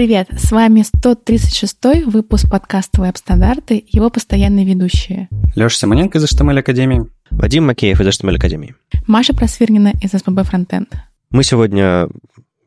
[0.00, 5.28] Привет, с вами 136 выпуск подкаста «Веб-стандарты», его постоянные ведущие.
[5.54, 7.06] Леша Симоненко из HTML Академии.
[7.30, 8.74] Вадим Макеев из HTML Академии.
[9.06, 10.88] Маша Просвирнина из СПБ Фронтенд.
[11.30, 12.08] Мы сегодня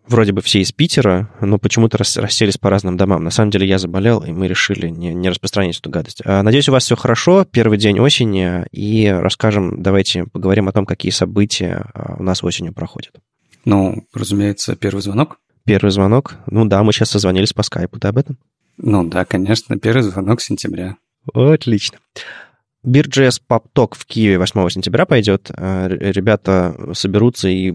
[0.08, 3.24] вроде бы все из Питера, но почему-то рас, расселись по разным домам.
[3.24, 6.22] На самом деле я заболел, и мы решили не, не распространять эту гадость.
[6.24, 7.46] А, надеюсь, у вас все хорошо.
[7.46, 12.74] Первый день осени, и расскажем, давайте поговорим о том, какие события а, у нас осенью
[12.74, 13.16] проходят.
[13.66, 15.40] Ну, разумеется, первый звонок.
[15.66, 16.36] Первый звонок.
[16.48, 18.38] Ну да, мы сейчас созвонились по скайпу, ты об этом?
[18.78, 20.98] Ну да, конечно, первый звонок сентября.
[21.34, 22.00] Отлично.
[22.84, 25.50] Бирджес Попток в Киеве 8 сентября пойдет.
[25.56, 27.72] Э, ребята соберутся и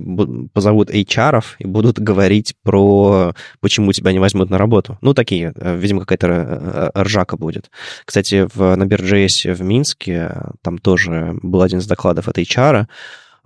[0.52, 4.98] позовут HR и будут говорить про почему тебя не возьмут на работу.
[5.00, 7.70] Ну, такие, э, видимо, какая-то э, ржака будет.
[8.04, 12.86] Кстати, в, на Бирджесе в Минске там тоже был один из докладов от HR, Э,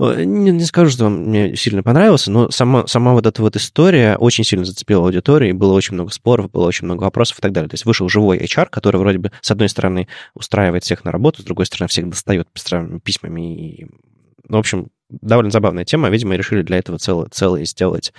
[0.02, 4.44] не, не скажу, что мне сильно понравился, но сама, сама вот эта вот история очень
[4.44, 7.68] сильно зацепила аудиторию, было очень много споров, было очень много вопросов и так далее.
[7.68, 11.42] То есть вышел живой HR, который вроде бы, с одной стороны, устраивает всех на работу,
[11.42, 12.48] с другой стороны, всех достает
[13.02, 13.80] письмами.
[13.80, 13.86] И...
[14.48, 16.08] Ну, в общем, довольно забавная тема.
[16.08, 18.12] Видимо, решили для этого целое, целое сделать.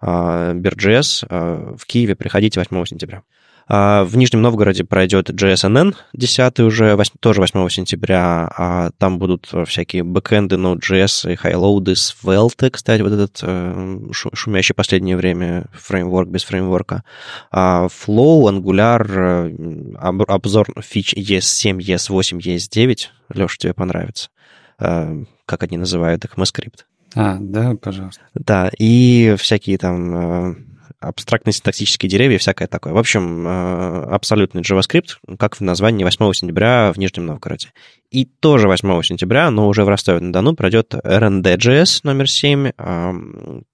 [0.00, 3.22] Бирджес а, в Киеве приходите 8 сентября.
[3.68, 8.50] А, в Нижнем Новгороде пройдет JSNN 10 уже, 8, тоже 8 сентября.
[8.56, 14.74] А там будут всякие бэкэнды, Node.js и хайлоуды с Svelte, кстати, вот этот э, шумящий
[14.74, 17.04] последнее время фреймворк без фреймворка.
[17.50, 19.52] А Flow, Angular,
[19.98, 22.98] э, обзор фич ES7, ES8, ES9.
[23.34, 24.30] Леша, тебе понравится.
[24.78, 26.84] Э, как они называют их, ECMAScript.
[27.14, 28.22] А, да, пожалуйста.
[28.34, 30.56] Да, и всякие там
[31.00, 32.92] абстрактные синтаксические деревья всякое такое.
[32.92, 37.72] В общем, э, абсолютный JavaScript, как в названии 8 сентября в Нижнем Новгороде.
[38.10, 42.72] И тоже 8 сентября, но уже в Ростове-на-Дону пройдет RND.js номер 7.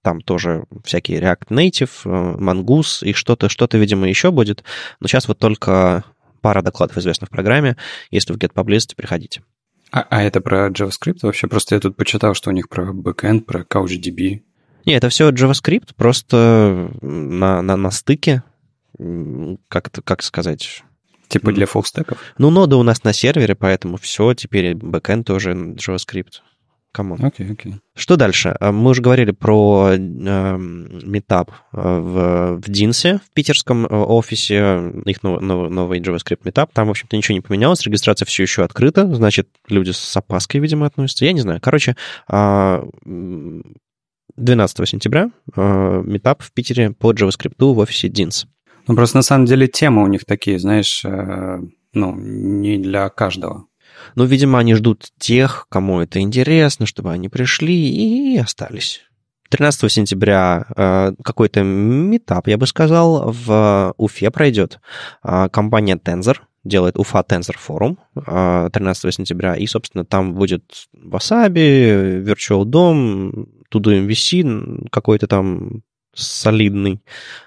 [0.01, 4.63] Там тоже всякие React Native, э, Mongoose и что-то, что-то, видимо, еще будет.
[4.99, 6.03] Но сейчас вот только
[6.41, 7.75] пара докладов известных в программе.
[8.11, 9.41] Если в Get поблизости, приходите.
[9.91, 11.47] А, а это про JavaScript вообще?
[11.47, 14.41] Просто я тут почитал, что у них про backend, про CouchDB.
[14.85, 18.43] Не, это все JavaScript, просто на, на, на стыке,
[19.67, 20.83] как, как сказать...
[21.27, 22.19] Типа для фуллстеков?
[22.37, 26.41] Ну, нода у нас на сервере, поэтому все, теперь бэкэнд тоже JavaScript.
[26.91, 27.25] Come on.
[27.25, 27.75] Окей, окей.
[27.93, 28.55] Что дальше?
[28.57, 34.93] А, мы уже говорили про э, метап э, в, в DINSе, в питерском э, офисе,
[35.03, 36.71] их новый, новый JavaScript метап.
[36.71, 40.85] Там, в общем-то, ничего не поменялось, регистрация все еще открыта, значит, люди с опаской, видимо,
[40.85, 41.25] относятся.
[41.25, 41.59] Я не знаю.
[41.59, 41.97] Короче,
[42.29, 42.87] а,
[44.37, 48.45] 12 сентября э, метап в Питере по JavaScript в офисе DINS.
[48.87, 51.59] Ну, просто на самом деле темы у них такие, знаешь, э,
[51.93, 53.65] ну, не для каждого.
[54.15, 59.01] Ну, видимо, они ждут тех, кому это интересно, чтобы они пришли и остались.
[59.49, 64.79] 13 сентября э, какой-то метап, я бы сказал, в Уфе пройдет.
[65.23, 73.47] Компания Tensor делает Уфа Tensor Forum 13 сентября, и, собственно, там будет Wasabi, Virtual DOM,
[73.79, 75.83] to MVC какой-то там
[76.15, 77.01] солидный,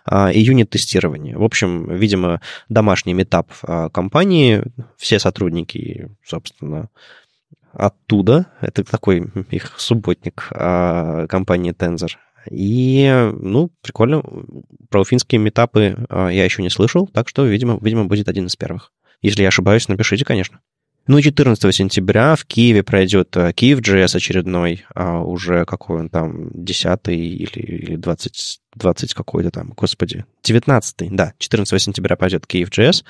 [0.04, 1.36] а, и юнит-тестирование.
[1.36, 4.62] В общем, видимо, домашний метап а, компании,
[4.96, 6.90] все сотрудники, собственно,
[7.72, 12.10] оттуда, это такой их субботник а, компании Tensor.
[12.50, 14.22] И, ну, прикольно,
[14.88, 18.92] про финские метапы я еще не слышал, так что, видимо, видимо, будет один из первых.
[19.20, 20.60] Если я ошибаюсь, напишите, конечно.
[21.08, 26.10] Ну и 14 сентября в Киеве пройдет э, Киев JS очередной, а уже какой он
[26.10, 32.68] там, 10 или, или 20, 20 какой-то там, господи, 19 да, 14 сентября пойдет Киев
[32.68, 33.04] JS,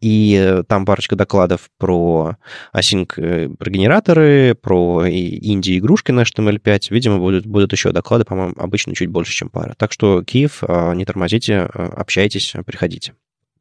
[0.00, 2.36] и э, там парочка докладов про
[2.72, 6.86] async, э, про генераторы, про инди-игрушки на HTML5.
[6.90, 9.74] Видимо, будут, будут еще доклады, по-моему, обычно чуть больше, чем пара.
[9.76, 10.62] Так что Киев,
[10.94, 13.14] не тормозите, общайтесь, приходите.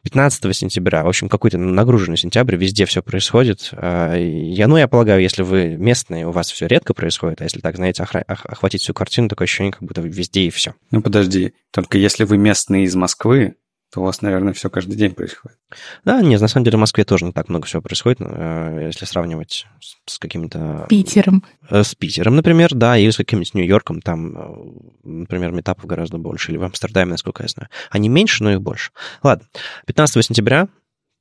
[0.03, 3.69] 15 сентября, в общем, какой-то нагруженный сентябрь, везде все происходит.
[3.73, 7.59] А, я, ну, я полагаю, если вы местные, у вас все редко происходит, а если
[7.59, 10.73] так, знаете, охватить всю картину, такое ощущение, как будто везде и все.
[10.91, 13.55] Ну, подожди, только если вы местные из Москвы,
[13.91, 15.57] то у вас, наверное, все каждый день происходит.
[16.05, 19.05] Да, нет, на самом деле в Москве тоже не так много всего происходит, э, если
[19.05, 19.65] сравнивать
[20.05, 20.85] с какими-то...
[20.89, 21.43] Питером.
[21.69, 26.51] Э, с Питером, например, да, или с каким-нибудь Нью-Йорком, там, э, например, метапов гораздо больше,
[26.51, 27.69] или в Амстердаме, насколько я знаю.
[27.89, 28.91] Они меньше, но их больше.
[29.23, 29.47] Ладно,
[29.87, 30.67] 15 сентября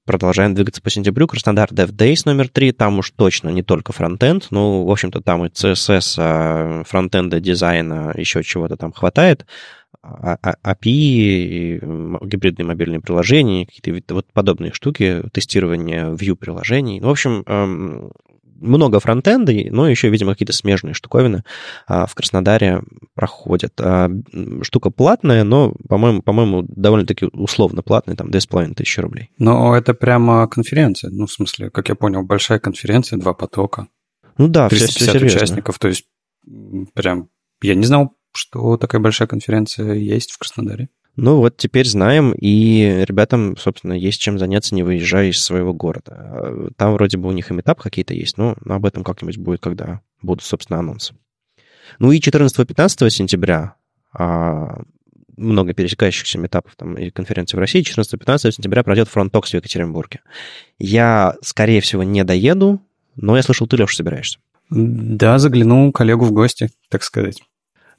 [0.08, 1.26] продолжаем двигаться по сентябрю.
[1.26, 2.72] Краснодар Dev Days номер три.
[2.72, 4.46] Там уж точно не только фронтенд.
[4.50, 9.44] Ну, в общем-то, там и CSS, а, фронтенда, дизайна, еще чего-то там хватает.
[10.64, 17.00] API, а, а, гибридные мобильные приложения, какие-то вот подобные штуки, тестирование view приложений.
[17.00, 18.12] Ну, в общем, эм,
[18.60, 21.44] много фронтенда, но еще, видимо, какие-то смежные штуковины
[21.86, 22.82] а, в Краснодаре
[23.14, 23.78] проходят.
[24.62, 29.30] Штука платная, но, по-моему, по-моему, довольно-таки условно платная, там 2,5 тысячи рублей.
[29.38, 33.88] Но это прямо конференция, ну, в смысле, как я понял, большая конференция, два потока.
[34.36, 36.04] Ну да, 350 все, все участников, то есть
[36.94, 37.28] прям...
[37.60, 40.88] Я не знал, что такая большая конференция есть в Краснодаре.
[41.16, 46.70] Ну вот теперь знаем, и ребятам, собственно, есть чем заняться, не выезжая из своего города.
[46.76, 50.00] Там вроде бы у них и метап какие-то есть, но об этом как-нибудь будет, когда
[50.22, 51.14] будут, собственно, анонсы.
[51.98, 53.74] Ну и 14-15 сентября
[54.12, 54.82] а,
[55.36, 57.82] много пересекающихся метапов там, и конференций в России.
[57.82, 60.20] 14-15 сентября пройдет FrontTalks в Екатеринбурге.
[60.78, 62.80] Я, скорее всего, не доеду,
[63.16, 64.38] но я слышал, ты, Леша, собираешься.
[64.70, 67.42] Да, заглянул коллегу в гости, так сказать.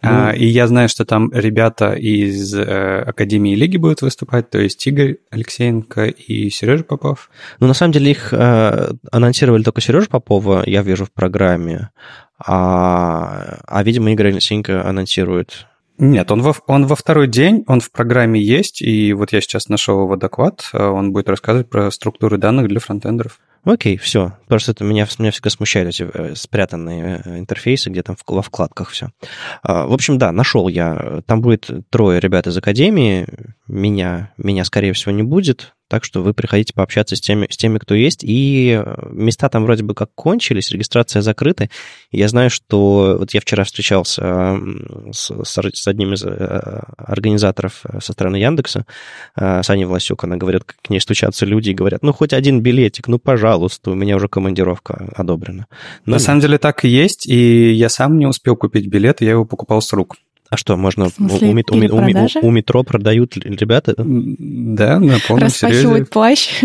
[0.02, 4.86] А, и я знаю, что там ребята из э, Академии Лиги будут выступать, то есть
[4.88, 7.30] Игорь Алексеенко и Сережа Попов.
[7.60, 11.90] Ну, на самом деле их э, анонсировали только Сережа Попова, я вижу в программе,
[12.38, 15.68] а, а видимо, Игорь Алексеенко анонсирует
[16.02, 19.68] нет, он во, он во второй день, он в программе есть, и вот я сейчас
[19.68, 23.42] нашел его доклад, э, он будет рассказывать про структуры данных для фронтендеров.
[23.64, 24.34] Окей, все.
[24.48, 28.90] Просто это меня, меня всегда смущают эти э, спрятанные э, интерфейсы, где там во вкладках
[28.90, 29.10] все.
[29.64, 31.22] А, в общем, да, нашел я.
[31.26, 33.28] Там будет трое ребят из Академии.
[33.68, 35.76] Меня, меня скорее всего, не будет.
[35.90, 38.24] Так что вы приходите пообщаться с теми, с теми, кто есть.
[38.24, 41.68] И э, места там вроде бы как кончились, регистрация закрыта.
[42.12, 44.56] Я знаю, что вот я вчера встречался
[45.12, 48.86] с, с одним из э, организаторов э, со стороны Яндекса,
[49.36, 50.24] с Аней Власюк.
[50.24, 53.96] Она говорит, к ней стучатся люди и говорят, ну, хоть один билетик, ну, пожалуйста, у
[53.96, 55.66] меня уже командировка одобрена.
[56.06, 59.32] Но, На самом деле так и есть, и я сам не успел купить билет, я
[59.32, 60.18] его покупал с рук.
[60.50, 63.94] А что, можно смысле, у, у, у, у метро продают ребята?
[63.98, 66.06] Да, на полном серьезе.
[66.06, 66.64] плащ.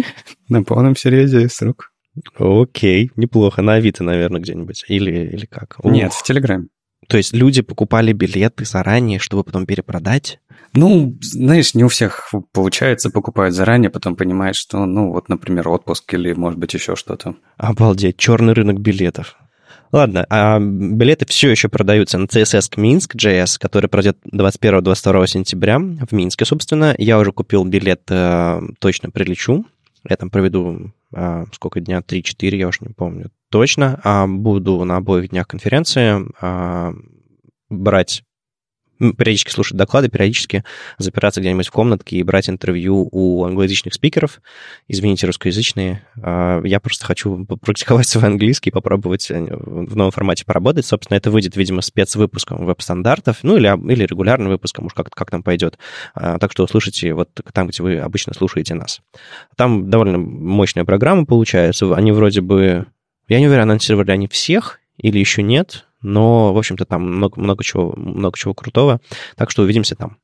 [0.48, 1.92] На полном серьезе с рук.
[2.38, 3.60] Окей, неплохо.
[3.60, 4.84] На Авито, наверное, где-нибудь.
[4.88, 5.76] Или, или как?
[5.84, 6.14] Нет, Ух.
[6.14, 6.69] в Телеграме.
[7.08, 10.40] То есть люди покупали билеты заранее, чтобы потом перепродать?
[10.72, 16.14] Ну, знаешь, не у всех получается покупать заранее, потом понимаешь, что, ну, вот, например, отпуск
[16.14, 17.37] или, может быть, еще что-то.
[17.56, 19.37] Обалдеть, черный рынок билетов.
[19.94, 26.11] Ладно, а билеты все еще продаются на CSS Минск JS, который пройдет 21-22 сентября в
[26.11, 26.96] Минске, собственно.
[26.99, 29.64] Я уже купил билет, э, точно прилечу.
[30.02, 34.00] Я там проведу э, сколько дня, 3-4, я уж не помню точно.
[34.02, 36.94] А буду на обоих днях конференции э,
[37.70, 38.25] брать
[39.12, 40.64] периодически слушать доклады, периодически
[40.98, 44.40] запираться где-нибудь в комнатке и брать интервью у англоязычных спикеров.
[44.88, 46.06] Извините, русскоязычные.
[46.22, 50.86] А, я просто хочу практиковать свой английский, попробовать э, в новом формате поработать.
[50.86, 55.42] Собственно, это выйдет, видимо, спецвыпуском веб-стандартов, ну или, или регулярным выпуском, уж как, как там
[55.42, 55.78] пойдет.
[56.14, 59.00] А, так что услышите вот там, где вы обычно слушаете нас.
[59.56, 61.94] Там довольно мощная программа получается.
[61.94, 62.86] Они вроде бы...
[63.28, 67.64] Я не уверен, анонсировали они всех или еще нет, но, в общем-то, там много, много,
[67.64, 69.00] чего, много чего крутого.
[69.36, 70.18] Так что увидимся там.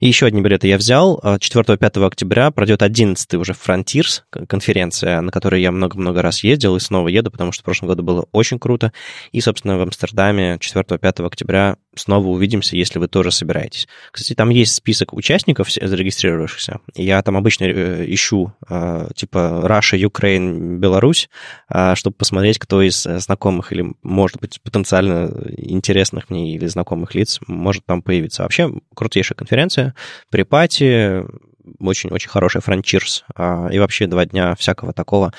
[0.00, 1.18] И еще одни билеты я взял.
[1.22, 7.08] 4-5 октября пройдет 11 уже Frontiers конференция, на которой я много-много раз ездил и снова
[7.08, 8.92] еду, потому что в прошлом году было очень круто.
[9.32, 13.88] И, собственно, в Амстердаме 4-5 октября снова увидимся, если вы тоже собираетесь.
[14.10, 16.80] Кстати, там есть список участников, зарегистрировавшихся.
[16.94, 21.28] Я там обычно э, ищу э, типа Russia, Ukraine, Беларусь,
[21.68, 27.40] э, чтобы посмотреть, кто из знакомых или, может быть, потенциально интересных мне или знакомых лиц
[27.46, 28.42] может там появиться.
[28.42, 29.94] Вообще, крутейшая конференция.
[30.30, 31.24] При пати
[31.78, 35.32] очень-очень хороший франчирс, а, и вообще два дня всякого такого,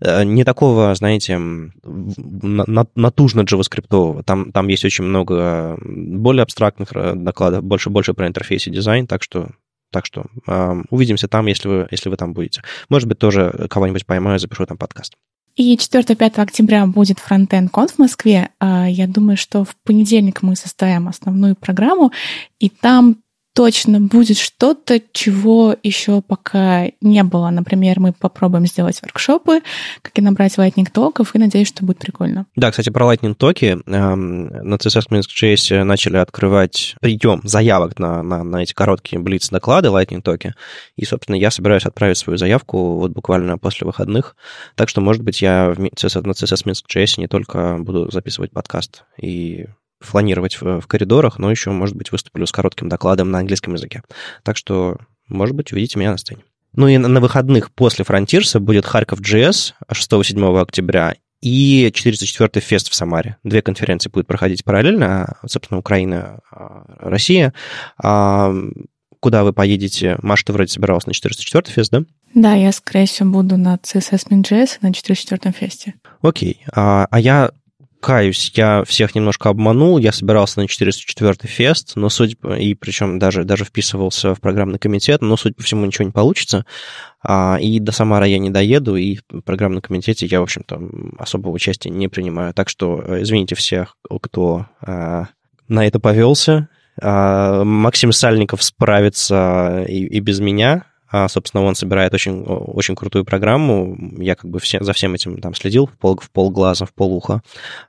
[0.00, 1.38] э, не такого, знаете,
[1.84, 4.22] натужно джаваскриптового.
[4.22, 9.22] Там, там есть очень много более абстрактных э, докладов, больше-больше про интерфейс и дизайн, так
[9.22, 9.50] что
[9.90, 12.62] так что э, увидимся там, если вы, если вы там будете.
[12.90, 15.14] Может быть, тоже кого-нибудь поймаю, запишу там подкаст.
[15.58, 18.50] И 4-5 октября будет фронтенд конф в Москве.
[18.60, 22.12] А, я думаю, что в понедельник мы составим основную программу,
[22.60, 23.16] и там
[23.58, 27.50] точно будет что-то, чего еще пока не было.
[27.50, 29.62] Например, мы попробуем сделать воркшопы,
[30.00, 32.46] как и набрать lightning токов, и надеюсь, что будет прикольно.
[32.54, 33.76] Да, кстати, про lightning токи.
[33.84, 39.88] Эм, на CSS Minsk.js начали открывать прием заявок на, на, на эти короткие блиц доклады
[39.88, 40.54] lightning токи.
[40.94, 44.36] И, собственно, я собираюсь отправить свою заявку вот буквально после выходных.
[44.76, 49.02] Так что, может быть, я в CSS, на CSS Minsk.js не только буду записывать подкаст
[49.20, 49.66] и
[50.00, 54.02] фланировать в, в коридорах, но еще, может быть, выступлю с коротким докладом на английском языке.
[54.42, 56.42] Так что, может быть, увидите меня на сцене.
[56.74, 62.94] Ну и на выходных после Фронтирса будет Харьков GS 6-7 октября и 404-й фест в
[62.94, 63.36] Самаре.
[63.44, 67.54] Две конференции будут проходить параллельно, собственно, Украина, а, Россия.
[68.02, 68.52] А,
[69.20, 70.18] куда вы поедете?
[70.22, 72.02] Маша, ты вроде собиралась на 404-й фест, да?
[72.34, 75.94] Да, я, скорее всего, буду на CSS Min.js на 404-м фесте.
[76.20, 76.64] Окей.
[76.72, 77.50] А, а я
[78.00, 83.44] каюсь, я всех немножко обманул, я собирался на 404 фест, но суть, и причем даже,
[83.44, 86.64] даже вписывался в программный комитет, но, суть по всему, ничего не получится,
[87.22, 90.80] а, и до Самара я не доеду, и в программном комитете я, в общем-то,
[91.18, 95.26] особого участия не принимаю, так что э, извините всех, кто а,
[95.68, 96.68] на это повелся,
[97.00, 103.24] а, Максим Сальников справится и, и без меня, а, собственно, он собирает очень, очень крутую
[103.24, 103.96] программу.
[104.18, 107.42] Я как бы все, за всем этим там следил в, пол, в полглаза, в полуха.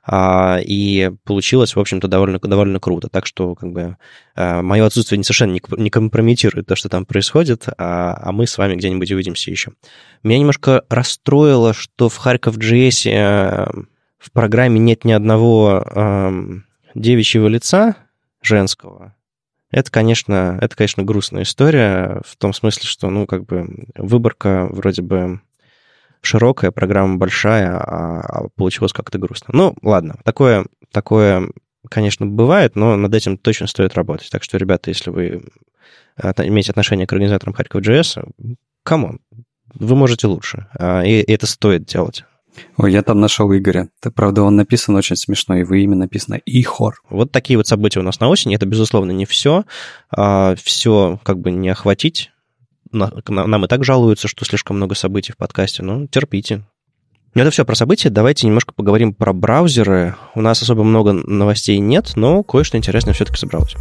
[0.04, 3.08] А, и получилось, в общем-то, довольно, довольно круто.
[3.08, 3.96] Так что как бы
[4.34, 8.46] а, мое отсутствие не совершенно не, не компрометирует то, что там происходит, а, а мы
[8.46, 9.72] с вами где-нибудь увидимся еще.
[10.22, 13.66] Меня немножко расстроило, что в Харьков JS э,
[14.18, 16.32] в программе нет ни одного э,
[16.94, 17.96] девичьего лица
[18.42, 19.14] женского,
[19.70, 25.02] это, конечно, это, конечно, грустная история в том смысле, что, ну, как бы выборка вроде
[25.02, 25.40] бы
[26.22, 29.54] широкая, программа большая, а, а получилось как-то грустно.
[29.56, 31.48] Ну, ладно, такое, такое,
[31.88, 34.28] конечно, бывает, но над этим точно стоит работать.
[34.30, 35.44] Так что, ребята, если вы
[36.18, 38.28] имеете отношение к организаторам Харьков JS,
[38.82, 39.20] come on,
[39.74, 42.24] вы можете лучше, а, и это стоит делать.
[42.76, 43.88] Ой, я там нашел Игоря.
[44.00, 47.00] Это, правда, он написан очень смешно, его имя написано Ихор.
[47.08, 48.54] Вот такие вот события у нас на осень.
[48.54, 49.64] Это, безусловно, не все.
[50.10, 52.30] А, все как бы не охватить.
[52.92, 55.82] Нам и так жалуются, что слишком много событий в подкасте.
[55.82, 56.64] Ну, терпите.
[57.34, 58.10] Это все про события.
[58.10, 60.16] Давайте немножко поговорим про браузеры.
[60.34, 63.76] У нас особо много новостей нет, но кое-что интересное все-таки собралось.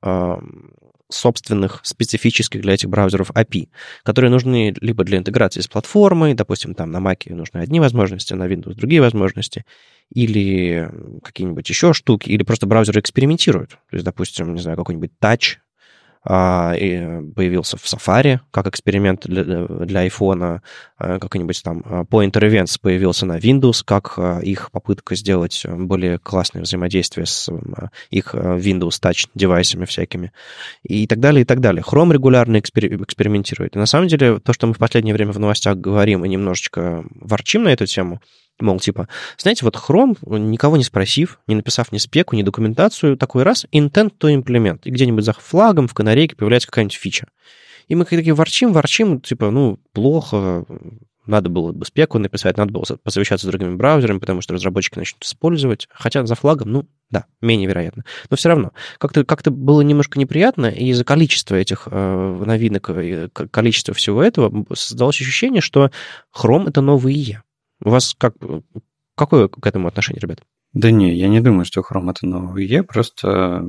[1.12, 3.70] собственных специфических для этих браузеров API,
[4.04, 8.48] которые нужны либо для интеграции с платформой, допустим, там на Mac нужны одни возможности, на
[8.48, 9.66] Windows другие возможности,
[10.14, 10.90] или
[11.24, 13.72] какие-нибудь еще штуки, или просто браузеры экспериментируют.
[13.72, 15.58] То есть, допустим, не знаю, какой-нибудь Touch
[16.24, 20.62] появился в Safari как эксперимент для, iPhone,
[20.98, 26.62] а, какой-нибудь там а, Pointer Events появился на Windows, как их попытка сделать более классное
[26.62, 27.50] взаимодействие с
[28.12, 30.32] их Windows Touch девайсами всякими
[30.84, 31.84] и так далее, и так далее.
[31.84, 33.76] Chrome регулярно экспер- экспериментирует.
[33.76, 37.04] И на самом деле то, что мы в последнее время в новостях говорим и немножечко
[37.16, 38.22] ворчим на эту тему,
[38.62, 43.44] Мол, типа, знаете, вот Chrome, никого не спросив, не написав ни спеку, ни документацию, такой
[43.44, 44.82] раз, intent to implement.
[44.84, 47.28] И где-нибудь за флагом в канарейке появляется какая-нибудь фича.
[47.88, 50.66] И мы такие ворчим, ворчим, типа, ну, плохо,
[51.26, 55.24] надо было бы спеку написать, надо было посовещаться с другими браузерами, потому что разработчики начнут
[55.24, 55.88] использовать.
[55.92, 58.04] Хотя за флагом, ну, да, менее вероятно.
[58.30, 62.90] Но все равно, как-то как было немножко неприятно, и из-за количества этих э, новинок,
[63.52, 65.92] количества всего этого создалось ощущение, что
[66.36, 67.38] Chrome— это новый IE.
[67.84, 68.36] У вас как,
[69.16, 70.42] какое к этому отношение, ребят?
[70.74, 73.66] Да не, я не думаю, что Chrome это новый E, просто,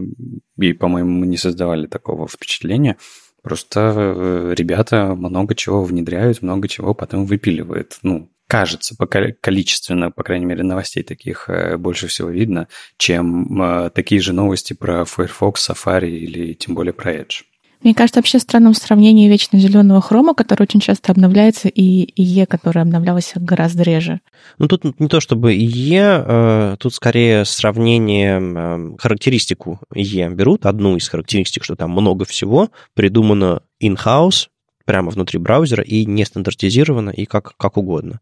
[0.56, 2.96] и, по-моему, мы не создавали такого впечатления.
[3.42, 7.98] Просто э, ребята много чего внедряют, много чего потом выпиливают.
[8.02, 13.90] Ну, кажется, по количественно, по крайней мере, новостей таких э, больше всего видно, чем э,
[13.90, 17.42] такие же новости про Firefox, Safari или тем более про Edge.
[17.82, 22.82] Мне кажется, вообще странным сравнение вечно зеленого хрома, который очень часто обновляется, и ИЕ, который
[22.82, 24.20] обновлялся гораздо реже.
[24.58, 31.08] Ну, тут не то чтобы ИЕ, э, тут скорее сравнение, характеристику ИЕ берут, одну из
[31.08, 34.48] характеристик, что там много всего придумано in-house,
[34.84, 38.20] прямо внутри браузера и не стандартизировано, и как, как угодно.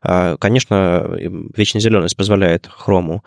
[0.00, 1.16] А, конечно,
[1.56, 3.20] вечно зеленость позволяет Chrome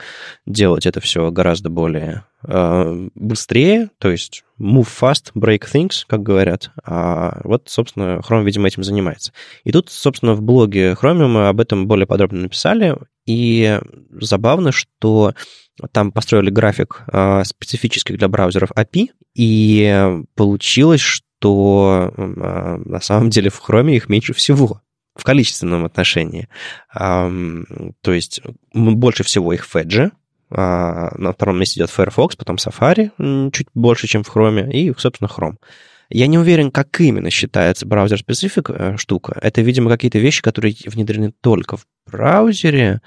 [0.45, 6.71] делать это все гораздо более а, быстрее, то есть move fast, break things, как говорят.
[6.83, 9.33] А вот, собственно, Chrome, видимо, этим занимается.
[9.65, 13.79] И тут, собственно, в блоге Chrome мы об этом более подробно написали, и
[14.11, 15.33] забавно, что
[15.91, 23.61] там построили график а, специфических для браузеров API, и получилось, что на самом деле в
[23.67, 24.81] Chrome их меньше всего
[25.15, 26.47] в количественном отношении.
[26.93, 27.63] То
[28.07, 28.41] есть
[28.73, 30.11] больше всего их в Edge,
[30.53, 33.11] а, на втором месте идет Firefox, потом Safari,
[33.51, 35.55] чуть больше, чем в Chrome, и, собственно, Chrome.
[36.09, 39.39] Я не уверен, как именно считается браузер-специфик э, штука.
[39.41, 43.01] Это, видимо, какие-то вещи, которые внедрены только в браузере.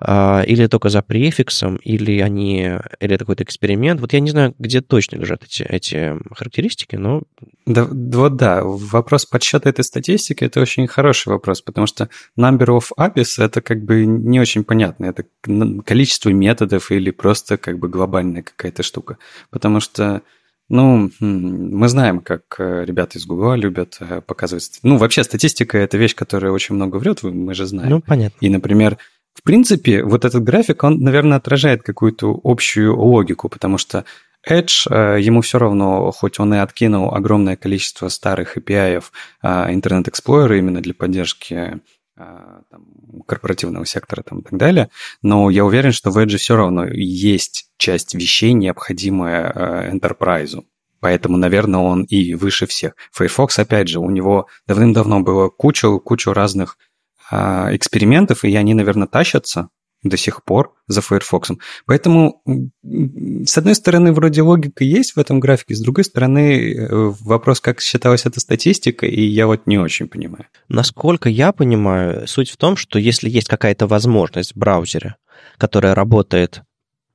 [0.00, 4.00] А, или только за префиксом, или они, или это какой-то эксперимент.
[4.00, 7.22] Вот я не знаю, где точно лежат эти, эти характеристики, но...
[7.66, 12.90] Да, вот да, вопрос подсчета этой статистики– это очень хороший вопрос, потому что number of
[12.96, 15.06] APIs– это как бы не очень понятно.
[15.06, 15.24] Это
[15.84, 19.18] количество методов или просто как бы глобальная какая-то штука.
[19.50, 20.22] Потому что
[20.68, 24.80] ну, мы знаем, как э, ребята из Google любят э, показывать.
[24.82, 27.88] Ну, вообще статистика– это вещь, которая очень много врет, мы же знаем.
[27.88, 28.36] Ну, понятно.
[28.44, 28.98] И, например,
[29.34, 34.04] в принципе, вот этот график, он, наверное, отражает какую-то общую логику, потому что
[34.48, 39.02] Edge, э, ему все равно, хоть он и откинул огромное количество старых API
[39.42, 41.80] Internet Explorer именно для поддержки
[42.18, 42.84] там,
[43.26, 44.90] корпоративного сектора там, и так далее,
[45.22, 50.62] но я уверен, что в Edge все равно есть часть вещей, необходимая э, enterprise.
[51.00, 52.94] Поэтому, наверное, он и выше всех.
[53.12, 56.87] Firefox, опять же, у него давным-давно было кучу, кучу разных э,
[57.30, 59.68] экспериментов, и они, наверное, тащатся
[60.02, 61.50] до сих пор за Firefox.
[61.86, 62.42] Поэтому,
[62.82, 66.88] с одной стороны, вроде логика есть в этом графике, с другой стороны, э,
[67.20, 70.46] вопрос, как считалась эта статистика, и я вот не очень понимаю.
[70.68, 75.16] Насколько я понимаю, суть в том, что если есть какая-то возможность в браузере,
[75.58, 76.62] которая работает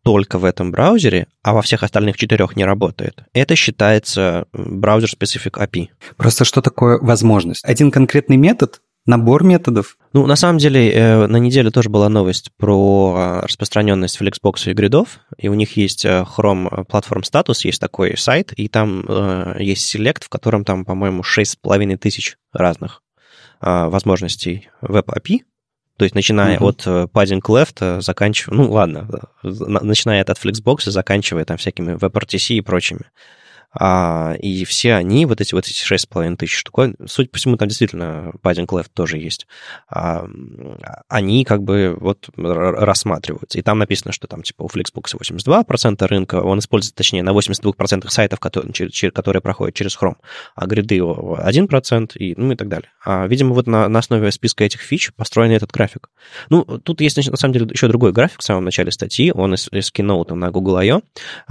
[0.04, 3.24] только в этом браузере, а во всех остальных четырех не работает.
[3.32, 5.88] Это считается браузер-специфик API.
[6.18, 7.64] Просто что такое возможность?
[7.64, 9.98] Один конкретный метод Набор методов?
[10.14, 14.74] Ну, на самом деле, э, на неделе тоже была новость про а, распространенность Flexbox и
[14.74, 19.58] гридов, и у них есть э, Chrome Platform Status, есть такой сайт, и там э,
[19.60, 23.02] есть Select, в котором там, по-моему, 6,5 тысяч разных
[23.60, 25.42] а, возможностей веб-API,
[25.98, 26.66] то есть начиная uh-huh.
[26.66, 29.08] от padding left, заканчивая, ну ладно,
[29.44, 33.06] начиная от Flexbox, заканчивая там всякими WebRTC и прочими.
[33.74, 37.68] А, и все они, вот эти вот эти 6,5 тысяч штук, судя по всему, там
[37.68, 39.48] действительно padding left тоже есть,
[39.90, 40.26] а,
[41.08, 43.58] они как бы вот рассматриваются.
[43.58, 48.10] И там написано, что там типа у Flixbox 82% рынка, он используется, точнее, на 82%
[48.10, 48.72] сайтов, которые,
[49.12, 50.18] которые проходят через Chrome,
[50.56, 52.90] а гриды 1% и, ну и так далее.
[53.04, 56.10] А, видимо, вот на, на основе списка этих фич построен этот график.
[56.50, 59.68] Ну, тут есть, на самом деле, еще другой график в самом начале статьи, он из,
[59.72, 61.02] из Keynote на Google I.O.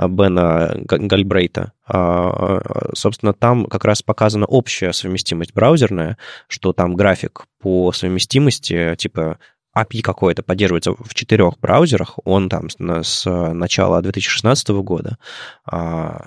[0.08, 6.16] Бена Гальбрейта, а, собственно, там как раз показана общая совместимость браузерная,
[6.48, 9.38] что там график по совместимости, типа
[9.76, 15.18] API какое-то поддерживается в четырех браузерах, он там с начала 2016 года
[15.64, 16.26] а,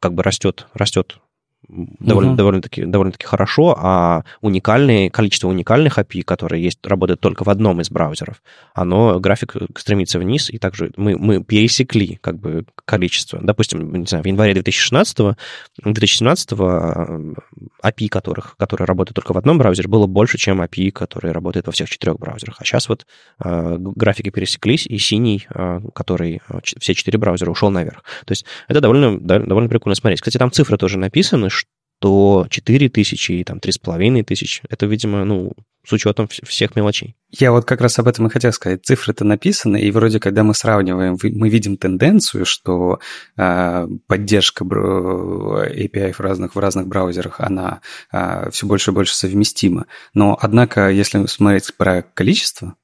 [0.00, 1.18] как бы растет, растет
[1.68, 2.36] довольно, uh-huh.
[2.36, 7.90] довольно-таки, довольно-таки хорошо, а уникальные, количество уникальных API, которые есть, работают только в одном из
[7.90, 8.42] браузеров,
[8.74, 13.38] оно, график стремится вниз, и также мы, мы пересекли как бы количество.
[13.42, 15.36] Допустим, не знаю, в январе 2016
[15.84, 21.66] 2017 API, которых, которые работают только в одном браузере, было больше, чем API, которые работают
[21.66, 22.56] во всех четырех браузерах.
[22.58, 23.06] А сейчас вот
[23.44, 28.02] э, графики пересеклись, и синий, э, который все четыре браузера, ушел наверх.
[28.24, 30.20] То есть это довольно, довольно прикольно смотреть.
[30.20, 31.50] Кстати, там цифры тоже написаны,
[31.98, 34.62] то 4 тысячи и там 3,5 тысяч.
[34.68, 35.52] Это, видимо, ну,
[35.86, 37.14] с учетом всех мелочей.
[37.30, 38.84] Я вот как раз об этом и хотел сказать.
[38.84, 42.98] Цифры-то написаны, и вроде когда мы сравниваем, мы видим тенденцию, что
[43.36, 47.80] э, поддержка API в разных, в разных браузерах, она
[48.12, 49.86] э, все больше и больше совместима.
[50.12, 52.74] Но, однако, если смотреть про количество,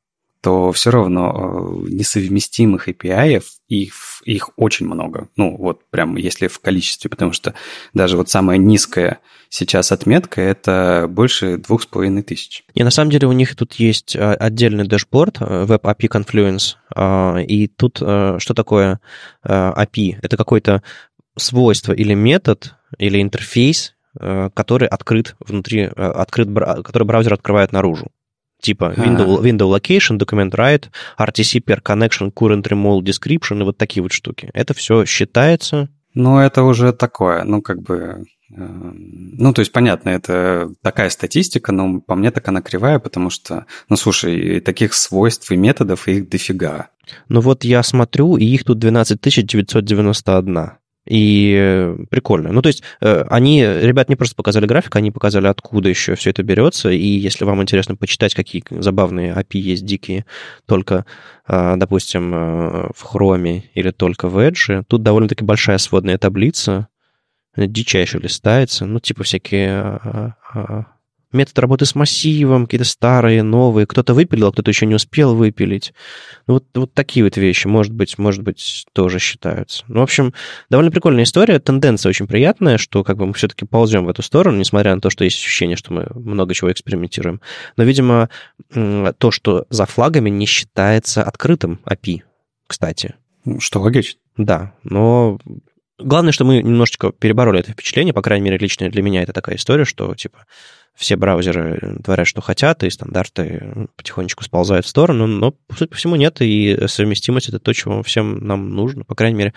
[0.43, 5.29] то все равно э, несовместимых API, их, их очень много.
[5.37, 7.55] Ну, вот прям если в количестве, потому что
[7.95, 12.65] даже вот самая низкая сейчас отметка– это больше двух с половиной тысяч.
[12.75, 16.75] И на самом деле у них тут есть а, отдельный дэшборд э, Web API Confluence,
[17.47, 19.01] и тут э, что такое
[19.47, 20.19] API?
[20.23, 20.83] Это какое-то
[21.39, 26.49] свойство или метод, или интерфейс, который открыт внутри, открыт,
[26.85, 28.11] который браузер открывает наружу
[28.62, 30.85] типа window, window location, document write,
[31.18, 34.48] RTC per connection, current remote description и вот такие вот штуки.
[34.55, 35.88] Это все считается.
[36.14, 38.25] Ну, это уже такое, ну, как бы...
[38.55, 43.31] Э, ну, то есть, понятно, это такая статистика, но по мне так она кривая, потому
[43.31, 46.88] что, ну, слушай, таких свойств и методов их дофига.
[47.29, 50.72] Ну, вот я смотрю, и их тут 12 991.
[51.07, 52.53] И э, прикольно.
[52.53, 56.31] Ну, то есть э, они, ребят, не просто показали график, они показали, откуда еще все
[56.31, 56.91] это берется.
[56.91, 60.25] И если вам интересно почитать, какие забавные API есть дикие,
[60.67, 61.05] только,
[61.49, 66.87] э, допустим, в Chrome или только в Edge, тут довольно-таки большая сводная таблица,
[67.57, 70.35] дичайше листается, ну, типа всякие
[71.33, 75.92] метод работы с массивом, какие-то старые, новые, кто-то выпилил, а кто-то еще не успел выпилить.
[76.47, 79.85] Ну, вот, вот такие вот вещи, может быть, может быть, тоже считаются.
[79.88, 80.35] Ну, в общем,
[80.71, 84.59] довольно прикольная история, тенденция очень приятная, что как бы мы все-таки ползем в эту сторону,
[84.59, 87.40] несмотря на то, что есть ощущение, что мы много чего экспериментируем.
[87.77, 88.29] Но, видимо,
[88.71, 92.23] то, что за флагами не считается открытым API,
[92.66, 93.14] кстати.
[93.59, 94.21] Что логично.
[94.37, 95.38] Да, но
[95.99, 99.57] главное, что мы немножечко перебороли это впечатление, по крайней мере, лично для меня это такая
[99.57, 100.47] история, что, типа,
[100.95, 106.17] все браузеры творят, что хотят, и стандарты потихонечку сползают в сторону, но, судя по всему,
[106.17, 109.05] нет, и совместимость— это то, чего всем нам нужно.
[109.05, 109.55] По крайней мере,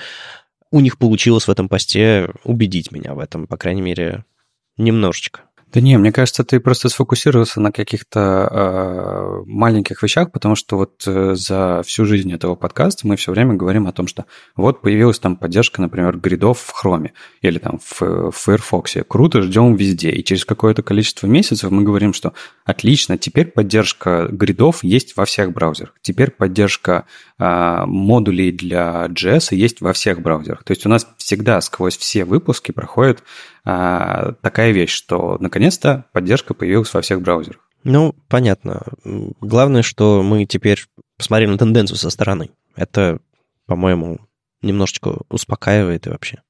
[0.72, 4.26] у них получилось в этом посте убедить меня в этом, по крайней мере,
[4.78, 5.42] немножечко.
[5.76, 11.04] Да не, мне кажется, ты просто сфокусировался на каких-то э, маленьких вещах, потому что вот
[11.06, 14.24] э, за всю жизнь этого подкаста мы все время говорим о том, что
[14.56, 17.10] вот появилась там поддержка, например, гридов в Chrome
[17.42, 19.00] или там в, в Firefox.
[19.06, 20.12] Круто, ждем везде.
[20.12, 22.32] И через какое-то количество месяцев мы говорим, что
[22.64, 25.94] отлично, теперь поддержка гридов есть во всех браузерах.
[26.02, 27.04] Теперь поддержка
[27.38, 30.64] модулей для JS есть во всех браузерах.
[30.64, 33.24] То есть у нас всегда сквозь все выпуски проходит
[33.66, 37.60] а, такая вещь, что наконец-то поддержка появилась во всех браузерах.
[37.84, 38.84] Ну, понятно.
[39.42, 40.84] Главное, что мы теперь
[41.18, 42.50] посмотрели на тенденцию со стороны.
[42.76, 43.20] Это,
[43.66, 44.20] по-моему,
[44.62, 46.42] немножечко успокаивает и вообще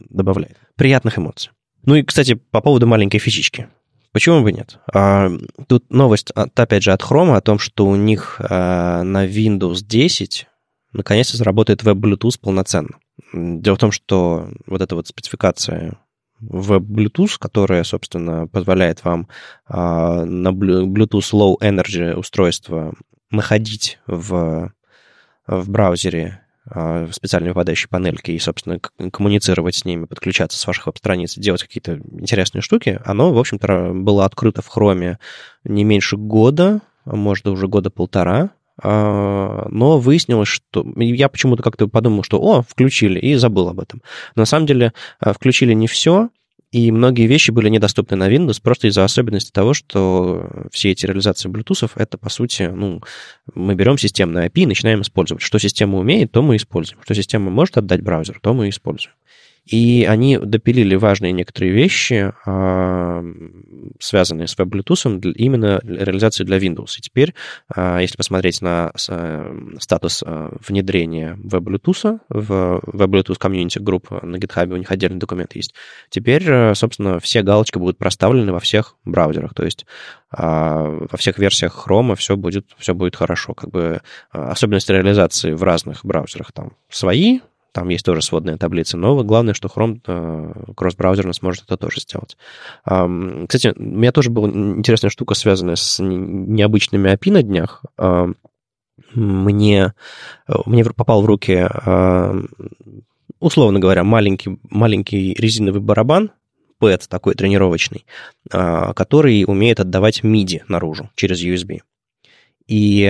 [0.00, 1.52] добавляет приятных эмоций.
[1.84, 3.68] Ну и, кстати, по поводу маленькой фичечки.
[4.14, 4.78] Почему бы нет?
[4.94, 5.28] А,
[5.66, 10.46] тут новость, опять же, от Chrome о том, что у них а, на Windows 10
[10.92, 13.00] наконец-то заработает веб-Bluetooth полноценно.
[13.32, 15.98] Дело в том, что вот эта вот спецификация
[16.38, 19.26] в Bluetooth, которая, собственно, позволяет вам
[19.66, 22.94] а, на Bluetooth Low Energy устройство
[23.32, 24.72] находить в,
[25.48, 31.36] в браузере а, специальные выпадающие панельки и, собственно, коммуницировать с ними, подключаться с ваших веб-страниц,
[31.36, 35.16] делать какие-то интересные штуки, оно, в общем-то, было открыто в Chrome
[35.64, 38.50] не меньше года, а может, уже года полтора,
[38.82, 40.84] но выяснилось, что...
[40.96, 44.02] Я почему-то как-то подумал, что, о, включили, и забыл об этом.
[44.34, 46.30] на самом деле включили не все,
[46.74, 51.48] и многие вещи были недоступны на Windows просто из-за особенности того, что все эти реализации
[51.48, 53.00] Bluetooth— это, по сути, ну,
[53.54, 55.40] мы берем системное API и начинаем использовать.
[55.40, 57.00] Что система умеет, то мы используем.
[57.04, 59.14] Что система может отдать браузер, то мы используем.
[59.64, 63.24] И они допилили важные некоторые вещи, а,
[63.98, 66.98] связанные с веб-Bluetooth, именно реализацию для Windows.
[66.98, 67.34] И теперь,
[67.74, 74.70] а, если посмотреть на э, статус а, внедрения веб-Bluetooth в веб-Bluetooth Community Group на GitHub,
[74.70, 75.74] у них отдельный документ есть,
[76.10, 79.54] теперь, э, собственно, все галочки будут проставлены во всех браузерах.
[79.54, 79.86] То есть
[80.36, 83.54] во всех версиях Chrome все будет, все будет хорошо.
[83.54, 84.00] Как бы
[84.32, 87.38] особенности реализации в разных браузерах там свои,
[87.74, 92.36] там есть тоже сводная таблица, но главное, что Chrome э, кросс-браузерно сможет это тоже сделать.
[92.84, 97.84] Кстати, у меня тоже была интересная штука, связанная с необычными API на днях.
[99.12, 99.92] Мне,
[100.66, 101.68] мне попал в руки,
[103.40, 106.30] условно говоря, маленький, маленький резиновый барабан,
[106.80, 108.06] PET такой тренировочный,
[108.52, 111.80] а, который умеет отдавать MIDI наружу через USB
[112.66, 113.04] и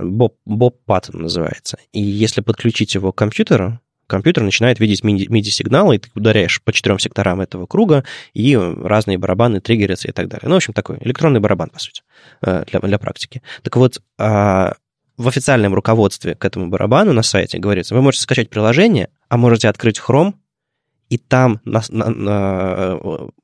[0.00, 1.78] Bob, Bob Pattern называется.
[1.92, 3.80] И если подключить его к компьютеру,
[4.12, 9.60] компьютер начинает видеть MIDI-сигналы, и ты ударяешь по четырем секторам этого круга, и разные барабаны
[9.60, 10.48] триггерятся и так далее.
[10.48, 12.02] Ну, в общем, такой электронный барабан, по сути,
[12.42, 13.40] э, для, для практики.
[13.62, 14.74] Так вот, а,
[15.16, 19.70] в официальном руководстве к этому барабану на сайте говорится, вы можете скачать приложение, а можете
[19.70, 20.34] открыть Chrome,
[21.08, 22.98] и там на, на, на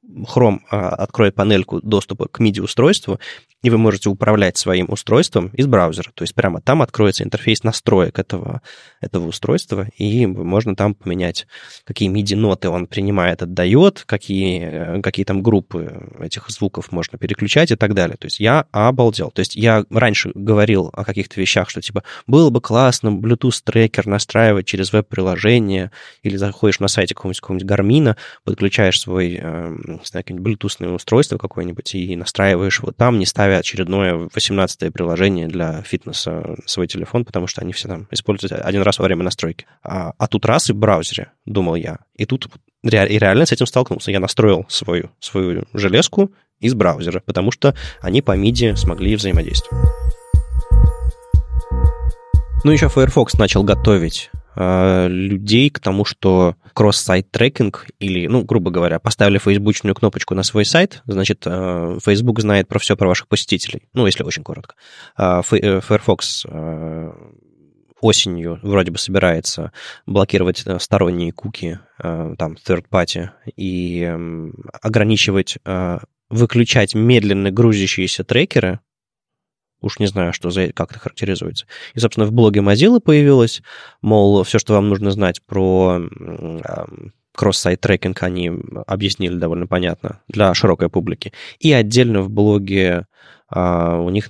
[0.09, 3.19] Chrome а, откроет панельку доступа к MIDI-устройству,
[3.63, 6.11] и вы можете управлять своим устройством из браузера.
[6.15, 8.63] То есть прямо там откроется интерфейс настроек этого,
[9.01, 11.47] этого устройства, и можно там поменять,
[11.85, 17.95] какие MIDI-ноты он принимает, отдает, какие, какие там группы этих звуков можно переключать и так
[17.95, 18.17] далее.
[18.17, 19.31] То есть я обалдел.
[19.31, 24.67] То есть я раньше говорил о каких-то вещах, что типа было бы классно Bluetooth-трекер настраивать
[24.67, 25.91] через веб-приложение,
[26.23, 29.41] или заходишь на сайте какого-нибудь, какого-нибудь Гармина, подключаешь свой,
[29.99, 35.49] э, не знаю, Bluetooth устройство какое-нибудь и настраиваешь его там, не ставя очередное 18-е приложение
[35.49, 39.25] для фитнеса на свой телефон, потому что они все там используют один раз во время
[39.25, 39.67] настройки.
[39.83, 41.99] А, а тут раз и в браузере, думал я.
[42.17, 42.49] И тут
[42.83, 44.11] и реально с этим столкнулся.
[44.11, 46.31] Я настроил свою, свою железку
[46.61, 49.89] из браузера, потому что они по MIDI смогли взаимодействовать.
[52.65, 58.73] Ну, еще Firefox начал готовить Э, людей к тому, что кросс-сайт трекинг или, ну, грубо
[58.73, 63.29] говоря, поставили фейсбучную кнопочку на свой сайт, значит, э, Facebook знает про все про ваших
[63.29, 63.89] посетителей.
[63.93, 64.75] Ну, если очень коротко.
[65.17, 66.45] А, э, Firefox
[68.01, 69.73] осенью вроде бы собирается
[70.07, 74.09] блокировать сторонние куки, там, third party, и
[74.81, 75.59] ограничивать
[76.31, 78.79] выключать медленно грузящиеся трекеры,
[79.81, 81.67] уж не знаю, что за, как это характеризуется.
[81.95, 83.63] И, собственно, в блоге Mozilla появилось,
[84.03, 86.01] мол, все, что вам нужно знать про
[87.39, 88.51] кросс-сайт трекинг, они
[88.87, 91.33] объяснили довольно понятно для широкой публики.
[91.61, 93.07] И отдельно в блоге
[93.49, 94.27] а, у них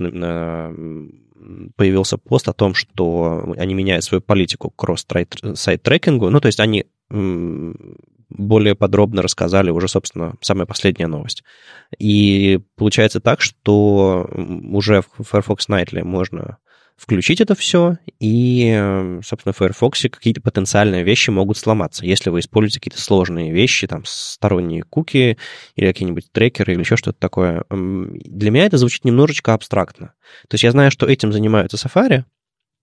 [1.77, 6.29] появился пост о том, что они меняют свою политику кросс-сайт трекингу.
[6.29, 11.45] Ну, то есть они более подробно рассказали уже, собственно, самая последняя новость.
[11.99, 16.59] И получается так, что уже в Firefox Nightly можно
[16.97, 22.81] включить это все, и, собственно, в Firefox какие-то потенциальные вещи могут сломаться, если вы используете
[22.81, 25.39] какие-то сложные вещи, там, сторонние куки
[25.77, 27.63] или какие-нибудь трекеры или еще что-то такое.
[27.71, 30.13] Для меня это звучит немножечко абстрактно.
[30.49, 32.25] То есть я знаю, что этим занимаются Safari,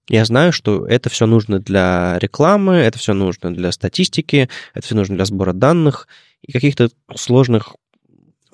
[0.07, 4.95] я знаю, что это все нужно для рекламы, это все нужно для статистики, это все
[4.95, 6.07] нужно для сбора данных
[6.41, 7.75] и каких-то сложных...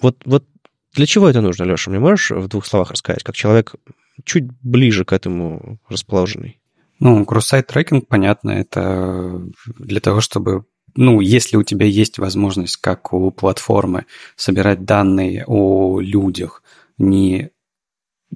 [0.02, 0.46] Вот, вот
[0.94, 1.92] для чего это нужно, Леша?
[1.92, 3.76] Мне можешь в двух словах рассказать, как человек
[4.24, 6.60] чуть ближе к этому расположенный?
[7.00, 9.42] Ну, кросс-сайт трекинг, понятно, это
[9.78, 16.02] для того, чтобы ну, если у тебя есть возможность, как у платформы, собирать данные о
[16.02, 16.64] людях,
[16.98, 17.52] не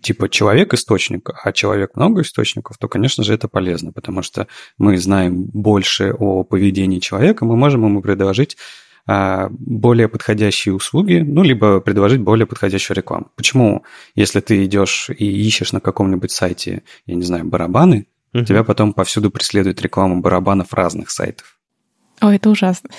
[0.01, 5.43] типа человек-источник, а человек много источников, то, конечно же, это полезно, потому что мы знаем
[5.45, 8.58] больше о поведении человека, мы можем ему предложить
[9.08, 13.31] а, более подходящие услуги, ну, либо предложить более подходящую рекламу.
[13.36, 13.84] Почему,
[14.15, 19.31] если ты идешь и ищешь на каком-нибудь сайте, я не знаю, барабаны, тебя потом повсюду
[19.31, 21.58] преследует реклама барабанов разных сайтов?
[22.19, 22.89] О, это ужасно.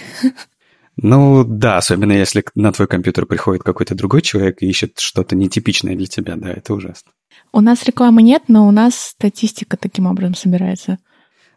[0.97, 5.95] Ну да, особенно если на твой компьютер приходит какой-то другой человек и ищет что-то нетипичное
[5.95, 7.13] для тебя, да, это ужасно.
[7.53, 10.99] У нас рекламы нет, но у нас статистика таким образом собирается.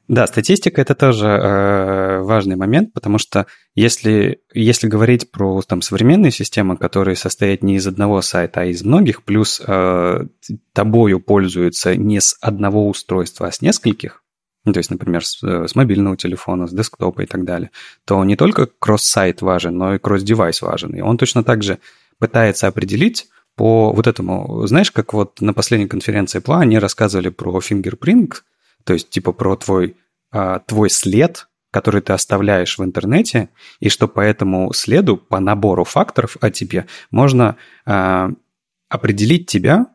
[0.09, 6.31] Да, статистика это тоже э, важный момент, потому что если, если говорить про там, современные
[6.31, 10.25] системы, которые состоят не из одного сайта, а из многих, плюс э,
[10.73, 14.23] тобою пользуются не с одного устройства, а с нескольких,
[14.65, 17.71] то есть, например, с, э, с мобильного телефона, с десктопа и так далее,
[18.05, 20.93] то не только кросс-сайт важен, но и кросс-девайс важен.
[20.95, 21.79] И он точно так же
[22.19, 27.59] пытается определить по вот этому, знаешь, как вот на последней конференции PLA они рассказывали про
[27.59, 28.35] fingerprint,
[28.83, 29.97] то есть типа про твой,
[30.31, 35.83] а, твой след, который ты оставляешь в интернете, и что по этому следу, по набору
[35.83, 38.31] факторов о тебе, можно а,
[38.89, 39.87] определить тебя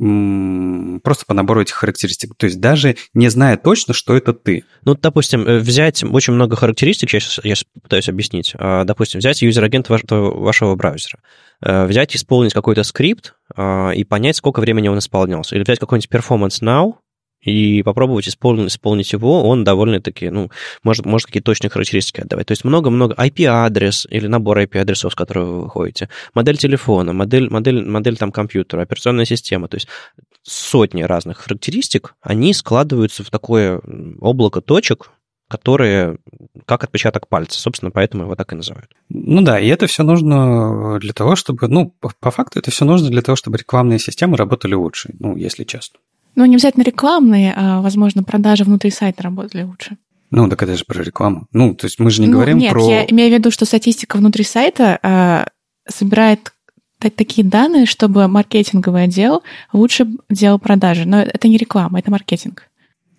[0.00, 2.34] просто по набору этих характеристик.
[2.36, 4.64] То есть даже не зная точно, что это ты.
[4.84, 8.54] Ну, допустим, э, взять очень много характеристик, я сейчас, я сейчас пытаюсь объяснить.
[8.56, 11.18] А, допустим, взять user agent вашего, вашего браузера,
[11.62, 15.54] э, взять, исполнить какой-то скрипт а, и понять, сколько времени он исполнялся.
[15.54, 16.94] Или взять какой-нибудь performance now,
[17.42, 20.50] и попробовать исполнить, исполнить его, он довольно-таки, ну,
[20.82, 22.46] может, может какие-то точные характеристики отдавать.
[22.46, 27.84] То есть много-много IP-адрес или набор IP-адресов, с которого вы выходите, модель телефона, модель, модель,
[27.84, 29.88] модель там компьютера, операционная система, то есть
[30.42, 33.80] сотни разных характеристик, они складываются в такое
[34.20, 35.10] облако точек,
[35.48, 36.18] которые
[36.64, 37.60] как отпечаток пальца.
[37.60, 38.88] Собственно, поэтому его так и называют.
[39.08, 41.66] Ну да, и это все нужно для того, чтобы...
[41.66, 45.64] Ну, по факту это все нужно для того, чтобы рекламные системы работали лучше, ну, если
[45.64, 45.98] честно.
[46.36, 49.96] Ну, не обязательно рекламные, а, возможно, продажи внутри сайта работали лучше.
[50.30, 51.46] Ну, так это же про рекламу.
[51.52, 52.88] Ну, то есть мы же не ну, говорим нет, про...
[52.88, 55.48] я имею в виду, что статистика внутри сайта а,
[55.88, 56.52] собирает
[57.00, 61.06] такие данные, чтобы маркетинговый отдел лучше делал продажи.
[61.06, 62.64] Но это не реклама, это маркетинг.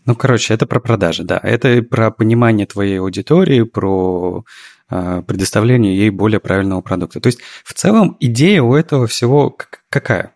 [0.06, 1.39] Ну, короче, это про продажи, да.
[1.41, 4.43] Это про понимание твоей аудитории, про
[4.89, 7.19] э, предоставление ей более правильного продукта.
[7.19, 9.56] То есть, в целом, идея у этого всего
[9.89, 10.34] какая?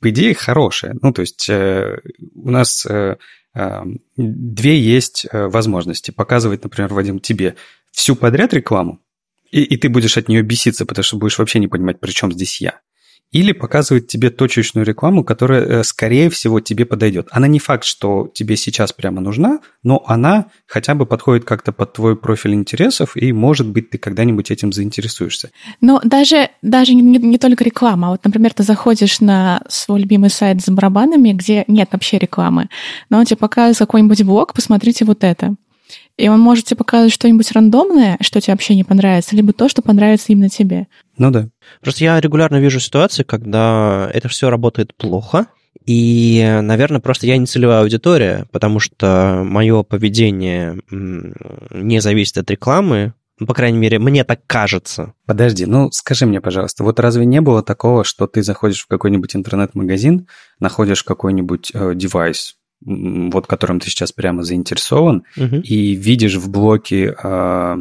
[0.00, 0.96] По идее, хорошая.
[1.02, 1.98] Ну, то есть э,
[2.34, 3.16] у нас э,
[3.54, 3.82] э,
[4.16, 6.10] две есть э, возможности.
[6.10, 7.56] Показывать, например, Вадим, тебе
[7.92, 9.00] всю подряд рекламу,
[9.50, 12.32] и, и ты будешь от нее беситься, потому что будешь вообще не понимать, при чем
[12.32, 12.80] здесь я
[13.32, 17.28] или показывает тебе точечную рекламу, которая, э, скорее всего, тебе подойдет.
[17.30, 21.92] Она не факт, что тебе сейчас прямо нужна, но она хотя бы подходит как-то под
[21.92, 25.50] твой профиль интересов, и, может быть, ты когда-нибудь этим заинтересуешься.
[25.80, 28.10] Но даже, даже не, не только реклама.
[28.10, 32.68] Вот, например, ты заходишь на свой любимый сайт с барабанами, где нет вообще рекламы,
[33.10, 35.56] но он тебе показывает какой-нибудь блог, посмотрите вот это.
[36.16, 39.82] И он может тебе показывать что-нибудь рандомное, что тебе вообще не понравится, либо то, что
[39.82, 40.86] понравится именно тебе.
[41.18, 41.48] Ну да.
[41.82, 45.46] Просто я регулярно вижу ситуации, когда это все работает плохо,
[45.84, 53.14] и, наверное, просто я не целевая аудитория, потому что мое поведение не зависит от рекламы,
[53.38, 55.12] ну, по крайней мере, мне так кажется.
[55.26, 59.36] Подожди, ну скажи мне, пожалуйста, вот разве не было такого, что ты заходишь в какой-нибудь
[59.36, 60.26] интернет-магазин,
[60.58, 65.56] находишь какой-нибудь э, девайс, вот которым ты сейчас прямо заинтересован, угу.
[65.56, 67.76] и видишь в блоке э,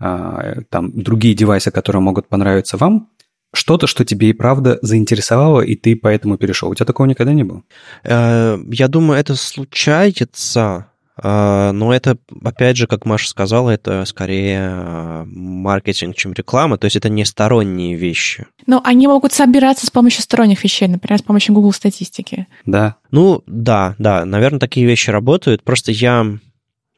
[0.00, 3.08] э, там другие девайсы, которые могут понравиться вам,
[3.54, 6.70] что-то, что тебе и правда заинтересовало, и ты поэтому перешел.
[6.70, 7.62] У тебя такого никогда не было?
[8.02, 10.88] Э, я думаю, это случается,
[11.22, 16.96] но это, опять же, как Маша сказала, это скорее э, маркетинг, чем реклама, то есть
[16.96, 18.46] это не сторонние вещи.
[18.66, 22.46] Но они могут собираться с помощью сторонних вещей, например, с помощью Google статистики.
[22.66, 22.96] Да.
[23.10, 25.62] Ну, да, да, наверное, такие вещи работают.
[25.62, 26.26] Просто я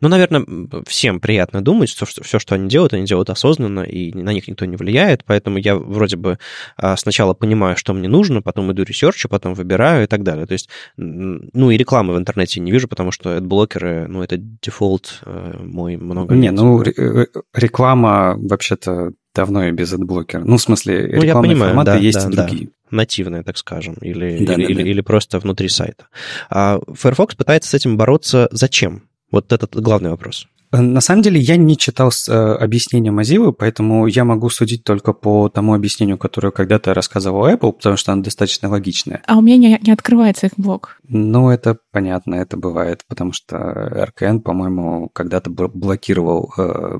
[0.00, 0.44] ну, наверное,
[0.86, 4.66] всем приятно думать, что все, что они делают, они делают осознанно, и на них никто
[4.66, 6.38] не влияет, поэтому я вроде бы
[6.76, 10.46] а, сначала понимаю, что мне нужно, потом иду ресерчу, потом выбираю и так далее.
[10.46, 15.20] То есть, ну, и рекламы в интернете не вижу, потому что блокеры, ну, это дефолт
[15.24, 20.42] э, мой много Не, ну, э, реклама вообще-то давно и без адблокера.
[20.44, 22.66] Ну, в смысле, ну, рекламные понимаю, форматы да, есть да, и другие.
[22.66, 24.88] Да нативные, так скажем, или, да, или, да, или, да.
[24.88, 26.06] или просто внутри сайта.
[26.48, 29.05] А Firefox пытается с этим бороться зачем?
[29.30, 30.46] Вот этот главный вопрос.
[30.72, 35.12] Э, на самом деле я не читал э, объяснения Mozilla, поэтому я могу судить только
[35.12, 39.22] по тому объяснению, которое когда-то рассказывал Apple, потому что оно достаточно логичное.
[39.26, 40.98] А у меня не, не открывается их блок.
[41.08, 46.98] Ну, это понятно, это бывает, потому что RKN, по-моему, когда-то блокировал э,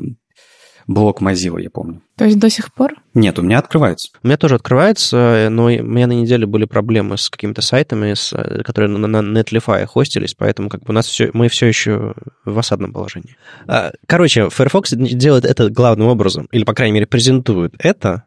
[0.87, 2.03] блок Mozilla, я помню.
[2.17, 2.95] То есть до сих пор?
[3.15, 4.11] Нет, у меня открывается.
[4.23, 8.31] У меня тоже открывается, но у меня на неделе были проблемы с какими-то сайтами, с,
[8.65, 12.59] которые на, на Netlify хостились, поэтому как бы у нас все, мы все еще в
[12.59, 13.37] осадном положении.
[13.67, 18.25] А, короче, Firefox делает это главным образом, или, по крайней мере, презентует это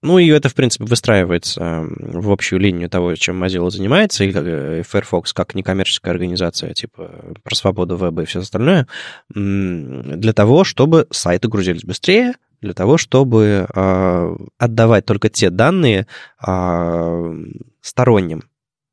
[0.00, 4.82] ну, и это, в принципе, выстраивается в общую линию того, чем Mozilla занимается, и э,
[4.88, 8.86] Firefox как некоммерческая организация, типа про свободу веба и все остальное,
[9.28, 16.06] для того, чтобы сайты грузились быстрее, для того, чтобы э, отдавать только те данные
[16.46, 17.44] э,
[17.80, 18.44] сторонним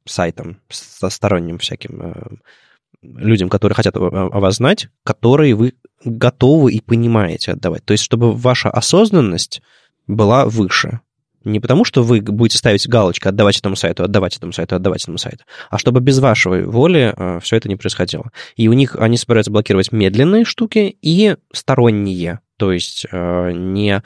[0.06, 2.13] сайтам, сторонним всяким э,
[3.02, 7.84] людям, которые хотят о вас знать, которые вы готовы и понимаете отдавать.
[7.86, 9.62] То есть, чтобы ваша осознанность
[10.08, 11.02] была выше.
[11.46, 15.20] Не потому, что вы будете ставить галочку «отдавать этому сайту, отдавать этому сайту, отдавать этому
[15.20, 18.32] сайту», а чтобы без вашей воли э, все это не происходило.
[18.56, 22.39] И у них они собираются блокировать медленные штуки и сторонние.
[22.58, 24.02] То есть э, не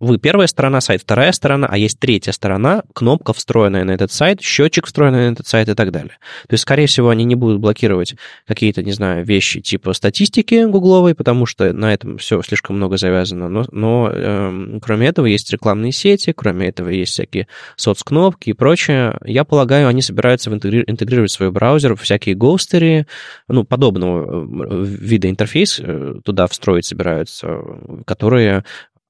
[0.00, 4.40] вы первая сторона, сайт вторая сторона, а есть третья сторона, кнопка, встроенная на этот сайт,
[4.40, 6.16] счетчик, встроенный на этот сайт и так далее.
[6.48, 8.14] То есть, скорее всего, они не будут блокировать
[8.46, 13.50] какие-то, не знаю, вещи типа статистики гугловой, потому что на этом все слишком много завязано.
[13.50, 19.18] Но, но э, кроме этого есть рекламные сети, кроме этого есть всякие соцкнопки и прочее.
[19.26, 23.06] Я полагаю, они собираются интегрировать в свой браузер всякие гостеры,
[23.48, 27.58] ну, подобного э, вида интерфейс э, туда встроить собираются,
[28.06, 28.64] которые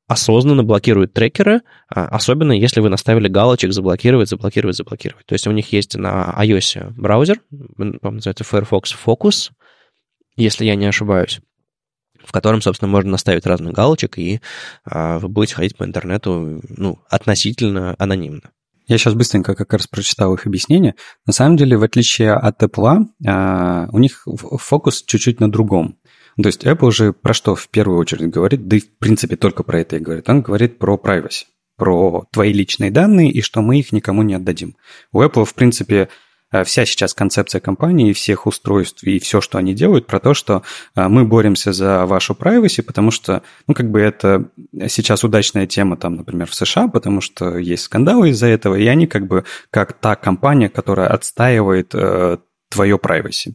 [0.08, 5.24] осознанно блокируют трекеры, а, особенно если вы наставили галочек заблокировать, заблокировать, заблокировать.
[5.26, 7.40] То есть у них есть на iOS браузер,
[7.78, 9.50] он называется Firefox Focus,
[10.36, 11.40] если я не ошибаюсь
[12.24, 14.40] в котором, собственно, можно наставить разных галочек, и
[14.84, 18.50] а, вы будете ходить по интернету ну, относительно анонимно.
[18.86, 20.96] Я сейчас быстренько как раз прочитал их объяснение.
[21.24, 24.26] На самом деле, в отличие от Apple, а, у них
[24.58, 25.96] фокус чуть-чуть на другом.
[26.36, 29.62] То есть Apple же про что в первую очередь говорит, да и в принципе только
[29.62, 30.28] про это и говорит.
[30.28, 31.44] Он говорит про privacy,
[31.76, 34.76] про твои личные данные и что мы их никому не отдадим.
[35.12, 36.08] У Apple, в принципе,
[36.52, 40.62] э, вся сейчас концепция компании, всех устройств и все, что они делают, про то, что
[40.94, 44.50] э, мы боремся за вашу privacy, потому что, ну, как бы это
[44.88, 49.06] сейчас удачная тема там, например, в США, потому что есть скандалы из-за этого, и они
[49.06, 52.38] как бы как та компания, которая отстаивает э,
[52.70, 53.54] твое privacy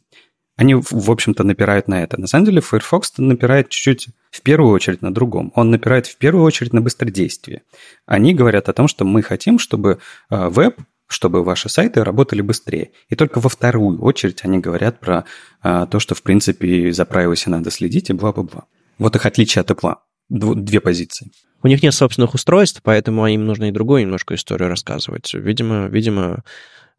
[0.58, 2.20] они, в общем-то, напирают на это.
[2.20, 5.52] На самом деле Firefox напирает чуть-чуть в первую очередь на другом.
[5.56, 7.64] Он напирает в первую очередь на быстродействие.
[8.06, 12.92] Они говорят о том, что мы хотим, чтобы э, веб, чтобы ваши сайты работали быстрее.
[13.10, 15.26] И только во вторую очередь они говорят про
[15.62, 18.64] э, то, что, в принципе, за privacy надо следить и бла-бла-бла.
[18.98, 19.96] Вот их отличие от Apple.
[20.30, 21.32] Две позиции.
[21.62, 25.34] У них нет собственных устройств, поэтому им нужно и другую немножко историю рассказывать.
[25.34, 26.44] Видимо, видимо,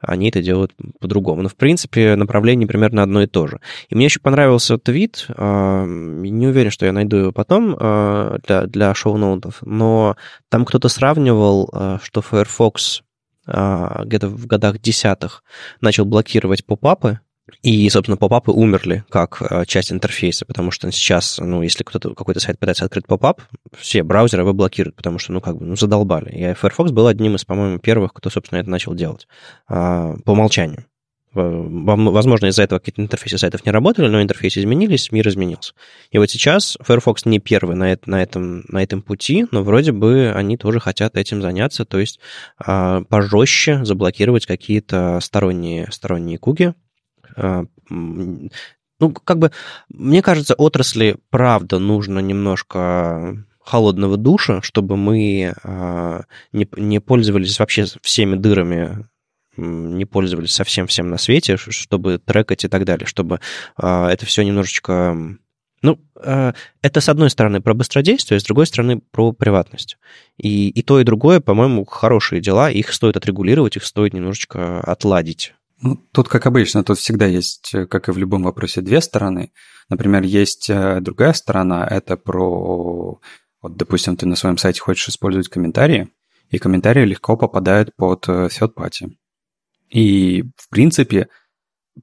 [0.01, 1.43] они это делают по-другому.
[1.43, 3.61] Но, в принципе, направление примерно одно и то же.
[3.89, 8.67] И мне еще понравился твит, а, не уверен, что я найду его потом а, для,
[8.67, 10.17] для шоу-ноутов, но
[10.49, 13.03] там кто-то сравнивал, а, что Firefox
[13.49, 15.45] где-то в годах десятых
[15.81, 17.21] начал блокировать попапы,
[17.63, 22.41] и, собственно, попапы умерли как э, часть интерфейса, потому что сейчас, ну, если кто-то, какой-то
[22.41, 23.41] сайт пытается открыть попап,
[23.77, 26.31] все браузеры его блокируют, потому что, ну, как бы, ну, задолбали.
[26.31, 29.29] И Firefox был одним из, по-моему, первых, кто, собственно, это начал делать
[29.69, 30.87] а, по умолчанию.
[31.35, 35.75] Возможно, из-за этого какие-то интерфейсы сайтов не работали, но интерфейсы изменились, мир изменился.
[36.11, 39.93] И вот сейчас Firefox не первый на, это, на, этом, на этом пути, но вроде
[39.93, 42.21] бы они тоже хотят этим заняться, то есть
[42.59, 46.73] а, пожестче заблокировать какие-то сторонние, сторонние куги,
[47.39, 49.53] ну, как бы,
[49.89, 56.21] мне кажется, отрасли, правда, нужно немножко холодного душа, чтобы мы э,
[56.53, 59.07] не, не пользовались вообще всеми дырами
[59.57, 63.41] не пользовались совсем всем на свете, чтобы трекать и так далее, чтобы
[63.81, 65.17] э, это все немножечко...
[65.83, 69.99] Ну, э, это, с одной стороны, про быстродействие, с другой стороны, про приватность.
[70.37, 75.55] И, и то, и другое, по-моему, хорошие дела, их стоит отрегулировать, их стоит немножечко отладить.
[75.81, 79.53] Ну, тут, как обычно, тут всегда есть, как и в любом вопросе, две стороны.
[79.89, 83.21] Например, есть э, другая сторона, это про...
[83.63, 86.09] Вот, допустим, ты на своем сайте хочешь использовать комментарии,
[86.51, 89.11] и комментарии легко попадают под э, third party.
[89.91, 91.29] И, в принципе,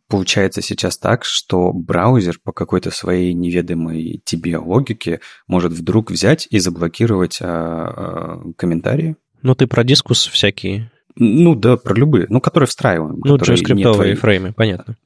[0.07, 6.59] получается сейчас так, что браузер по какой-то своей неведомой тебе логике может вдруг взять и
[6.59, 9.15] заблокировать а, а, комментарии.
[9.41, 10.91] Ну, ты про дискус всякие.
[11.15, 13.19] Ну да, про любые, ну, которые встраиваем.
[13.23, 14.97] Ну, JavaScript фреймы, понятно.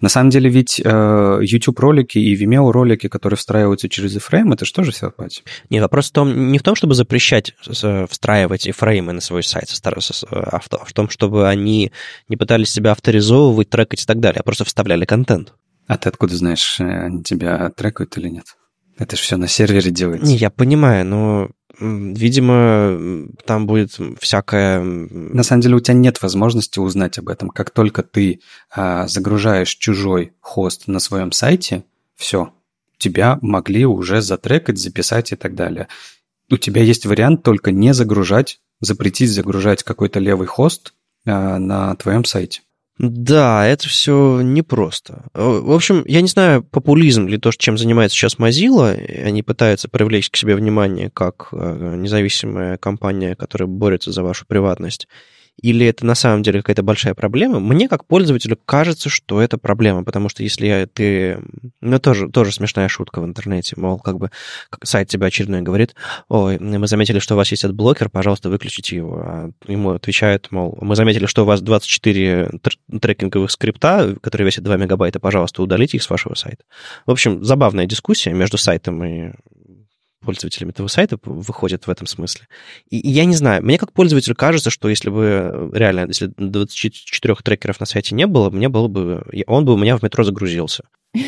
[0.00, 5.06] На самом деле ведь э, YouTube-ролики и Vimeo-ролики, которые встраиваются через iframe, это же все
[5.06, 9.68] party Нет, вопрос в том, не в том, чтобы запрещать встраивать iframe на свой сайт,
[10.30, 11.92] а в том, чтобы они
[12.28, 15.54] не пытались себя авторизовывать, трекать и так далее, а просто вставляли контент.
[15.86, 18.44] А ты откуда знаешь, э, они тебя трекают или нет?
[18.98, 20.26] Это же все на сервере делается.
[20.26, 24.80] Не, я понимаю, но Видимо, там будет всякое...
[24.82, 27.50] На самом деле у тебя нет возможности узнать об этом.
[27.50, 31.84] Как только ты а, загружаешь чужой хост на своем сайте,
[32.16, 32.52] все,
[32.98, 35.88] тебя могли уже затрекать, записать и так далее.
[36.50, 40.94] У тебя есть вариант только не загружать, запретить загружать какой-то левый хост
[41.26, 42.62] а, на твоем сайте.
[42.98, 45.24] Да, это все непросто.
[45.34, 48.94] В общем, я не знаю, популизм ли то, чем занимается сейчас Mozilla.
[49.22, 55.08] Они пытаются привлечь к себе внимание как э, независимая компания, которая борется за вашу приватность
[55.60, 60.04] или это на самом деле какая-то большая проблема, мне как пользователю кажется, что это проблема,
[60.04, 61.38] потому что если ты...
[61.80, 64.30] Ну, тоже, тоже смешная шутка в интернете, мол, как бы
[64.82, 65.94] сайт тебе очередной говорит,
[66.28, 69.16] ой, мы заметили, что у вас есть блокер, пожалуйста, выключите его.
[69.18, 72.50] А ему отвечают, мол, мы заметили, что у вас 24
[73.00, 76.64] трекинговых скрипта, которые весят 2 мегабайта, пожалуйста, удалите их с вашего сайта.
[77.06, 79.32] В общем, забавная дискуссия между сайтом и
[80.26, 82.46] пользователям этого сайта выходит в этом смысле.
[82.90, 86.32] И, и я не знаю, мне как пользователю кажется, что если бы э, реально, если
[86.36, 90.24] 24 трекеров на сайте не было, мне было бы, он бы у меня в метро
[90.24, 90.84] загрузился.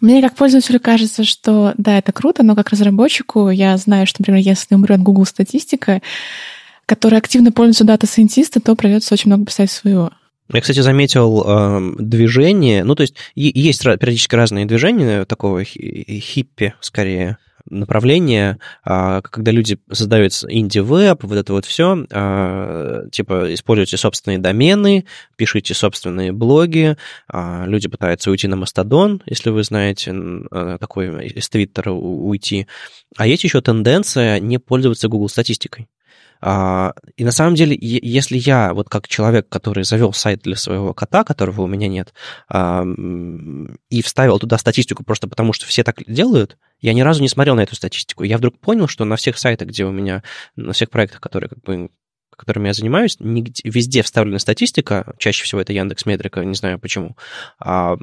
[0.00, 4.40] Мне как пользователю кажется, что да, это круто, но как разработчику я знаю, что, например,
[4.40, 6.00] если умрет Google статистика,
[6.86, 10.12] которая активно пользуется дата-сайентисты, то придется очень много писать своего.
[10.52, 17.38] Я, кстати, заметил э, движение, ну, то есть есть периодически разные движения такого хиппи, скорее,
[17.70, 25.06] направление, а, когда люди создают инди-веб, вот это вот все, а, типа используйте собственные домены,
[25.36, 26.96] пишите собственные блоги,
[27.28, 30.14] а, люди пытаются уйти на Мастодон, если вы знаете,
[30.80, 32.66] такой из Твиттера уйти.
[33.16, 35.88] А есть еще тенденция не пользоваться Google статистикой.
[36.42, 41.22] И на самом деле, если я, вот как человек, который завел сайт для своего кота,
[41.22, 42.14] которого у меня нет,
[42.50, 47.54] и вставил туда статистику просто потому, что все так делают, я ни разу не смотрел
[47.54, 48.24] на эту статистику.
[48.24, 50.22] Я вдруг понял, что на всех сайтах, где у меня,
[50.56, 51.90] на всех проектах, которые как бы
[52.36, 57.16] которыми я занимаюсь, нигде, везде вставлена статистика, чаще всего это Яндекс Метрика, не знаю почему,
[57.58, 57.98] а,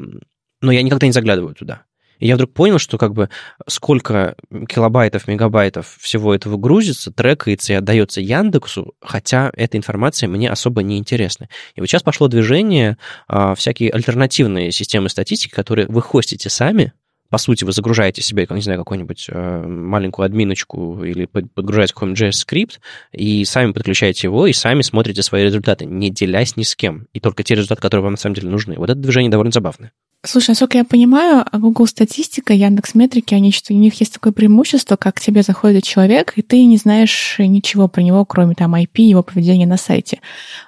[0.61, 1.85] но я никогда не заглядываю туда.
[2.19, 3.29] И я вдруг понял, что как бы
[3.67, 4.35] сколько
[4.67, 10.97] килобайтов, мегабайтов всего этого грузится, трекается и отдается Яндексу, хотя эта информация мне особо не
[10.97, 11.47] интересна.
[11.75, 12.97] И вот сейчас пошло движение,
[13.27, 16.93] а, всякие альтернативные системы статистики, которые вы хостите сами,
[17.29, 22.79] по сути, вы загружаете себе, не знаю, какую-нибудь э, маленькую админочку или подгружаете какой-нибудь JS-скрипт,
[23.11, 27.07] и сами подключаете его, и сами смотрите свои результаты, не делясь ни с кем.
[27.13, 28.75] И только те результаты, которые вам на самом деле нужны.
[28.77, 29.91] Вот это движение довольно забавное.
[30.25, 34.95] Слушай, насколько я понимаю, Google статистика, Яндекс Метрики, они что у них есть такое преимущество,
[34.95, 39.03] как к тебе заходит человек, и ты не знаешь ничего про него, кроме там IP,
[39.03, 40.19] его поведения на сайте.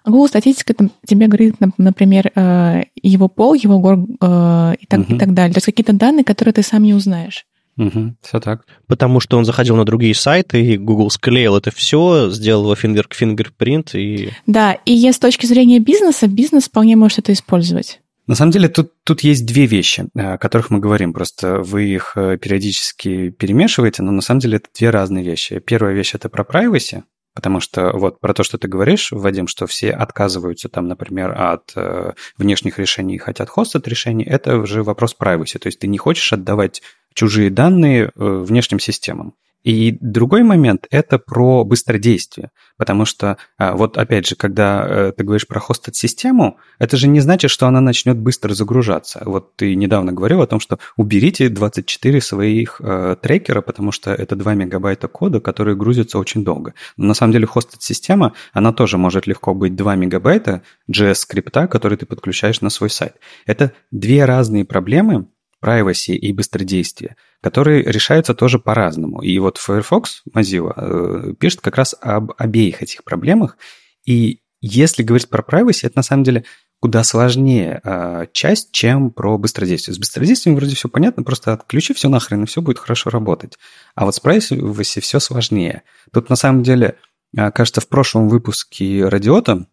[0.06, 5.16] Google статистика там, тебе говорит, например, э, его пол, его гор э, и, так, угу.
[5.16, 5.54] и так далее.
[5.54, 7.46] То есть какие-то данные, которые ты сам не узнаешь.
[7.78, 8.66] Угу, все так.
[8.88, 13.08] Потому что он заходил на другие сайты, и Google склеил это все, сделал его фингер,
[13.10, 14.32] фингерпринт и...
[14.46, 18.02] Да, и с точки зрения бизнеса, бизнес вполне может это использовать.
[18.28, 21.14] На самом деле тут, тут есть две вещи, о которых мы говорим.
[21.14, 25.60] Просто вы их э, периодически перемешиваете, но на самом деле это две разные вещи.
[25.60, 27.04] Первая вещь– это про privacy,
[27.34, 31.72] Потому что вот про то, что ты говоришь, Вадим, что все отказываются там, например, от
[31.76, 35.60] э, внешних решений и хотят хостить решений, это уже вопрос privacy.
[35.60, 36.82] То есть ты не хочешь отдавать
[37.14, 39.36] чужие данные э, внешним системам.
[39.64, 42.52] И другой момент– это про быстродействие.
[42.78, 47.20] Потому что, а, вот опять же, когда э, ты говоришь про хостед-систему, это же не
[47.20, 49.22] значит, что она начнет быстро загружаться.
[49.26, 54.36] Вот ты недавно говорил о том, что уберите 24 своих э, трекера, потому что это
[54.36, 56.74] 2 мегабайта кода, которые грузятся очень долго.
[56.96, 62.06] Но на самом деле хостед-система, она тоже может легко быть 2 мегабайта JS-скрипта, который ты
[62.06, 63.16] подключаешь на свой сайт.
[63.46, 65.28] Это две разные проблемы,
[65.64, 69.22] privacy и быстродействие, которые решаются тоже по-разному.
[69.22, 73.58] И вот Firefox, Mozilla, э, пишет как раз об обеих этих проблемах.
[74.06, 76.44] И если говорить про privacy, это на самом деле
[76.82, 79.96] куда сложнее э, часть, чем про быстродействие.
[79.96, 83.58] С быстродействием вроде все понятно, просто отключи все нахрен, и все будет хорошо работать.
[83.96, 85.84] А вот с privacy все сложнее.
[86.14, 86.98] Тут на самом деле,
[87.38, 89.68] э, кажется, в прошлом выпуске Радиота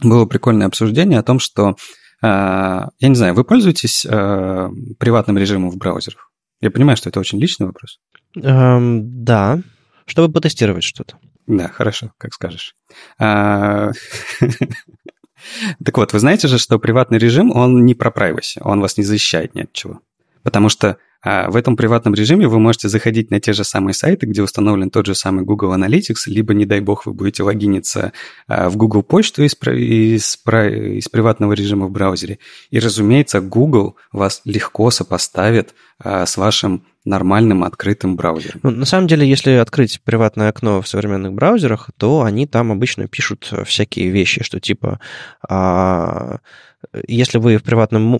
[0.00, 1.76] было прикольное обсуждение о том, что
[2.20, 6.30] а, я не знаю, вы пользуетесь а, приватным режимом в браузерах?
[6.60, 8.00] Я понимаю, что это очень личный вопрос.
[8.36, 9.60] Эм, да,
[10.06, 11.18] чтобы потестировать что-то.
[11.46, 12.74] Да, хорошо, как скажешь.
[13.18, 13.90] А,
[15.84, 19.04] так вот, вы знаете же, что приватный режим, он не про privacy, он вас не
[19.04, 20.00] защищает ни от чего.
[20.42, 24.26] Потому что а в этом приватном режиме вы можете заходить на те же самые сайты,
[24.26, 28.12] где установлен тот же самый Google Analytics, либо, не дай бог, вы будете логиниться
[28.46, 32.38] а, в Google почту из, из, из приватного режима в браузере.
[32.70, 38.60] И, разумеется, Google вас легко сопоставит а, с вашим нормальным открытым браузером.
[38.62, 43.08] Ну, на самом деле, если открыть приватное окно в современных браузерах, то они там обычно
[43.08, 45.00] пишут всякие вещи, что типа,
[45.48, 46.38] а,
[47.08, 48.14] если вы в приватном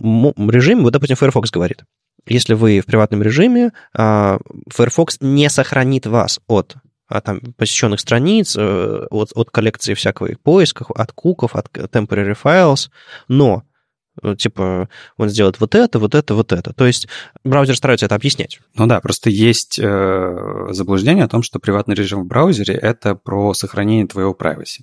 [0.51, 1.85] режиме, вот, допустим, Firefox говорит,
[2.29, 6.77] если вы в приватном режиме, а, Firefox не сохранит вас от
[7.09, 12.91] от там, посещенных страниц, э, от, от коллекции всякого поисков, от куков, от temporary files,
[13.29, 13.63] но
[14.23, 16.75] э, типа он сделает вот это, вот это, вот это.
[16.75, 17.09] То есть
[17.45, 18.61] браузер старается это объяснять.
[18.75, 23.55] Ну да, просто есть э, заблуждение о том, что приватный режим в браузере это про
[23.55, 24.83] сохранение твоего privacy.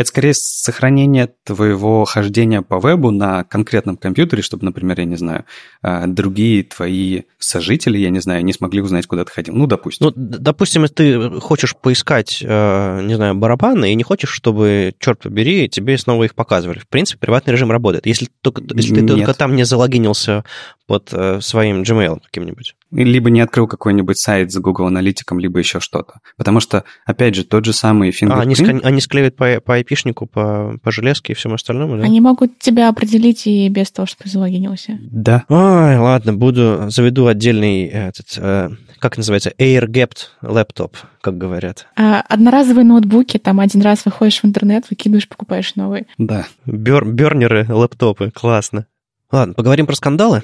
[0.00, 5.44] Это скорее сохранение твоего хождения по вебу на конкретном компьютере, чтобы, например, я не знаю,
[5.82, 9.54] а, другие твои сожители, я не знаю, не смогли узнать, куда ты ходил.
[9.54, 10.06] Ну, допустим.
[10.06, 15.20] Ну, допустим, если ты хочешь поискать, э, не знаю, барабаны, и не хочешь, чтобы, черт
[15.20, 16.78] побери, тебе снова их показывали.
[16.78, 18.06] В принципе, приватный режим работает.
[18.06, 19.10] Если, только, если ты Нет.
[19.10, 20.44] только там не залогинился
[20.86, 25.80] под э, своим Gmail каким-нибудь либо не открыл какой-нибудь сайт с Google Аналитиком, либо еще
[25.80, 26.20] что-то.
[26.36, 28.32] Потому что, опять же, тот же самый Fingerprint...
[28.32, 28.64] А, они, ск...
[28.82, 32.04] они склеивают по, по IP-шнику, по, по железке и всему остальному, да?
[32.04, 34.98] Они могут тебя определить и без того, что ты залогинился.
[35.02, 35.44] Да.
[35.48, 41.86] Ой, ладно, буду, заведу отдельный, этот, э, как называется, air-gapped лэптоп, как говорят.
[41.96, 46.06] А, одноразовые ноутбуки, там один раз выходишь в интернет, выкидываешь, покупаешь новый.
[46.18, 46.46] Да.
[46.66, 48.86] Бер, бернеры, лэптопы, классно.
[49.32, 50.42] Ладно, поговорим про скандалы.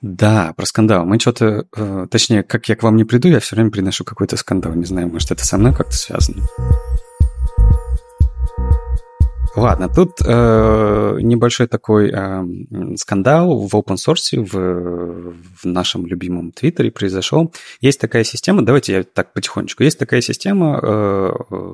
[0.00, 1.04] Да, про скандал.
[1.04, 4.36] Мы что-то, э, точнее, как я к вам не приду, я все время приношу какой-то
[4.36, 4.74] скандал.
[4.74, 6.44] Не знаю, может, это со мной как-то связано.
[9.58, 12.44] Ладно, тут э, небольшой такой э,
[12.96, 17.52] скандал в open source, в, в нашем любимом Твиттере произошел.
[17.80, 19.82] Есть такая система, давайте я так потихонечку.
[19.82, 21.32] Есть такая система э,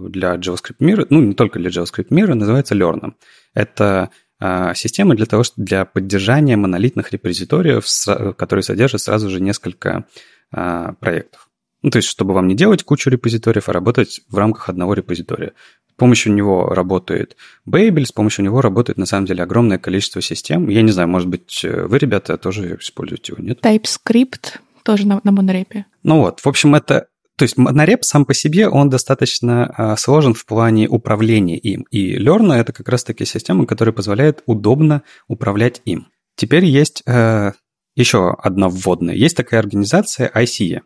[0.08, 3.12] для JavaScript мира, ну не только для JavaScript мира, называется Learn.
[3.52, 4.08] Это
[4.40, 7.84] а, системы для того, для поддержания монолитных репозиториев,
[8.36, 10.06] которые содержат сразу же несколько
[10.50, 11.48] а, проектов.
[11.84, 15.52] Ну, то есть, чтобы вам не делать кучу репозиториев, а работать в рамках одного репозитория.
[15.94, 17.36] С помощью него работает
[17.68, 20.68] Babel, с помощью него работает, на самом деле, огромное количество систем.
[20.68, 23.64] Я не знаю, может быть, вы, ребята, тоже используете его, нет?
[23.64, 25.86] TypeScript тоже на, на монорепе.
[26.02, 30.34] Ну вот, в общем, это то есть монореп сам по себе, он достаточно а, сложен
[30.34, 31.84] в плане управления им.
[31.90, 36.06] И Learn— это как раз-таки система, которая позволяет удобно управлять им.
[36.36, 37.52] Теперь есть э,
[37.96, 39.14] еще одна вводная.
[39.14, 40.82] Есть такая организация ICE.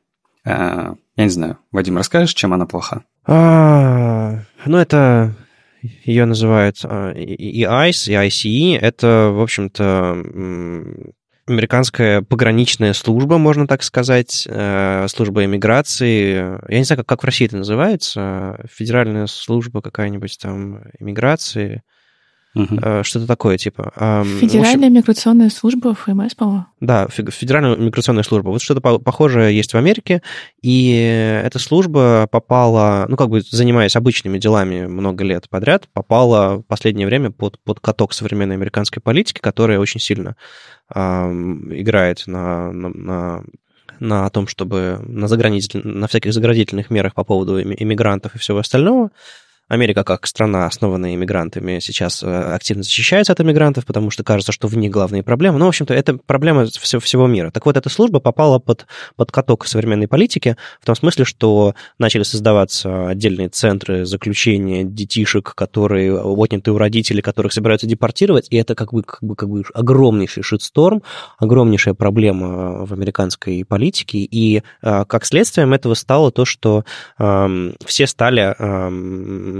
[0.49, 3.05] Э, я не знаю, Вадим, расскажешь, чем она плоха?
[3.27, 5.35] А, ну, это
[5.83, 8.79] ее называют а, и ICE, и ICE.
[8.79, 10.25] Это, в общем-то,
[11.47, 16.61] американская пограничная служба, можно так сказать, э, служба иммиграции.
[16.71, 21.83] Я не знаю, как, как в России это называется, федеральная служба какая-нибудь там иммиграции.
[22.55, 23.05] Угу.
[23.05, 23.93] Что-то такое, типа.
[24.41, 24.95] Федеральная общем...
[24.95, 26.67] миграционная служба, ФМС, по-моему.
[26.81, 28.49] Да, Федеральная миграционная служба.
[28.49, 30.23] Вот что-то похожее есть в Америке,
[30.63, 36.63] и эта служба попала, ну, как бы занимаясь обычными делами много лет подряд, попала в
[36.63, 40.35] последнее время под, под каток современной американской политики, которая очень сильно
[40.95, 43.45] э, играет на, на, на
[44.01, 45.81] на том, чтобы на, заградитель...
[45.85, 49.11] на всяких заградительных мерах по поводу иммигрантов и всего остального.
[49.69, 54.67] Америка, как страна, основанная иммигрантами, сейчас э, активно защищается от иммигрантов, потому что кажется, что
[54.67, 55.59] в них главные проблемы.
[55.59, 57.51] Ну, в общем-то, это проблема всего, всего мира.
[57.51, 62.23] Так вот, эта служба попала под, под каток современной политики в том смысле, что начали
[62.23, 68.95] создаваться отдельные центры заключения детишек, которые отняты у родителей, которых собираются депортировать, и это как
[68.95, 71.03] бы, как бы, как бы огромнейший шитсторм,
[71.39, 76.85] огромнейшая проблема в американской политике, и э, как следствием этого стало то, что
[77.19, 79.58] э, все стали э,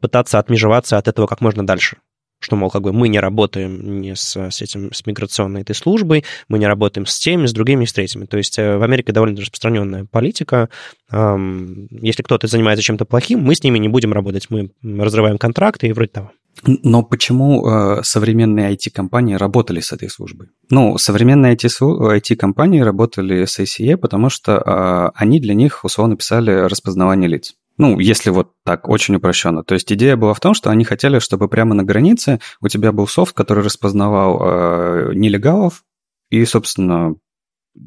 [0.00, 1.98] пытаться отмежеваться от этого как можно дальше
[2.38, 6.24] что, мол, как бы мы не работаем не с, с этим, с миграционной этой службой,
[6.48, 8.26] мы не работаем с теми, с другими, с третьими.
[8.26, 10.68] То есть э, в Америке довольно распространенная политика.
[11.10, 15.92] Если кто-то занимается чем-то плохим, мы с ними не будем работать, мы разрываем контракты и
[15.92, 16.32] вроде того.
[16.66, 20.48] Но почему э, современные IT-компании работали с этой службой?
[20.70, 27.28] Ну, современные IT-компании работали с ACE, потому что э, они для них условно писали распознавание
[27.28, 27.54] лиц.
[27.78, 29.62] Ну, если вот так очень упрощенно.
[29.62, 32.92] То есть идея была в том, что они хотели, чтобы прямо на границе у тебя
[32.92, 35.84] был софт, который распознавал э, нелегалов,
[36.30, 37.14] и, собственно,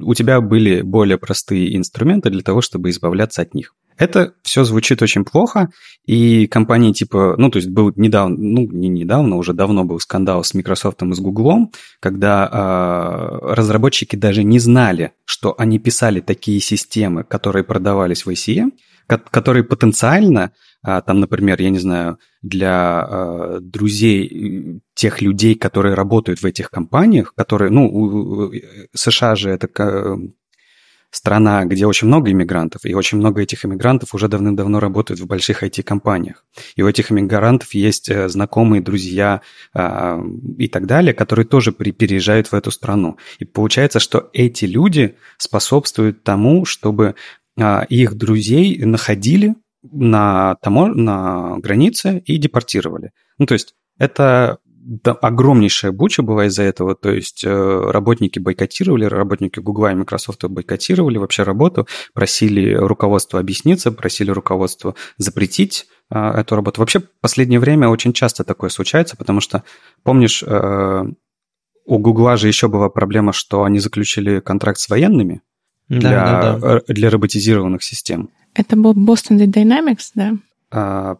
[0.01, 3.73] у тебя были более простые инструменты для того, чтобы избавляться от них.
[3.97, 5.71] Это все звучит очень плохо,
[6.05, 10.45] и компании типа, ну, то есть был недавно, ну, не недавно, уже давно был скандал
[10.45, 16.61] с Microsoft и с Google, когда э, разработчики даже не знали, что они писали такие
[16.61, 18.71] системы, которые продавались в ICE,
[19.17, 20.51] которые потенциально,
[20.81, 26.69] а, там, например, я не знаю, для а, друзей тех людей, которые работают в этих
[26.69, 28.51] компаниях, которые, ну,
[28.93, 29.67] США же это
[31.11, 35.63] страна, где очень много иммигрантов, и очень много этих иммигрантов уже давным-давно работают в больших
[35.63, 36.45] IT-компаниях.
[36.75, 39.41] И у этих иммигрантов есть э, знакомые, друзья
[39.73, 40.21] э,
[40.57, 43.17] и так далее, которые тоже переезжают в эту страну.
[43.39, 47.15] И получается, что эти люди способствуют тому, чтобы
[47.89, 50.87] их друзей находили на, тамо...
[50.87, 53.11] на границе и депортировали.
[53.37, 54.59] Ну, то есть это
[55.03, 61.17] огромнейшая буча была из-за этого, то есть э, работники бойкотировали, работники Google и Microsoft бойкотировали
[61.17, 66.81] вообще работу, просили руководство объясниться, просили руководство запретить э, эту работу.
[66.81, 69.63] Вообще, в последнее время очень часто такое случается, потому что,
[70.03, 71.03] помнишь, э,
[71.85, 75.41] у Гугла же еще была проблема, что они заключили контракт с военными,
[75.89, 76.81] для, да, да.
[76.87, 78.29] для роботизированных систем.
[78.53, 80.33] Это был Boston Dynamics, да?
[80.71, 81.17] А,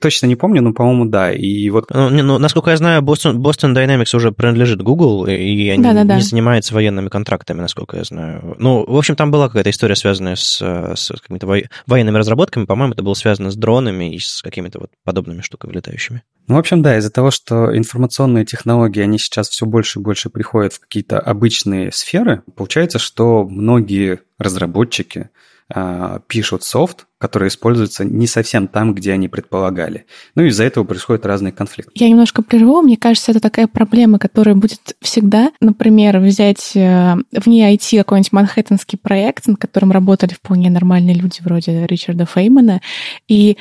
[0.00, 1.32] точно не помню, но, по-моему, да.
[1.32, 1.86] И вот...
[1.90, 5.92] Ну, не, ну, насколько я знаю, Boston, Boston Dynamics уже принадлежит Google, и они да,
[5.92, 6.16] да, да.
[6.16, 8.56] не занимаются военными контрактами, насколько я знаю.
[8.58, 11.46] Ну, в общем, там была какая-то история, связанная с, с какими-то
[11.86, 12.64] военными разработками.
[12.64, 16.22] По-моему, это было связано с дронами и с какими-то вот подобными штуками летающими.
[16.46, 20.28] Ну, в общем, да, из-за того, что информационные технологии, они сейчас все больше и больше
[20.28, 25.30] приходят в какие-то обычные сферы, получается, что многие разработчики,
[25.72, 30.06] а, пишут софт, который используется не совсем там, где они предполагали.
[30.34, 31.92] Ну из-за этого происходят разные конфликты.
[31.94, 32.82] Я немножко прерву.
[32.82, 35.50] Мне кажется, это такая проблема, которая будет всегда.
[35.60, 41.86] Например, взять э, вне IT какой-нибудь манхэттенский проект, над которым работали вполне нормальные люди вроде
[41.86, 42.82] Ричарда Феймана,
[43.26, 43.56] и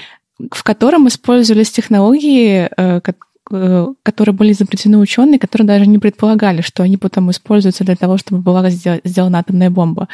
[0.52, 3.02] в котором использовались технологии, Э,
[3.46, 8.42] которые были изобретены ученые, которые даже не предполагали, что они потом используются для того, чтобы
[8.42, 10.08] была сделана атомная бомба.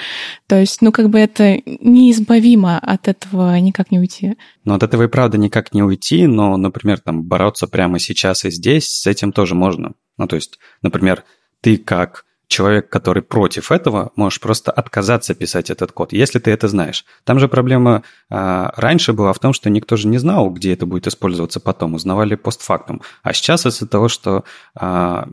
[0.47, 4.35] То есть, ну, как бы это неизбавимо от этого никак не уйти.
[4.65, 8.51] Ну, от этого и правда никак не уйти, но, например, там, бороться прямо сейчас и
[8.51, 9.93] здесь, с этим тоже можно.
[10.17, 11.23] Ну, то есть, например,
[11.61, 16.67] ты как человек, который против этого, можешь просто отказаться писать этот код, если ты это
[16.67, 17.05] знаешь.
[17.23, 20.87] Там же проблема а, раньше была в том, что никто же не знал, где это
[20.87, 23.03] будет использоваться потом, узнавали постфактум.
[23.21, 25.27] А сейчас из-за того, что а,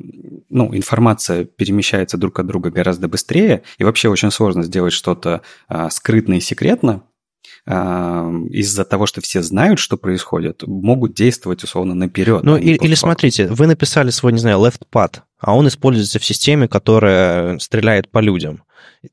[0.50, 5.88] ну, информация перемещается друг от друга гораздо быстрее, и вообще очень сложно сделать что-то а,
[5.88, 7.02] скрытно и секретно,
[7.68, 12.44] из-за того, что все знают, что происходит, могут действовать условно наперед.
[12.44, 16.24] Ну, или, или смотрите, вы написали свой, не знаю, left pad, а он используется в
[16.24, 18.62] системе, которая стреляет по людям.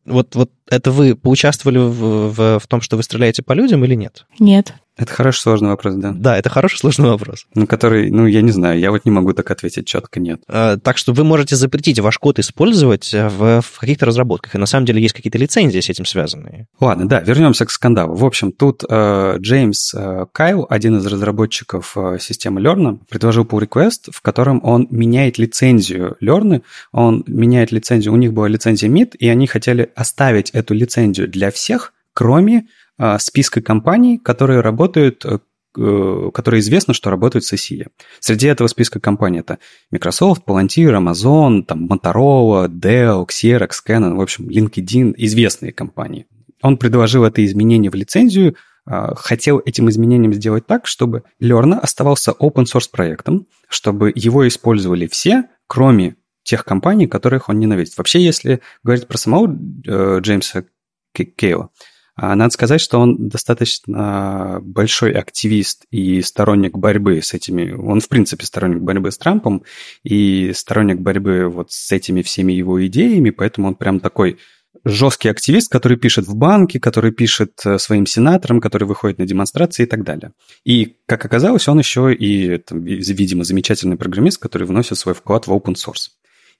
[0.05, 3.95] Вот, вот это вы поучаствовали в, в, в том, что вы стреляете по людям или
[3.95, 4.25] нет?
[4.39, 4.73] Нет.
[4.95, 6.11] Это хороший сложный вопрос, да.
[6.15, 7.47] Да, это хороший сложный вопрос.
[7.55, 10.41] Ну, который, ну, я не знаю, я вот не могу так ответить четко, нет.
[10.47, 14.59] А, так что вы можете запретить ваш код использовать э, в, в каких-то разработках, и
[14.59, 16.67] на самом деле есть какие-то лицензии с этим связанные.
[16.79, 18.13] Ладно, да, вернемся к скандалу.
[18.13, 23.67] В общем, тут э, Джеймс э, Кайл, один из разработчиков э, системы Learn, предложил pull
[23.67, 26.61] request, в котором он меняет лицензию Learn,
[26.91, 31.51] он меняет лицензию, у них была лицензия MIT, и они хотели оставить эту лицензию для
[31.51, 35.39] всех, кроме а, списка компаний, которые работают э,
[35.77, 37.87] э, которые известно, что работают с SEO.
[38.19, 39.59] Среди этого списка компаний это
[39.91, 46.27] Microsoft, Palantir, Amazon, там, Motorola, Dell, Xerox, Canon, в общем, LinkedIn, известные компании.
[46.61, 48.55] Он предложил это изменение в лицензию
[48.85, 55.07] а, хотел этим изменением сделать так, чтобы Learn оставался open source проектом, чтобы его использовали
[55.07, 57.97] все, кроме тех компаний, которых он ненавидит.
[57.97, 60.65] Вообще, если говорить про самого э, Джеймса
[61.13, 61.69] Кейла,
[62.15, 67.71] а, надо сказать, что он достаточно большой активист и сторонник борьбы с этими...
[67.71, 69.63] Он, в принципе, сторонник борьбы с Трампом
[70.03, 74.37] и сторонник борьбы вот с этими всеми его идеями, поэтому он прям такой
[74.85, 79.83] жесткий активист, который пишет в банке, который пишет э, своим сенаторам, который выходит на демонстрации
[79.83, 80.33] и так далее.
[80.65, 85.51] И, как оказалось, он еще и, там, видимо, замечательный программист, который вносит свой вклад в
[85.51, 86.09] open source.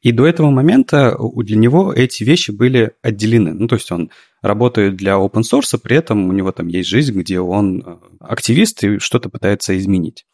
[0.03, 3.53] И до этого момента для него эти вещи были отделены.
[3.53, 7.17] Ну, то есть он работает для open source, при этом у него там есть жизнь,
[7.17, 10.25] где он э, активист и что-то пытается изменить.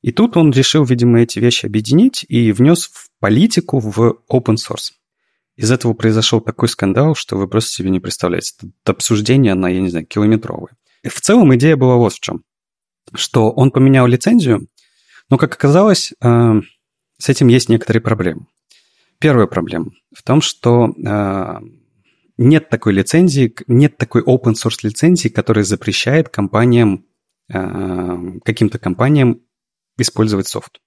[0.00, 4.92] И тут он решил, видимо, эти вещи объединить и внес в политику в open source.
[5.56, 8.54] Из этого произошел такой скандал, что вы просто себе не представляете.
[8.82, 10.74] Это обсуждение на, я не знаю, километровое.
[11.06, 12.44] В целом идея была вот в чем.
[13.12, 14.68] Что он поменял лицензию,
[15.28, 16.60] но, как оказалось, э,
[17.18, 18.46] с этим есть некоторые проблемы.
[19.20, 21.60] Первая проблема в том, что э,
[22.36, 27.04] нет такой лицензии, нет такой open source лицензии, которая запрещает компаниям,
[27.52, 29.40] э, каким-то компаниям
[29.98, 30.80] использовать софт.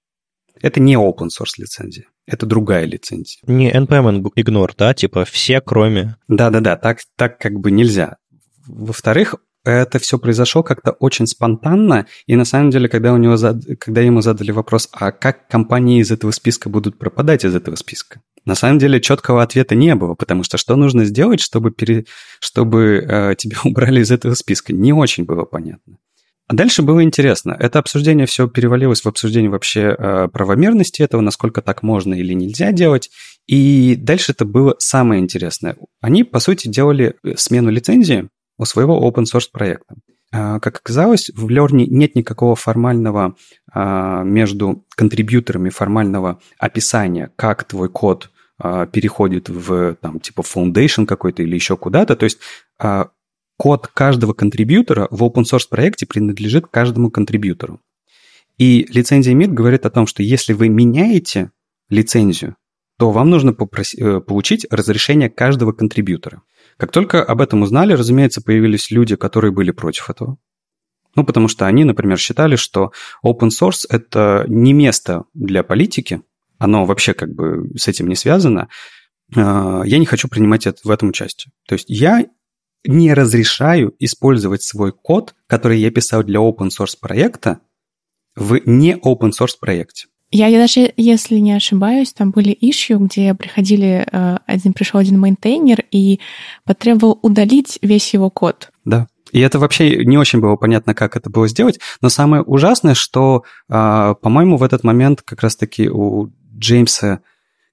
[0.60, 3.40] Это не open source лицензия, это другая лицензия.
[3.46, 4.94] Не NPM ignore, да?
[4.94, 6.16] Типа все, кроме...
[6.28, 8.16] Да-да-да, так, так как бы нельзя.
[8.66, 13.62] Во-вторых, это все произошло как-то очень спонтанно, и на самом деле, когда, у него зад...
[13.78, 18.20] когда ему задали вопрос, а как компании из этого списка будут пропадать из этого списка?
[18.44, 22.06] На самом деле четкого ответа не было, потому что что нужно сделать, чтобы, пере...
[22.40, 25.98] чтобы э, тебя убрали из этого списка, не очень было понятно.
[26.48, 27.56] А дальше было интересно.
[27.58, 32.72] Это обсуждение все перевалилось в обсуждение вообще э, правомерности этого, насколько так можно или нельзя
[32.72, 33.10] делать.
[33.46, 35.76] И дальше это было самое интересное.
[36.00, 38.28] Они, по сути, делали э, смену лицензии,
[38.62, 39.96] у своего open source проекта.
[40.32, 43.36] А, как оказалось, в Learn нет никакого формального
[43.70, 51.42] а, между контрибьюторами формального описания, как твой код а, переходит в там типа foundation какой-то
[51.42, 52.16] или еще куда-то.
[52.16, 52.38] То есть
[53.58, 57.80] код каждого контрибьютора в open source проекте принадлежит каждому контрибьютору.
[58.58, 61.50] И лицензия MIT говорит о том, что если вы меняете
[61.90, 62.56] лицензию,
[62.98, 66.42] то вам нужно попросить, э, получить разрешение каждого контрибьютора.
[66.82, 70.36] Как только об этом узнали, разумеется, появились люди, которые были против этого.
[71.14, 72.90] Ну, потому что они, например, считали, что
[73.24, 76.22] open source– это не место для политики,
[76.58, 78.68] оно вообще как бы с этим не связано.
[79.36, 81.52] А, я не хочу принимать в этом участие.
[81.68, 82.26] То есть я
[82.84, 87.60] не разрешаю использовать свой код, который я писал для open source проекта,
[88.34, 90.08] в не open source проекте.
[90.32, 95.20] Я, я даже, если не ошибаюсь, там были issue, где приходили, э, один пришел один
[95.20, 96.20] мейнтейнер и
[96.64, 98.70] потребовал удалить весь его код.
[98.86, 99.06] Да.
[99.30, 101.80] И это вообще не очень было понятно, как это было сделать.
[102.00, 107.20] Но самое ужасное, что, а, по-моему, в этот момент как раз-таки у Джеймса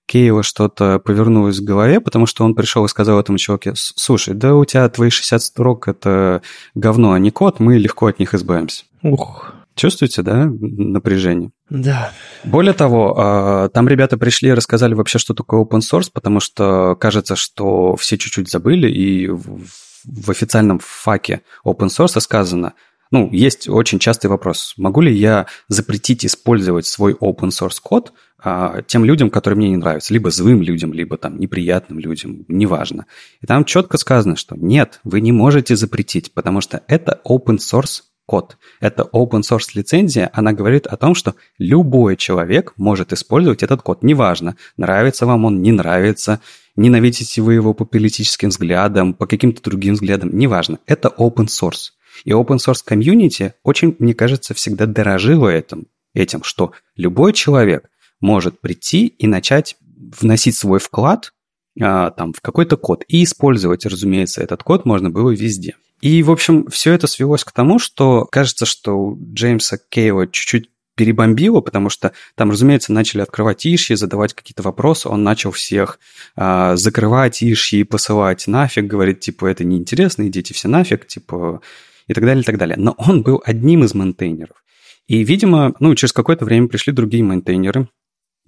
[0.06, 4.56] Кейла что-то повернулось в голове, потому что он пришел и сказал этому человеку, слушай, да
[4.56, 6.42] у тебя твои 60 строк– это
[6.76, 8.86] говно, а не код, мы легко от них избавимся.
[9.04, 9.54] Ух.
[9.80, 11.52] Чувствуете, да, напряжение?
[11.70, 12.12] Да.
[12.44, 16.98] Более того, а, там ребята пришли и рассказали вообще, что такое open source, потому что
[16.98, 22.74] кажется, что все чуть-чуть забыли, и в официальном факе open source сказано,
[23.10, 28.82] ну, есть очень частый вопрос, могу ли я запретить использовать свой open source код а,
[28.82, 33.06] тем людям, которые мне не нравятся, либо злым людям, либо там неприятным людям, неважно.
[33.40, 38.02] И там четко сказано, что нет, вы не можете запретить, потому что это open source
[38.30, 38.60] код.
[38.80, 44.04] Это open source лицензия, она говорит о том, что любой человек может использовать этот код.
[44.04, 46.40] Неважно, нравится вам он, не нравится,
[46.76, 50.78] ненавидите вы его по политическим взглядам, по каким-то другим взглядам, неважно.
[50.86, 51.90] Это open source.
[52.24, 57.90] И open source комьюнити очень, мне кажется, всегда дорожило этим, этим, что любой человек
[58.22, 59.76] может прийти и начать
[60.22, 61.34] вносить свой вклад
[61.82, 65.76] а, там, в какой-то код и использовать, разумеется, этот код можно было везде.
[66.02, 70.70] И, в общем, все это свелось к тому, что кажется, что у Джеймса Кейла чуть-чуть
[71.00, 75.98] перебомбило, потому что там, разумеется, начали открывать иши, задавать какие-то вопросы, он начал всех
[76.36, 81.62] а, закрывать иши и посылать нафиг, говорит, типа, это неинтересно, идите все нафиг, типа,
[82.08, 82.76] и так далее, и так далее.
[82.78, 84.62] Но он был одним из мейнтейнеров.
[85.08, 87.88] И, видимо, ну, через какое-то время пришли другие мейнтейнеры,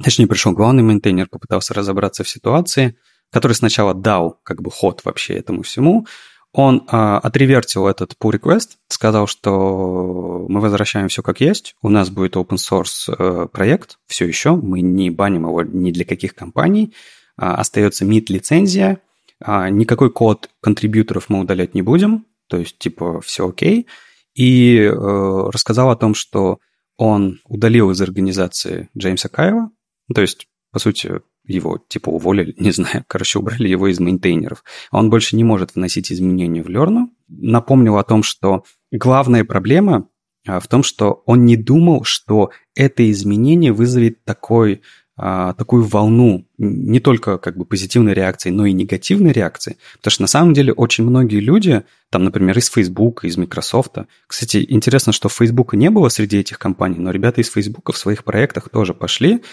[0.04, 2.98] точнее, пришел главный мейнтейнер, попытался разобраться в ситуации,
[3.32, 6.06] который сначала дал как бы ход вообще этому всему,
[6.54, 12.10] он а, отревертил этот pull request, сказал, что мы возвращаем все как есть, у нас
[12.10, 16.94] будет open source э, проект, все еще, мы не баним его ни для каких компаний,
[17.38, 19.00] а, остается MIT лицензия,
[19.40, 23.88] а, никакой код контрибьюторов мы удалять не будем, то есть типа все окей.
[24.36, 26.60] и э, рассказал о том, что
[26.98, 29.72] он удалил из организации Джеймса Кайла,
[30.14, 34.64] то есть, по сути, его типа уволили, не знаю, короче, убрали его из мейнтейнеров.
[34.92, 37.08] Он больше не может вносить изменения в Learn.
[37.28, 40.08] Напомнил о том, что главная проблема
[40.48, 44.82] а, в том, что он не думал, что это изменение вызовет такой
[45.18, 49.78] а, такую волну не только как бы позитивной реакции, но и негативной реакции.
[49.98, 53.98] Потому что на самом деле очень многие люди, там, например, из Facebook, из Microsoft.
[54.26, 58.24] Кстати, интересно, что Facebook не было среди этих компаний, но ребята из Facebook в своих
[58.24, 59.44] проектах тоже пошли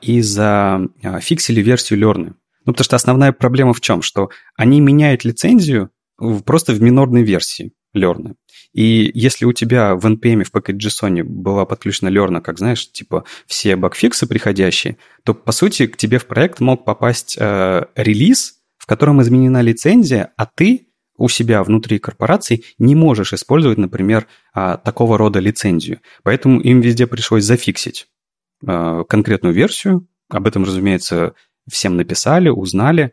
[0.00, 2.34] и зафиксили версию Learn.
[2.66, 4.02] Ну, потому что основная проблема в чем?
[4.02, 5.90] Что они меняют лицензию
[6.44, 8.34] просто в минорной версии Learn.
[8.72, 13.76] И если у тебя в NPM в package.json была подключена Learn, как знаешь, типа все
[13.76, 19.22] багфиксы приходящие, то по сути к тебе в проект мог попасть э, релиз, в котором
[19.22, 25.38] изменена лицензия, а ты у себя внутри корпорации не можешь использовать, например, э, такого рода
[25.38, 26.00] лицензию.
[26.22, 28.08] Поэтому им везде пришлось зафиксить
[28.64, 30.06] конкретную версию.
[30.28, 31.34] Об этом, разумеется,
[31.68, 33.12] всем написали, узнали.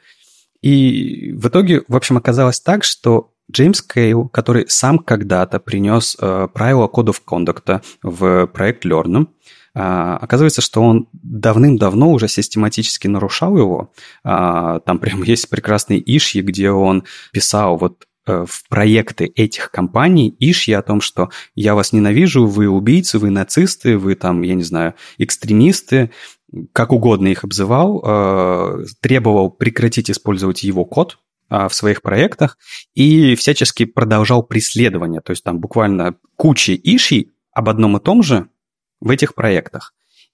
[0.62, 6.48] И в итоге, в общем, оказалось так, что Джеймс Кейл, который сам когда-то принес э,
[6.54, 9.28] правила кодов кондукта в проект Learn,
[9.76, 13.92] э, оказывается, что он давным-давно уже систематически нарушал его.
[14.24, 20.36] Э, там прям есть прекрасные ишьи, где он писал вот э, в проекты этих компаний
[20.40, 24.64] ишьи о том, что я вас ненавижу, вы убийцы, вы нацисты, вы там, я не
[24.64, 26.12] знаю, экстремисты,
[26.72, 31.18] как угодно их обзывал, э, требовал прекратить использовать его код,
[31.50, 32.58] а, в своих проектах
[32.96, 35.22] и всячески продолжал преследование.
[35.22, 38.48] То есть там буквально куча ишей об одном и том же
[39.00, 39.94] в этих проектах.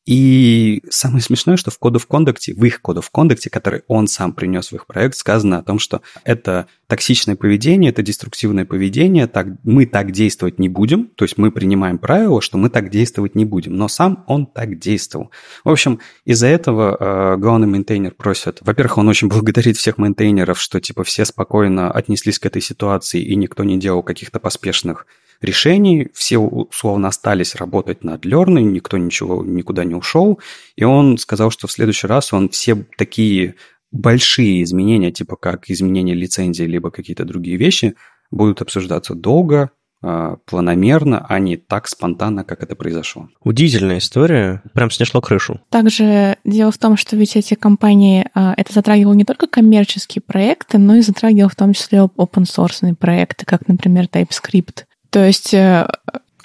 [0.10, 3.52] И самое смешное, что в code of conduct е, в их code of conduct е,
[3.52, 8.02] который он сам принес в их проект, сказано о том, что это токсичное поведение, это
[8.02, 12.72] деструктивное поведение, так, мы так действовать не будем, то есть мы принимаем правило, что мы
[12.72, 15.30] так действовать не будем, но сам он так действовал.
[15.64, 20.82] В общем, из-за этого э, главный мейнтейнер просит, во-первых, он очень благодарит всех мейнтейнеров, что
[20.82, 25.06] типа все спокойно отнеслись к этой ситуации и никто не делал каких-то поспешных
[25.42, 30.40] решений, все условно остались работать над Learn, никто ничего никуда не ушел,
[30.76, 33.56] и он сказал, что в следующий раз он все такие
[33.92, 37.96] большие изменения, типа как изменение лицензии, либо какие-то другие вещи,
[38.32, 39.72] будут обсуждаться долго,
[40.02, 43.28] а, планомерно, а не так спонтанно, как это произошло.
[43.44, 45.60] Удивительная история, прям снесло крышу.
[45.70, 50.78] Также дело в том, что ведь эти компании, а, это затрагивало не только коммерческие проекты,
[50.78, 54.86] но и затрагивало в том числе open source проекты, как, например, TypeScript.
[55.10, 55.54] То есть...
[55.54, 55.88] Э,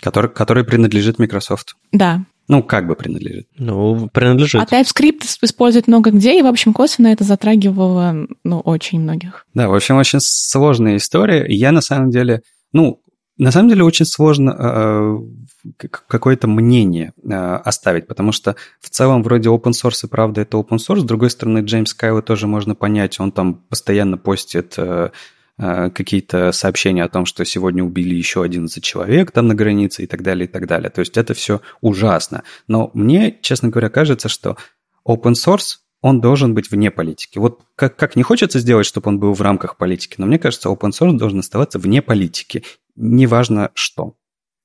[0.00, 1.76] который, который принадлежит Microsoft.
[1.92, 2.24] Да.
[2.46, 3.48] Ну, как бы принадлежит.
[3.56, 4.60] Ну, принадлежит.
[4.60, 9.46] А TypeScript используют много где, и, в общем, косвенно это затрагивало, ну, очень многих.
[9.54, 11.46] Да, в общем, очень сложная история.
[11.48, 12.42] Я, на самом деле,
[12.72, 13.00] ну,
[13.38, 15.18] на самом деле очень сложно э,
[16.06, 20.76] какое-то мнение э, оставить, потому что в целом вроде open source и правда это open
[20.76, 21.00] source.
[21.00, 25.10] С другой стороны, Джеймс Кайла тоже можно понять, он там постоянно постит Э,
[25.56, 30.22] какие-то сообщения о том, что сегодня убили еще 11 человек там на границе и так
[30.22, 30.90] далее, и так далее.
[30.90, 32.42] То есть это все ужасно.
[32.66, 34.56] Но мне, честно говоря, кажется, что
[35.06, 37.38] open source, он должен быть вне политики.
[37.38, 40.68] Вот как, как не хочется сделать, чтобы он был в рамках политики, но мне кажется,
[40.68, 42.64] open source должен оставаться вне политики,
[42.96, 44.14] неважно что.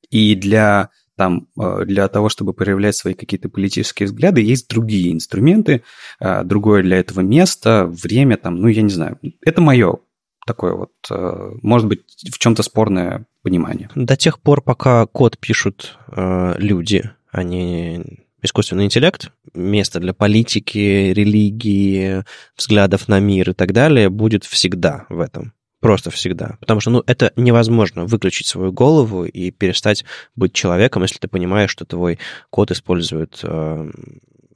[0.10, 5.84] И для там э, для того, чтобы проявлять свои какие-то политические взгляды, есть другие инструменты,
[6.20, 9.20] э, другое для этого место, время, там, ну, я не знаю.
[9.42, 10.00] Это мое
[10.46, 13.90] такое вот, э, может быть, в чем-то спорное понимание.
[13.96, 21.12] До тех пор, пока код пишут э, люди, а не искусственный интеллект, место для политики,
[21.12, 22.24] религии,
[22.58, 25.54] взглядов на мир и так далее будет всегда в этом.
[25.82, 26.58] Просто всегда.
[26.60, 30.04] Потому что, ну, это невозможно выключить свою голову и перестать
[30.36, 32.20] быть человеком, если ты понимаешь, что твой
[32.50, 33.92] код использует э,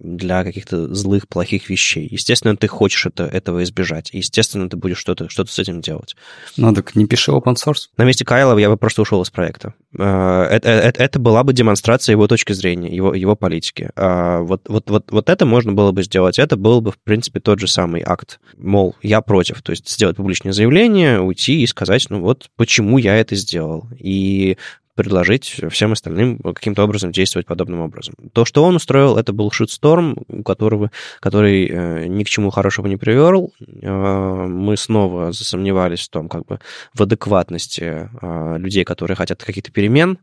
[0.04, 2.08] для каких-то злых, плохих вещей.
[2.12, 4.10] Естественно, ты хочешь это, этого избежать.
[4.14, 6.16] Естественно, ты будешь что-то что с этим делать.
[6.58, 7.88] Ну, так не пиши open source.
[7.98, 9.74] На месте Кайла я бы просто ушел из проекта.
[9.98, 13.90] Э, это, это, это была бы демонстрация его точки зрения, его, его политики.
[13.96, 16.38] А вот, вот, вот, вот это можно было бы сделать.
[16.38, 18.40] Это был бы, в принципе, тот же самый акт.
[18.58, 19.62] Мол, я против.
[19.62, 23.88] То есть сделать публичное заявление, уйти и сказать, ну вот, почему я это сделал.
[23.98, 24.58] И
[24.96, 28.16] предложить всем остальным каким-то образом действовать подобным образом.
[28.34, 32.88] То, что он устроил, это был шутсторм, у которого, который э, ни к чему хорошему
[32.88, 33.54] не привел.
[33.82, 36.60] Э, мы снова засомневались в том, как бы
[36.94, 40.20] в адекватности э, людей, которые хотят каких-то перемен.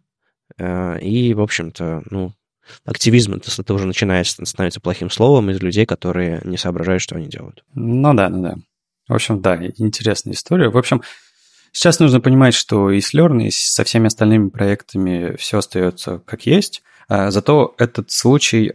[0.59, 2.33] Э, и, в общем-то, ну,
[2.85, 7.27] активизм это, это уже начинает становиться плохим словом из людей, которые не соображают, что они
[7.27, 7.65] делают.
[7.75, 8.55] Ну да, ну да.
[9.09, 10.69] В общем, да, интересная история.
[10.69, 11.03] В общем,
[11.73, 16.47] Сейчас нужно понимать, что и с Learn, и со всеми остальными проектами все остается как
[16.47, 16.83] есть.
[17.09, 18.71] А, зато этот случай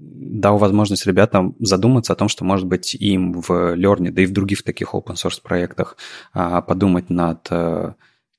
[0.00, 4.32] дал возможность ребятам задуматься о том, что, может быть, им в Learn, да и в
[4.32, 5.96] других таких open source проектах
[6.32, 7.92] а, подумать над э,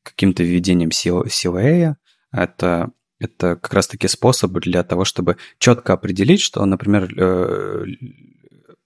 [0.03, 1.95] каким-то введением CLA.
[2.31, 7.85] Это, это как раз-таки способ для того, чтобы четко определить, что, например, э,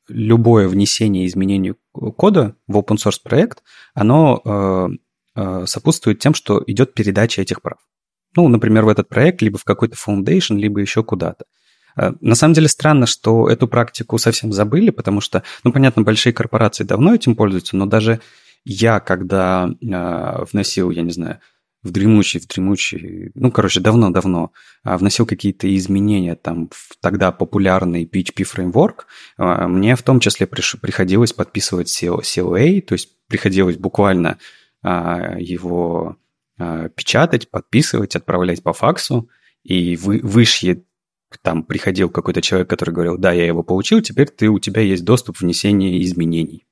[0.08, 4.90] любое внесение изменений кода в open source проект, оно
[5.36, 7.80] э, сопутствует тем, что идет передача этих прав.
[8.36, 11.46] Ну, например, в этот проект, либо в какой-то foundation, либо еще куда-то.
[11.98, 16.34] Э, на самом деле странно, что эту практику совсем забыли, потому что, ну, понятно, большие
[16.34, 18.20] корпорации давно этим пользуются, но даже
[18.64, 21.40] я, когда э, вносил, я не знаю,
[21.86, 24.52] в дремучий, в дремучий, ну, короче, давно-давно
[24.84, 29.06] э, вносил какие-то изменения там в тогда популярный PHP фреймворк,
[29.38, 34.40] э, мне в том числе приш, приходилось подписывать CLA, то есть приходилось буквально
[34.84, 36.18] э, его
[36.96, 39.30] печатать, подписывать, отправлять по факсу,
[39.64, 40.86] и вы, вышье
[41.42, 45.04] там приходил какой-то человек, который говорил, да, я его получил, теперь ты, у тебя есть
[45.04, 46.66] доступ внесения изменений.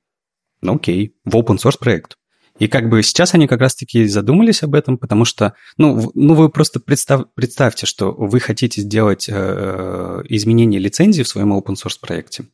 [0.62, 2.16] Ну окей, в open source проект.
[2.58, 6.48] И как бы сейчас они как раз-таки задумались об этом, потому что, ну, ну вы
[6.48, 12.44] просто представь, представьте, что вы хотите сделать э, изменение лицензии в своем open source проекте.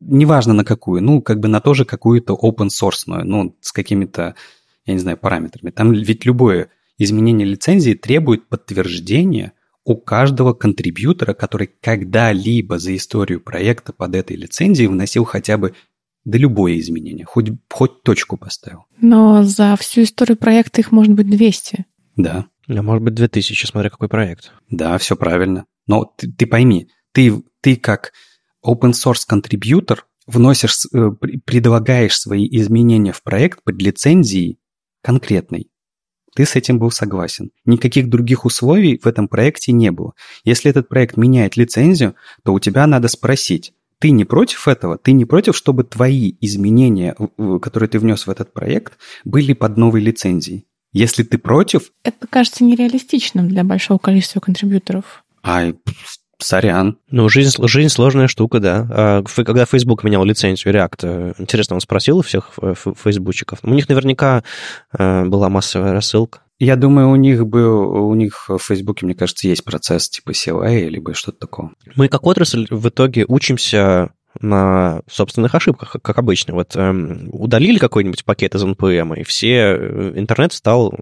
[0.00, 4.36] Неважно на какую, ну, как бы на тоже какую-то open source, ну, с какими-то,
[4.86, 5.70] я не знаю, параметрами.
[5.70, 9.52] Там ведь любое изменение лицензии требует подтверждения
[9.84, 15.74] у каждого контрибьютора, который когда-либо за историю проекта под этой лицензией вносил хотя бы
[16.24, 18.84] да любое изменение, хоть, хоть точку поставил.
[19.00, 21.86] Но за всю историю проекта их может быть 200.
[22.16, 22.46] Да.
[22.68, 24.52] А может быть 2000, смотря какой проект.
[24.70, 25.66] Да, все правильно.
[25.86, 28.12] Но ты, ты пойми, ты, ты как
[28.64, 31.10] open source контрибьютор вносишь, э,
[31.44, 34.58] предлагаешь свои изменения в проект под лицензией
[35.02, 35.68] конкретной.
[36.34, 37.50] Ты с этим был согласен.
[37.66, 40.14] Никаких других условий в этом проекте не было.
[40.44, 44.98] Если этот проект меняет лицензию, то у тебя надо спросить, ты не против этого?
[44.98, 47.14] Ты не против, чтобы твои изменения,
[47.62, 50.66] которые ты внес в этот проект, были под новой лицензией?
[50.92, 51.92] Если ты против...
[52.02, 55.22] Это кажется нереалистичным для большого количества контрибьюторов.
[55.44, 55.76] Ай,
[56.38, 56.98] сорян.
[57.12, 58.88] Ну, жизнь, жизнь сложная штука, да.
[58.90, 63.60] А, когда Facebook менял лицензию React, э, интересно, он спросил у всех фейсбучиков?
[63.62, 64.42] У них наверняка
[64.98, 66.40] э, была массовая рассылка.
[66.64, 70.88] Я думаю, у них был, у них в Фейсбуке, мне кажется, есть процесс типа CLA,
[70.88, 71.70] либо что-то такое.
[71.96, 74.10] Мы как отрасль в итоге учимся
[74.40, 76.54] на собственных ошибках, как обычно.
[76.54, 80.94] Вот эм, удалили какой-нибудь пакет из NPM, и все, э, интернет стал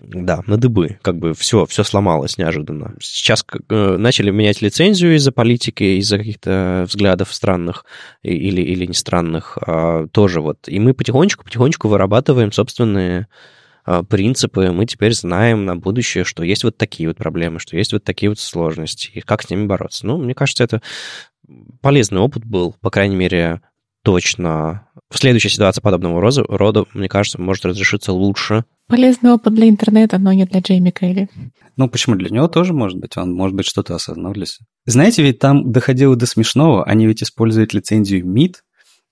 [0.00, 2.94] да, на дыбы, как бы все, все сломалось неожиданно.
[3.00, 7.86] Сейчас э, начали менять лицензию из-за политики, из-за каких-то взглядов странных
[8.22, 10.68] или, или не странных э, тоже вот.
[10.68, 13.26] И мы потихонечку-потихонечку вырабатываем собственные а,
[14.08, 18.04] принципы, мы теперь знаем на будущее, что есть вот такие вот проблемы, что есть вот
[18.04, 20.06] такие вот сложности, и как с ними бороться.
[20.06, 20.82] Ну, мне кажется, это
[21.80, 23.60] полезный опыт был, по крайней мере,
[24.02, 24.88] точно.
[25.10, 28.64] В следующей ситуации подобного рода, мне кажется, может разрешиться лучше.
[28.88, 31.28] Полезный опыт для интернета, но не для Джейми Кейли.
[31.76, 32.14] Ну, почему?
[32.14, 33.16] Для него тоже может быть.
[33.16, 34.66] Он, может быть, что-то осознал для себя.
[34.84, 36.84] Знаете, ведь там доходило до смешного.
[36.84, 38.56] Они ведь используют лицензию MIT,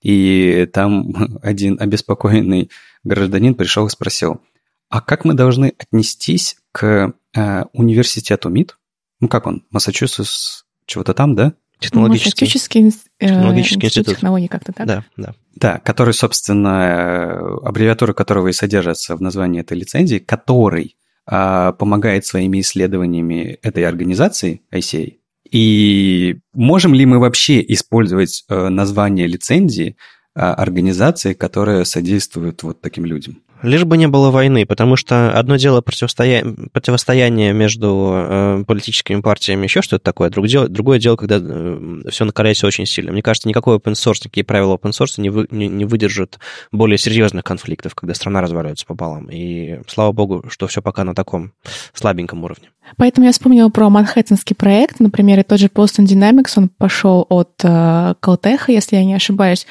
[0.01, 2.69] и там один обеспокоенный
[3.03, 4.41] гражданин пришел и спросил,
[4.89, 8.77] а как мы должны отнестись к э, университету МИД?
[9.19, 9.65] Ну, как он?
[9.71, 11.53] Массачусетс, чего-то там, да?
[11.79, 12.87] Технологический, Массачусетский,
[13.19, 14.87] э, Технологический институт, институт технологий как-то так?
[14.87, 15.35] Да, да.
[15.55, 20.95] Да, который, собственно, э, аббревиатура которого и содержится в названии этой лицензии, который
[21.29, 25.15] э, помогает своими исследованиями этой организации, ICA.
[25.51, 29.95] И можем ли мы вообще использовать э, название лицензии
[30.35, 33.41] э, организации, которая содействует вот таким людям?
[33.61, 39.63] Лишь бы не было войны, потому что одно дело противостояние, противостояние между э, политическими партиями,
[39.63, 43.11] еще что-то такое, друг дело, другое дело, когда э, все накаляется очень сильно.
[43.11, 46.39] Мне кажется, никакой open source, никакие правила open source не, вы, не выдержат
[46.71, 49.29] более серьезных конфликтов, когда страна разваливается пополам.
[49.31, 51.53] И слава богу, что все пока на таком
[51.93, 52.69] слабеньком уровне.
[52.97, 57.53] Поэтому я вспомнила про манхэттенский проект, например, и тот же Boston Dynamics, он пошел от
[57.63, 59.65] э, Caltech, если я не ошибаюсь,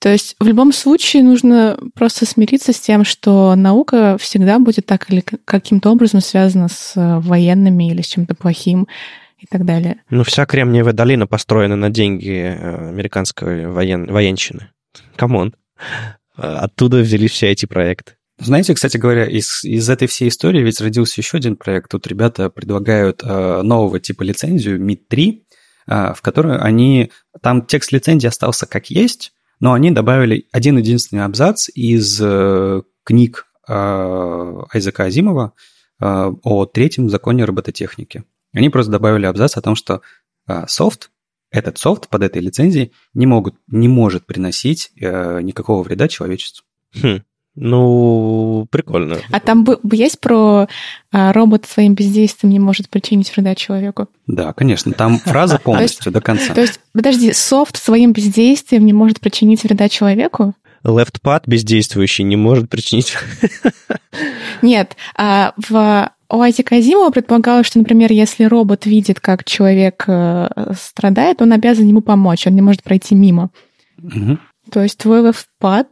[0.00, 5.10] то есть в любом случае нужно просто смириться с тем, что наука всегда будет так
[5.10, 8.86] или каким-то образом связана с э, военными или с чем-то плохим
[9.38, 10.02] и так далее.
[10.10, 14.06] Ну, вся Кремниевая долина построена на деньги э, американской воен...
[14.06, 14.70] военщины.
[15.16, 15.54] Come on.
[16.36, 18.12] Оттуда взялись все эти проекты.
[18.38, 21.90] Знаете, кстати говоря, из, из этой всей истории ведь родился еще один проект.
[21.90, 25.40] Тут ребята предлагают э, нового типа лицензию MIT-3,
[25.88, 27.10] э, в которой они...
[27.42, 33.46] Там текст лицензии остался как есть, но они добавили один единственный абзац из э, книг
[33.66, 35.52] Айзека Азимова
[36.00, 38.24] о третьем законе робототехники.
[38.54, 40.00] Они просто добавили абзац о том, что
[40.66, 41.10] софт,
[41.50, 46.64] этот софт под этой лицензией не, могут, не может приносить никакого вреда человечеству.
[46.94, 47.24] Хм.
[47.60, 49.18] Ну, прикольно.
[49.32, 50.68] А там есть про
[51.10, 54.06] а, робот своим бездействием не может причинить вреда человеку?
[54.28, 54.92] Да, конечно.
[54.92, 56.54] Там фраза полностью до конца.
[56.54, 60.54] То есть, подожди, софт своим бездействием не может причинить вреда человеку?
[60.84, 63.16] LeftPad бездействующий не может причинить...
[64.62, 70.48] Нет, а в у Айзека Азимова предполагалось, что, например, если робот видит, как человек э,
[70.78, 73.50] страдает, он обязан ему помочь, он не может пройти мимо.
[74.02, 74.38] Угу.
[74.70, 75.88] То есть твой левпад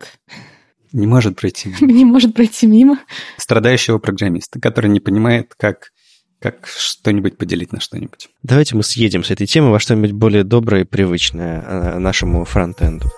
[0.96, 1.92] не может пройти мимо.
[1.92, 2.98] Не может пройти мимо.
[3.36, 5.92] Страдающего программиста, который не понимает, как
[6.38, 8.28] как что-нибудь поделить на что-нибудь.
[8.42, 13.10] Давайте мы съедем с этой темы во что-нибудь более доброе и привычное э, нашему фронтенду.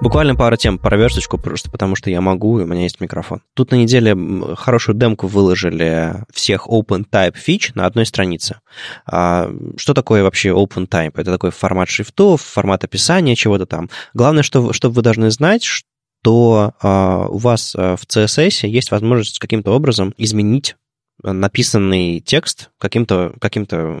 [0.00, 3.42] Буквально пару тем про версточку, просто потому что я могу, и у меня есть микрофон.
[3.54, 4.16] Тут на неделе
[4.54, 8.60] хорошую демку выложили всех OpenType фич на одной странице.
[9.06, 11.14] А, что такое вообще OpenType?
[11.16, 13.90] Это такой формат шрифтов, формат описания чего-то там.
[14.14, 19.40] Главное, что, что вы должны знать, что а, у вас а, в CSS есть возможность
[19.40, 20.76] каким-то образом изменить
[21.20, 23.98] написанный текст каким-то, каким-то,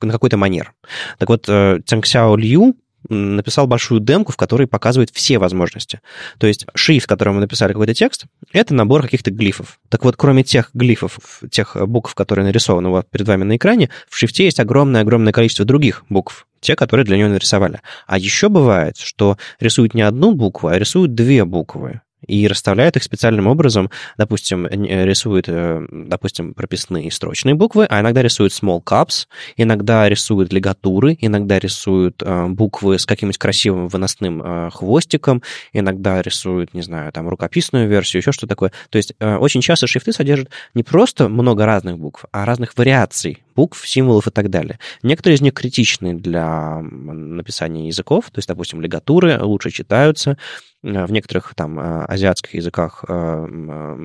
[0.00, 0.72] на какой-то манер.
[1.18, 2.74] Так вот, Цянксяо Лью
[3.08, 6.00] написал большую демку, в которой показывает все возможности.
[6.38, 9.78] То есть шрифт, которым мы написали какой-то текст, это набор каких-то глифов.
[9.88, 14.16] Так вот, кроме тех глифов, тех букв, которые нарисованы вас перед вами на экране, в
[14.16, 17.80] шрифте есть огромное-огромное количество других букв, те, которые для него нарисовали.
[18.06, 23.02] А еще бывает, что рисуют не одну букву, а рисуют две буквы и расставляют их
[23.02, 23.90] специальным образом.
[24.18, 30.52] Допустим, э, рисуют, э, допустим, прописные строчные буквы, а иногда рисуют small caps, иногда рисуют
[30.52, 37.28] лигатуры, иногда рисуют э, буквы с каким-нибудь красивым выносным хвостиком, иногда рисуют, не знаю, там,
[37.28, 38.72] рукописную версию, еще что такое.
[38.90, 43.86] То есть очень часто шрифты содержат не просто много разных букв, а разных вариаций букв,
[43.86, 44.78] символов и так далее.
[45.02, 50.36] Некоторые из них критичны для написания языков, то есть, допустим, лигатуры лучше читаются,
[50.84, 53.46] в некоторых там а, азиатских языках а,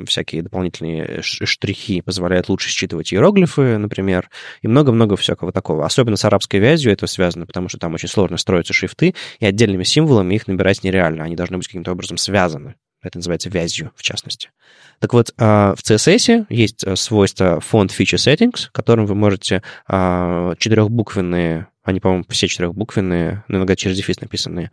[0.07, 4.29] всякие дополнительные штрихи позволяют лучше считывать иероглифы, например,
[4.61, 5.85] и много-много всякого такого.
[5.85, 9.83] Особенно с арабской вязью это связано, потому что там очень сложно строятся шрифты, и отдельными
[9.83, 11.25] символами их набирать нереально.
[11.25, 12.75] Они должны быть каким-то образом связаны.
[13.01, 14.51] Это называется вязью, в частности.
[14.99, 21.99] Так вот, а, в CSS есть свойство Font Feature Settings, которым вы можете четырехбуквенные, они,
[21.99, 24.71] по-моему, все четырехбуквенные, но иногда через дефис написанные,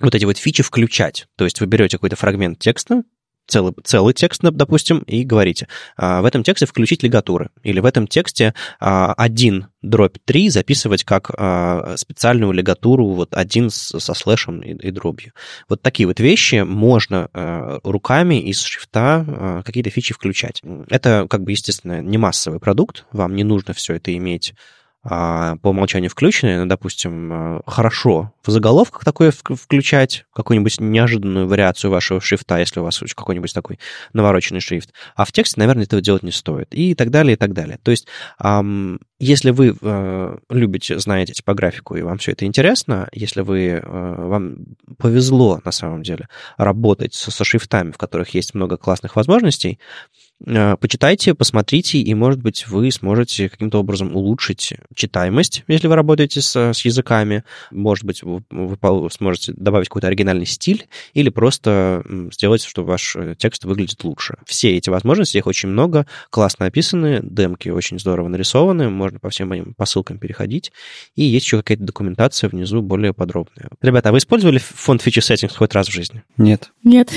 [0.00, 1.26] вот эти вот фичи включать.
[1.36, 3.02] То есть вы берете какой-то фрагмент текста,
[3.46, 8.06] целый, целый текст, допустим, и говорите, а, в этом тексте включить лигатуры, или в этом
[8.06, 14.90] тексте а, один дробь 3 записывать как а, специальную лигатуру, вот один со слэшем и,
[14.90, 15.32] дробью.
[15.68, 17.28] Вот такие вот вещи можно
[17.82, 20.62] руками из шрифта какие-то фичи включать.
[20.88, 25.68] Это, как бы, естественно, не массовый продукт, вам не нужно все это иметь а, по
[25.68, 32.58] умолчанию включены, ну, допустим, а, хорошо в заголовках такое включать, какую-нибудь неожиданную вариацию вашего шрифта,
[32.58, 33.78] если у вас какой-нибудь такой
[34.14, 37.52] навороченный шрифт, а в тексте, наверное, этого делать не стоит, и так далее, и так
[37.52, 37.78] далее.
[37.82, 38.06] То есть,
[39.18, 44.56] если вы э, любите, знаете типографику, и вам все это интересно, если вы, вам
[44.98, 49.78] повезло, на самом деле, работать со шрифтами, в которых есть много классных возможностей,
[50.44, 56.54] почитайте, посмотрите, и, может быть, вы сможете каким-то образом улучшить читаемость, если вы работаете с,
[56.72, 57.44] с языками.
[57.70, 63.34] Может быть, вы, вы сможете добавить какой-то оригинальный стиль или просто сделать, чтобы ваш э,
[63.38, 64.36] текст выглядит лучше.
[64.46, 69.52] Все эти возможности, их очень много, классно описаны, демки очень здорово нарисованы, можно по всем
[69.52, 70.72] этим посылкам переходить,
[71.14, 73.70] и есть еще какая-то документация внизу более подробная.
[73.80, 76.22] Ребята, а вы использовали фонд Feature Settings хоть раз в жизни?
[76.36, 76.72] Нет.
[76.82, 77.10] Нет.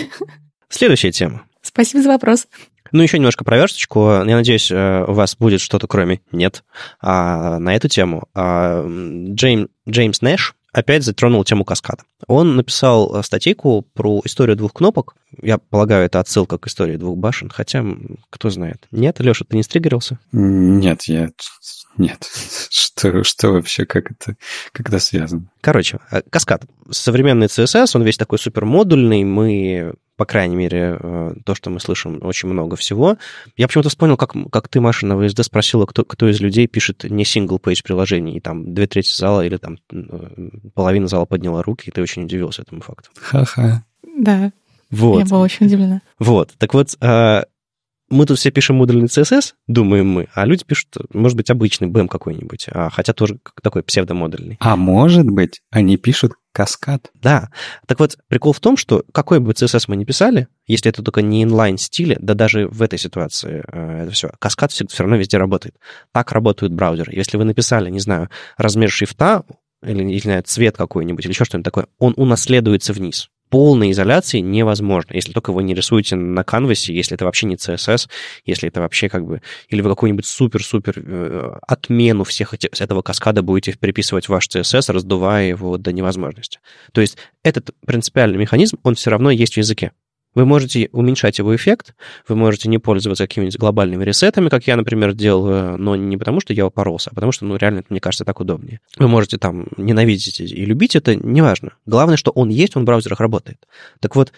[0.70, 1.44] Следующая тема.
[1.62, 2.48] Спасибо за вопрос.
[2.92, 4.10] Ну, еще немножко про версточку.
[4.10, 6.64] Я надеюсь, э, у вас будет что-то кроме «нет»
[7.02, 8.28] а, на эту тему.
[8.34, 12.04] А, Джейм, Джеймс Нэш опять затронул тему каскада.
[12.28, 15.16] Он написал статейку про историю двух кнопок.
[15.42, 17.84] Я полагаю, это отсылка к истории двух башен, хотя
[18.30, 18.86] кто знает.
[18.92, 20.20] Нет, Леша, ты не стригерился?
[20.32, 21.30] Нет, я...
[21.98, 22.30] Нет.
[22.70, 24.36] Что, что вообще, как это,
[24.72, 25.50] как это связано?
[25.62, 26.66] Короче, э, каскад.
[26.92, 29.24] Современный CSS, он весь такой супермодульный.
[29.24, 33.18] Мы по крайней мере, э, то, что мы слышим, очень много всего.
[33.56, 37.04] Я почему-то вспомнил, как, как ты, Маша, на WSD спросила, кто, кто из людей пишет
[37.04, 41.86] не single-page приложений, и там две трети зала или там э, половина зала подняла руки,
[41.88, 43.12] и ты очень удивился этому факту.
[43.16, 43.84] Ха-ха.
[44.18, 44.52] Да,
[44.90, 45.20] вот.
[45.20, 46.02] я была очень удивлена.
[46.18, 47.44] Вот, так вот, э,
[48.10, 52.08] мы тут все пишем модульный CSS, думаем мы, а люди пишут, может быть, обычный BEM
[52.08, 54.58] какой-нибудь, а, хотя тоже такой псевдомодульный.
[54.60, 57.12] А может быть, они пишут Каскад?
[57.14, 57.52] Да.
[57.86, 61.22] Так вот, прикол в том, что какой бы CSS мы ни писали, если это только
[61.22, 65.18] не inline стиле, да даже в этой ситуации э, это все, каскад все, все равно
[65.18, 65.76] везде работает.
[66.12, 67.14] Так работают браузеры.
[67.14, 69.44] Если вы написали, не знаю, размер шрифта,
[69.84, 75.32] или, знаю, цвет какой-нибудь, или еще что-нибудь такое, он унаследуется вниз полной изоляции невозможно, если
[75.32, 78.10] только вы не рисуете на канвасе, если это вообще не CSS,
[78.46, 79.42] если это вообще как бы...
[79.70, 84.92] Или вы какую-нибудь супер-супер э, отмену всех эти, этого каскада будете приписывать в ваш CSS,
[84.92, 86.60] раздувая его до невозможности.
[86.92, 89.92] То есть этот принципиальный механизм, он все равно есть в языке.
[90.38, 91.96] Вы можете уменьшать его эффект,
[92.28, 96.54] вы можете не пользоваться какими-нибудь глобальными ресетами, как я, например, делаю, но не потому, что
[96.54, 98.80] я упоролся, а потому что, ну, реально, мне кажется, так удобнее.
[98.98, 101.72] Вы можете там ненавидеть и любить это, неважно.
[101.88, 103.58] Главное, что он есть, он в браузерах работает.
[104.00, 104.32] Так вот,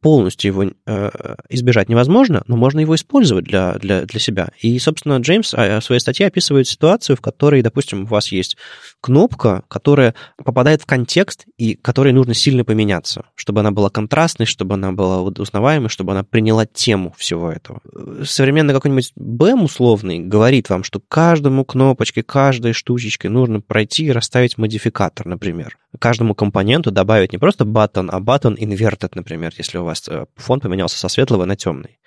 [0.00, 4.48] полностью его э, избежать невозможно, но можно его использовать для, для, для себя.
[4.60, 8.56] И, собственно, Джеймс а, в своей статье описывает ситуацию, в которой, допустим, у вас есть
[9.00, 14.74] кнопка, которая попадает в контекст и которой нужно сильно поменяться, чтобы она была контрастной, чтобы
[14.74, 17.80] она была узнаваемой, чтобы она приняла тему всего этого.
[18.24, 24.58] Современный какой-нибудь BEM условный говорит вам, что каждому кнопочке, каждой штучечкой нужно пройти и расставить
[24.58, 25.78] модификатор, например.
[25.98, 30.60] Каждому компоненту добавить не просто button, а button inverted, например, если у вас э, фон
[30.60, 31.98] поменялся со светлого на темный.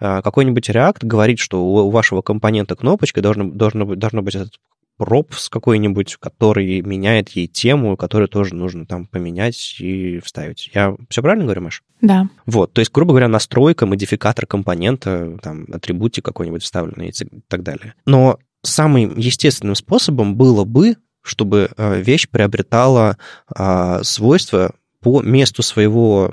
[0.00, 4.54] Э, какой-нибудь React говорит, что у вашего компонента кнопочка должно, должно, быть, должно быть этот
[4.98, 10.70] пропс какой-нибудь, который меняет ей тему, который тоже нужно там поменять и вставить.
[10.74, 11.82] Я все правильно говорю, Маш?
[12.00, 12.28] Да.
[12.46, 17.12] Вот, то есть, грубо говоря, настройка, модификатор компонента, там, атрибутик какой-нибудь вставленный и
[17.48, 17.94] так далее.
[18.06, 23.18] Но самым естественным способом было бы, чтобы э, вещь приобретала
[23.48, 26.32] а, свойства по месту своего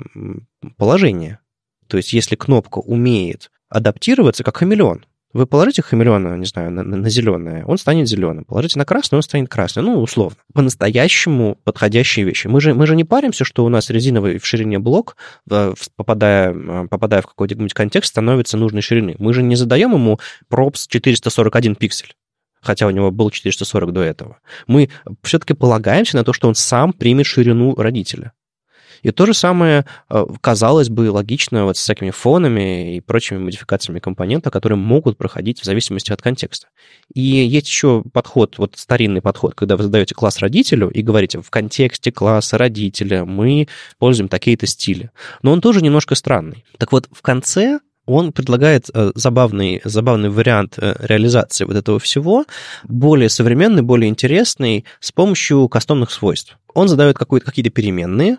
[0.76, 1.40] положения.
[1.86, 7.10] То есть если кнопка умеет адаптироваться, как хамелеон, вы положите хамелеона, не знаю, на, на,
[7.10, 8.44] зеленое, он станет зеленым.
[8.44, 9.84] Положите на красное, он станет красным.
[9.84, 10.38] Ну, условно.
[10.54, 12.46] По-настоящему подходящие вещи.
[12.46, 15.16] Мы же, мы же не паримся, что у нас резиновый в ширине блок,
[15.96, 19.14] попадая, попадая в какой-нибудь контекст, становится нужной ширины.
[19.18, 20.18] Мы же не задаем ему
[20.50, 22.14] props 441 пиксель
[22.66, 24.38] хотя у него был 440 до этого.
[24.66, 24.90] Мы
[25.22, 28.32] все-таки полагаемся на то, что он сам примет ширину родителя.
[29.02, 34.00] И то же самое, э, казалось бы, логично вот с всякими фонами и прочими модификациями
[34.00, 36.68] компонента, которые могут проходить в зависимости от контекста.
[37.14, 41.50] И есть еще подход, вот старинный подход, когда вы задаете класс родителю и говорите, в
[41.50, 45.10] контексте класса родителя мы используем такие-то стили.
[45.42, 46.64] Но он тоже немножко странный.
[46.78, 52.44] Так вот, в конце он предлагает э, забавный, забавный вариант э, реализации вот этого всего,
[52.84, 56.58] более современный, более интересный, с помощью кастомных свойств.
[56.72, 58.38] Он задает какие-то переменные,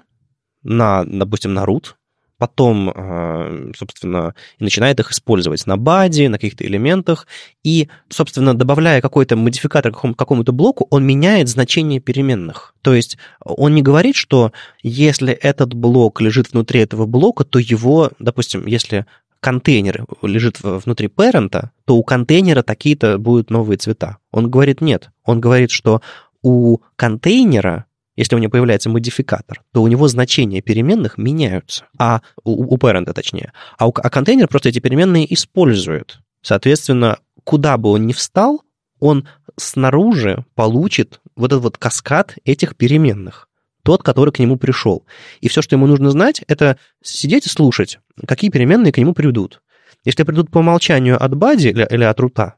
[0.64, 1.94] на, допустим, на root,
[2.38, 7.27] потом, э, собственно, и начинает их использовать на баде, на каких-то элементах,
[7.64, 12.76] и, собственно, добавляя какой-то модификатор к какому-то блоку, он меняет значение переменных.
[12.81, 14.52] То есть он не говорит, что
[14.84, 19.06] если этот блок лежит внутри этого блока, то его, допустим, если
[19.48, 24.18] контейнер лежит внутри парента, то у контейнера такие-то будут новые цвета.
[24.30, 25.10] Он говорит нет.
[25.24, 26.02] Он говорит, что
[26.41, 27.86] у контейнера
[28.18, 33.14] если у него появляется модификатор, то у него значения переменных меняются, а у, у parent
[33.14, 33.53] точнее.
[33.78, 36.19] А, у, а контейнер просто эти переменные использует.
[36.41, 38.64] Соответственно, куда бы он ни встал,
[38.99, 43.47] он снаружи получит вот этот вот каскад этих переменных
[43.88, 45.05] тот, который к нему пришел.
[45.39, 49.61] И все, что ему нужно знать, это сидеть и слушать, какие переменные к нему придут.
[50.03, 52.55] Если придут по умолчанию от бади или, от рута,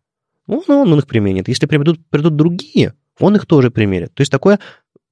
[0.47, 1.47] ну, он, он их применит.
[1.47, 4.11] Если придут, придут другие, он их тоже примерит.
[4.15, 4.57] То есть такое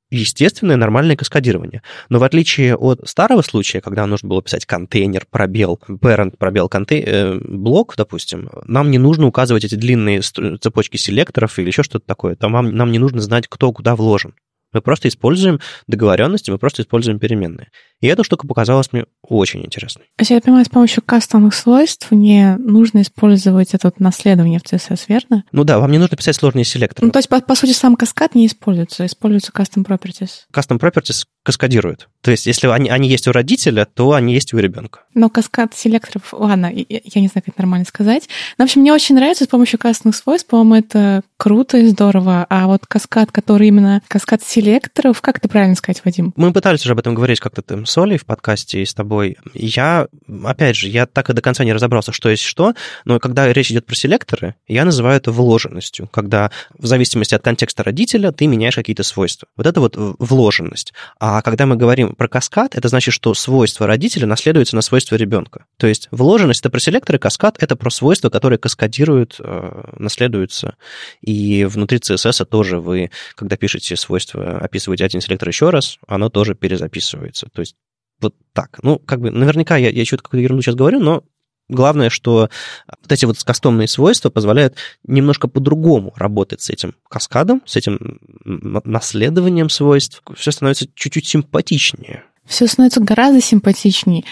[0.09, 1.83] естественное нормальное каскадирование.
[2.09, 7.03] Но в отличие от старого случая, когда нужно было писать контейнер, пробел, parent, пробел, контей...
[7.05, 12.35] Э, блок, допустим, нам не нужно указывать эти длинные цепочки селекторов или еще что-то такое.
[12.35, 14.33] Там нам не нужно знать, кто куда вложен.
[14.73, 17.69] Мы просто используем договоренности, мы просто используем переменные.
[17.99, 20.05] И эта штука показалась мне очень интересной.
[20.19, 25.05] Если я понимаю, с помощью кастомных свойств мне нужно использовать это вот наследование в CSS,
[25.07, 25.43] верно?
[25.51, 27.07] Ну да, вам не нужно писать сложные селекторы.
[27.07, 30.31] Ну, то есть, по, по сути, сам каскад не используется, используется custom properties.
[30.53, 32.09] Custom properties каскадируют.
[32.19, 34.99] То есть, если они, они есть у родителя, то они есть у ребенка.
[35.13, 38.27] Но каскад селекторов, ладно, я, я не знаю, как это нормально сказать.
[38.57, 42.45] Но, в общем, мне очень нравится с помощью кастомных свойств, по-моему, это круто и здорово.
[42.49, 46.33] А вот каскад, который именно каскад селекторов, как это правильно сказать, Вадим?
[46.35, 49.37] Мы пытались уже об этом говорить как-то там с Олей в подкасте и с тобой.
[49.53, 50.09] Я,
[50.43, 52.73] опять же, я так и до конца не разобрался, что есть что,
[53.05, 57.85] но когда речь идет про селекторы, я называю это вложенностью, когда в зависимости от контекста
[57.85, 59.47] родителя ты меняешь какие-то свойства.
[59.55, 60.93] Вот это вот вложенность.
[61.21, 65.17] А А когда мы говорим про каскад, это значит, что свойства родителя наследуются на свойства
[65.17, 65.67] ребенка.
[65.77, 70.77] То есть вложенность это про селектор, и каскад это про свойства, которые каскадируют, э, наследуются.
[71.21, 76.55] И внутри CSS тоже вы, когда пишете свойства, описываете один селектор еще раз, оно тоже
[76.55, 77.47] перезаписывается.
[77.53, 77.75] То есть
[78.19, 78.79] вот так.
[78.81, 81.23] Ну, как бы, наверняка я, я что-то какую-то ерунду сейчас говорю, но
[81.69, 82.49] Главное, что
[82.87, 84.75] вот эти вот кастомные свойства позволяют
[85.05, 90.21] немножко по-другому работать с этим каскадом, с этим наследованием свойств.
[90.35, 92.23] Все становится чуть-чуть симпатичнее.
[92.45, 94.23] Все становится гораздо симпатичнее.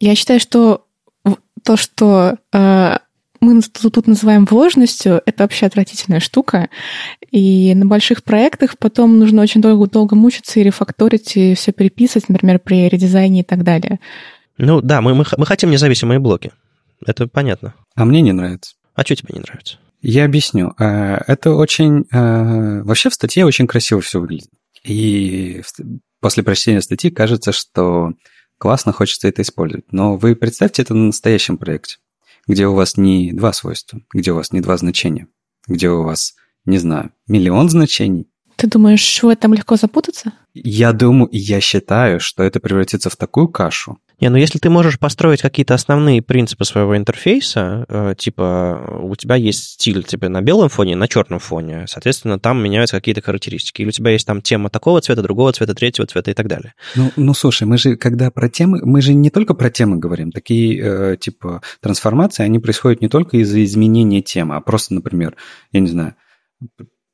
[0.00, 0.86] Я считаю, что
[1.62, 2.98] то, что э,
[3.40, 6.68] мы тут называем вложенностью, это вообще отвратительная штука.
[7.30, 12.28] И на больших проектах потом нужно очень долго, долго мучиться и рефакторить, и все переписывать,
[12.28, 14.00] например, при редизайне и так далее.
[14.58, 16.52] Ну да, мы, мы, мы хотим независимые блоки.
[17.06, 17.74] Это понятно.
[17.94, 18.74] А мне не нравится.
[18.94, 19.78] А что тебе не нравится?
[20.02, 20.74] Я объясню.
[20.78, 22.06] Э, это очень...
[22.12, 24.50] Э, вообще в статье очень красиво все выглядит.
[24.84, 25.62] И
[26.20, 28.12] после прочтения статьи кажется, что
[28.58, 29.92] классно, хочется это использовать.
[29.92, 31.96] Но вы представьте это на настоящем проекте,
[32.46, 35.26] где у вас не два свойства, где у вас не два значения,
[35.66, 38.28] где у вас, не знаю, миллион значений.
[38.56, 40.32] Ты думаешь, в этом легко запутаться?
[40.52, 44.98] Я думаю, я считаю, что это превратится в такую кашу, не, ну если ты можешь
[44.98, 50.68] построить какие-то основные принципы своего интерфейса, э, типа у тебя есть стиль типа на белом
[50.68, 53.82] фоне, на черном фоне, соответственно, там меняются какие-то характеристики.
[53.82, 56.74] Или у тебя есть там тема такого цвета, другого цвета, третьего цвета и так далее.
[56.94, 60.32] Ну, ну слушай, мы же, когда про темы, мы же не только про темы говорим.
[60.32, 65.36] Такие, э, типа, трансформации, они происходят не только из-за изменения темы, а просто, например,
[65.72, 66.14] я не знаю,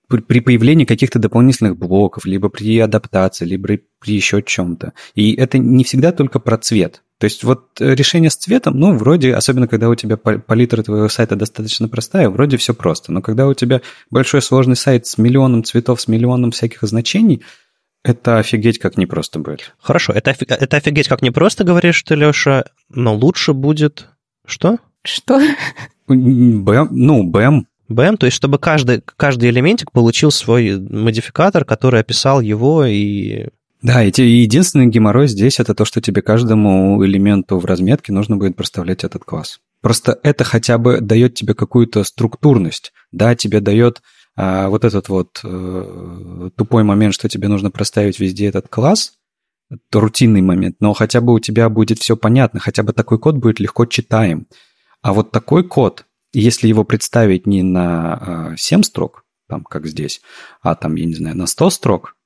[0.08, 4.92] при появлении каких-то дополнительных блоков, либо при адаптации, либо при еще чем-то.
[5.14, 7.02] И это не всегда только про цвет.
[7.18, 11.08] То есть вот э, решение с цветом, ну, вроде, особенно когда у тебя палитра твоего
[11.08, 13.10] сайта достаточно простая, вроде все просто.
[13.10, 13.80] Но когда у тебя
[14.10, 17.42] большой сложный сайт с миллионом цветов, с миллионом всяких значений,
[18.04, 19.74] это офигеть как непросто будет.
[19.80, 24.08] Хорошо, это, это офигеть как непросто, говоришь ты, Леша, но лучше будет...
[24.44, 24.78] Что?
[25.02, 25.40] Что?
[26.06, 32.40] БМ, ну, БМ BM, то есть чтобы каждый, каждый элементик получил свой модификатор, который описал
[32.40, 33.48] его и...
[33.82, 38.56] Да, и единственный геморрой здесь это то, что тебе каждому элементу в разметке нужно будет
[38.56, 39.60] проставлять этот класс.
[39.80, 44.02] Просто это хотя бы дает тебе какую-то структурность, да, тебе дает
[44.34, 49.12] а, вот этот вот а, тупой момент, что тебе нужно проставить везде этот класс,
[49.70, 53.36] это рутинный момент, но хотя бы у тебя будет все понятно, хотя бы такой код
[53.36, 54.46] будет легко читаем.
[55.02, 56.05] А вот такой код,
[56.40, 60.20] если его представить не на 7 а, строк, там, как здесь,
[60.60, 62.16] а там, я не знаю, на 100 строк,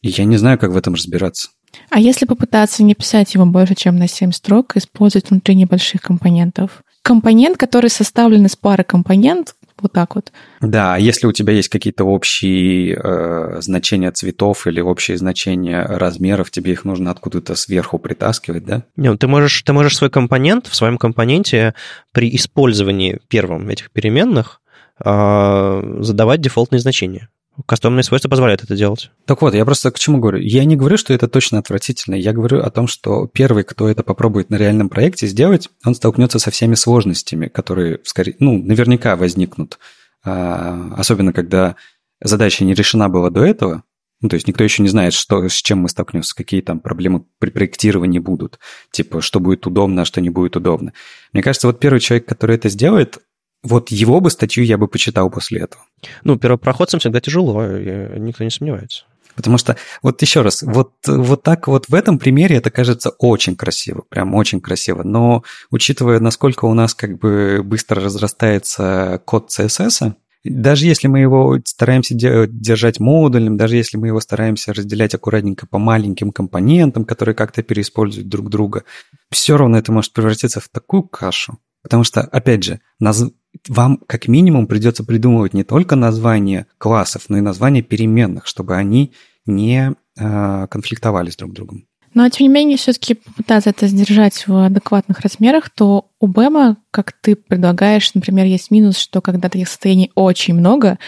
[0.00, 1.50] я не знаю, как в этом разбираться.
[1.90, 6.82] А если попытаться не писать его больше, чем на 7 строк, использовать внутри небольших компонентов?
[7.02, 10.32] Компонент, который составлен из пары компонент, вот так вот.
[10.60, 16.72] Да, если у тебя есть какие-то общие э, значения цветов или общие значения размеров, тебе
[16.72, 18.84] их нужно откуда-то сверху притаскивать, да?
[18.96, 21.74] Не, ну ты можешь, ты можешь свой компонент в своем компоненте
[22.12, 24.60] при использовании первым этих переменных
[25.04, 27.28] э, задавать дефолтные значения.
[27.66, 29.10] Кастомные свойства позволяют это делать.
[29.24, 30.38] Так вот, я просто к чему говорю?
[30.38, 32.14] Я не говорю, что это точно отвратительно.
[32.14, 36.38] Я говорю о том, что первый, кто это попробует на реальном проекте сделать, он столкнется
[36.38, 39.78] со всеми сложностями, которые, скорее, ну, наверняка возникнут.
[40.24, 41.76] А, особенно, когда
[42.20, 43.82] задача не решена была до этого,
[44.20, 47.24] ну, то есть никто еще не знает, что, с чем мы столкнемся, какие там проблемы
[47.38, 48.58] при проектировании будут.
[48.90, 50.92] Типа, что будет удобно, а что не будет удобно.
[51.32, 53.18] Мне кажется, вот первый человек, который это сделает,
[53.62, 55.84] вот его бы статью я бы почитал после этого.
[56.24, 59.04] Ну, первопроходцам всегда тяжело, никто не сомневается.
[59.34, 63.54] Потому что, вот еще раз, вот, вот так вот в этом примере это кажется очень
[63.54, 65.04] красиво, прям очень красиво.
[65.04, 70.14] Но учитывая, насколько у нас как бы быстро разрастается код CSS,
[70.44, 75.78] даже если мы его стараемся держать модульным, даже если мы его стараемся разделять аккуратненько по
[75.78, 78.84] маленьким компонентам, которые как-то переиспользуют друг друга,
[79.30, 81.58] все равно это может превратиться в такую кашу.
[81.82, 83.24] Потому что, опять же, наз
[83.68, 89.12] вам как минимум придется придумывать не только названия классов, но и названия переменных, чтобы они
[89.46, 91.86] не э, конфликтовали с друг другом.
[92.14, 97.12] Но, тем не менее, все-таки попытаться это сдержать в адекватных размерах, то у БЭМа, как
[97.12, 100.98] ты предлагаешь, например, есть минус, что когда таких состояний очень много,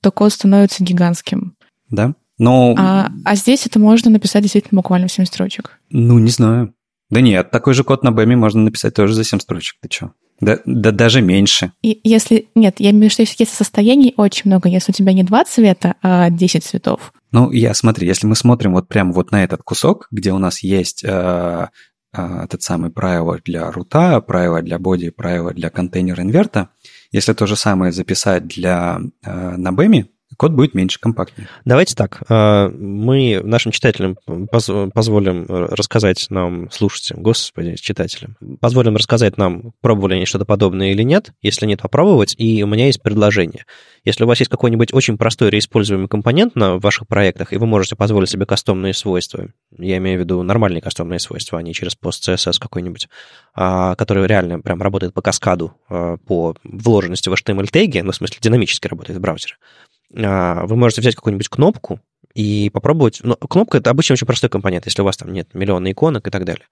[0.00, 1.54] то код становится гигантским.
[1.88, 2.74] Да, но...
[2.76, 5.78] А, а здесь это можно написать действительно буквально в 7 строчек.
[5.90, 6.74] Ну, не знаю.
[7.10, 9.76] Да нет, такой же код на БЭМе можно написать тоже за 7 строчек.
[9.80, 10.12] Ты что?
[10.40, 11.72] Да, да даже меньше.
[11.82, 12.48] И если...
[12.54, 15.44] Нет, я имею в виду, что если состояний очень много, если у тебя не два
[15.44, 17.12] цвета, а 10 цветов.
[17.32, 20.62] Ну, я смотри, если мы смотрим вот прямо вот на этот кусок, где у нас
[20.62, 21.68] есть э,
[22.12, 26.70] э, этот самый правило для рута, правило для боди, правило для контейнер инверта,
[27.12, 30.06] если то же самое записать для э, на BEM,
[30.40, 31.48] код будет меньше, компактнее.
[31.66, 32.22] Давайте так.
[32.30, 34.16] Мы нашим читателям
[34.54, 41.32] позволим рассказать нам, слушайте, господи, читателям, позволим рассказать нам, пробовали они что-то подобное или нет.
[41.42, 42.34] Если нет, попробовать.
[42.38, 43.66] И у меня есть предложение.
[44.04, 47.94] Если у вас есть какой-нибудь очень простой реиспользуемый компонент на ваших проектах, и вы можете
[47.94, 52.58] позволить себе кастомные свойства, я имею в виду нормальные кастомные свойства, а не через post-CSS
[52.58, 53.08] какой-нибудь,
[53.54, 58.38] а, который реально прям работает по каскаду, а, по вложенности в HTML-теги, ну, в смысле,
[58.40, 62.00] динамически работает в браузере, а, вы можете взять какую-нибудь кнопку,
[62.34, 63.20] и попробовать...
[63.22, 66.30] Ну, кнопка— это обычно очень простой компонент, если у вас там нет миллиона иконок и
[66.30, 66.66] так далее.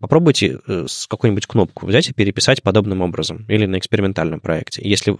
[0.00, 4.82] Попробуйте э, с какую-нибудь кнопку взять и переписать подобным образом или на экспериментальном проекте.
[4.84, 5.16] Если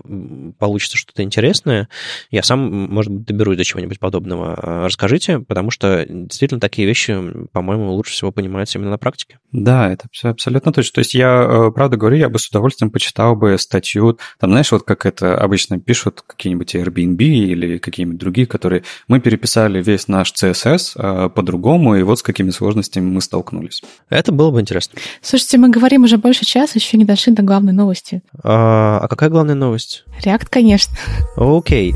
[0.59, 1.89] получится что-то интересное,
[2.31, 4.55] я сам, может быть, доберусь до чего-нибудь подобного.
[4.57, 7.17] А, расскажите, потому что действительно такие вещи,
[7.53, 9.39] по-моему, лучше всего понимаются именно на практике.
[9.53, 10.95] Да, это все абсолютно точно.
[10.95, 14.73] То есть я, э, правда говорю, я бы с удовольствием почитал бы статью, там, знаешь,
[14.73, 20.33] вот как это обычно пишут какие-нибудь Airbnb или какие-нибудь другие, которые мы переписали весь наш
[20.33, 23.83] CSS а, по-другому, и вот с какими сложностями мы столкнулись.
[24.09, 24.99] Это было бы интересно.
[25.23, 28.23] Слушайте, мы говорим уже больше часа, еще не дошли до главной новости.
[28.43, 30.05] А, а какая главная новость?
[30.25, 30.95] React, конечно.
[31.37, 31.95] Окей.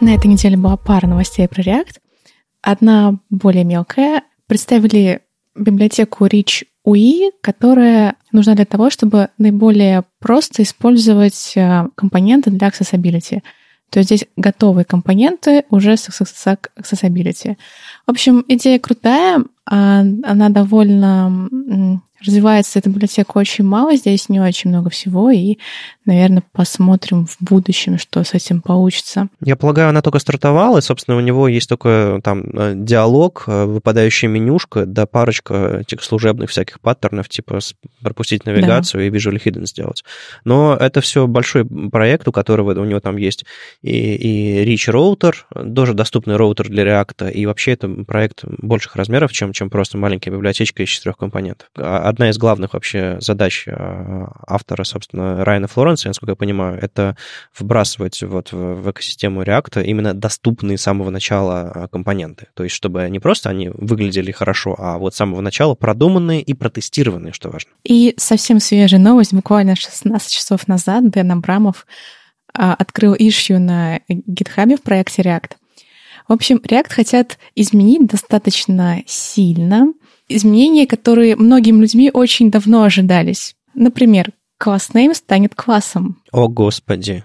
[0.00, 1.96] На этой неделе была пара новостей про React.
[2.60, 4.22] Одна более мелкая.
[4.46, 5.20] Представили
[5.54, 13.42] библиотеку Rich UI, которая нужна для того, чтобы наиболее просто использовать а, компоненты для accessibility—
[13.92, 17.58] то есть здесь готовые компоненты уже с accessibility.
[18.06, 24.70] В общем, идея крутая, а она довольно развивается эта библиотека очень мало, здесь не очень
[24.70, 25.58] много всего, и,
[26.04, 29.28] наверное, посмотрим в будущем, что с этим получится.
[29.40, 33.64] Я полагаю, она только стартовала, и, собственно, у него есть только там э, диалог, э,
[33.64, 37.58] выпадающая менюшка, да парочка этих служебных всяких паттернов, типа
[38.02, 39.06] пропустить навигацию да.
[39.06, 40.04] и Visual Hidden сделать.
[40.44, 43.44] Но это все большой проект, у которого у него там есть
[43.82, 49.32] и, и Rich роутер, тоже доступный роутер для React, и вообще это проект больших размеров,
[49.32, 51.68] чем, чем просто маленькая библиотечка из четырех компонентов.
[52.12, 57.16] Одна из главных вообще задач э, автора, собственно, Райана Флоренса, насколько я понимаю, это
[57.58, 62.48] вбрасывать вот в экосистему React именно доступные с самого начала э, компоненты.
[62.52, 66.52] То есть, чтобы не просто они выглядели хорошо, а вот с самого начала продуманные и
[66.52, 67.70] протестированные, что важно.
[67.82, 69.32] И совсем свежая новость.
[69.32, 71.86] Буквально 16 часов назад Дэн Абрамов
[72.52, 75.52] а, открыл ишью на GitHub в проекте React.
[76.28, 79.86] В общем, React хотят изменить достаточно сильно,
[80.36, 83.54] изменения, которые многим людьми очень давно ожидались.
[83.74, 84.30] Например,
[84.62, 86.22] класс name станет классом.
[86.30, 87.24] О, господи.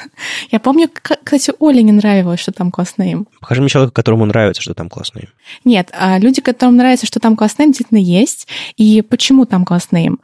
[0.50, 0.88] Я помню,
[1.24, 3.26] кстати, Оле не нравилось, что там класс name.
[3.40, 5.28] Покажи мне человека, которому нравится, что там класс name.
[5.66, 8.48] Нет, а люди, которым нравится, что там класс name, действительно есть.
[8.78, 10.16] И почему там класс name?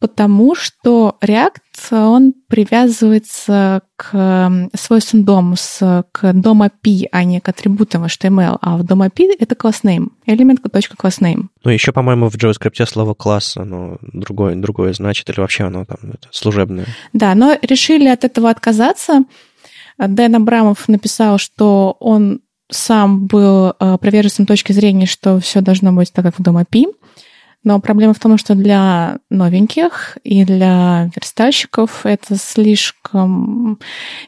[0.00, 1.60] Потому что React,
[1.90, 8.56] он привязывается к свойствам DOM, с, к DOM API, а не к атрибутам HTML.
[8.62, 11.48] А в DOM API это class name, элемент class name.
[11.64, 15.98] Ну, еще, по-моему, в JavaScript слово класс, оно другое, другое значит, или вообще оно там
[16.30, 16.86] служебное.
[17.12, 19.24] Да, но решили от этого отказаться.
[19.98, 22.40] Дэн Абрамов написал, что он
[22.70, 26.86] сам был э, приверженцем точки зрения, что все должно быть так, как в DOM API.
[27.62, 33.78] Но проблема в том, что для новеньких и для верстальщиков это слишком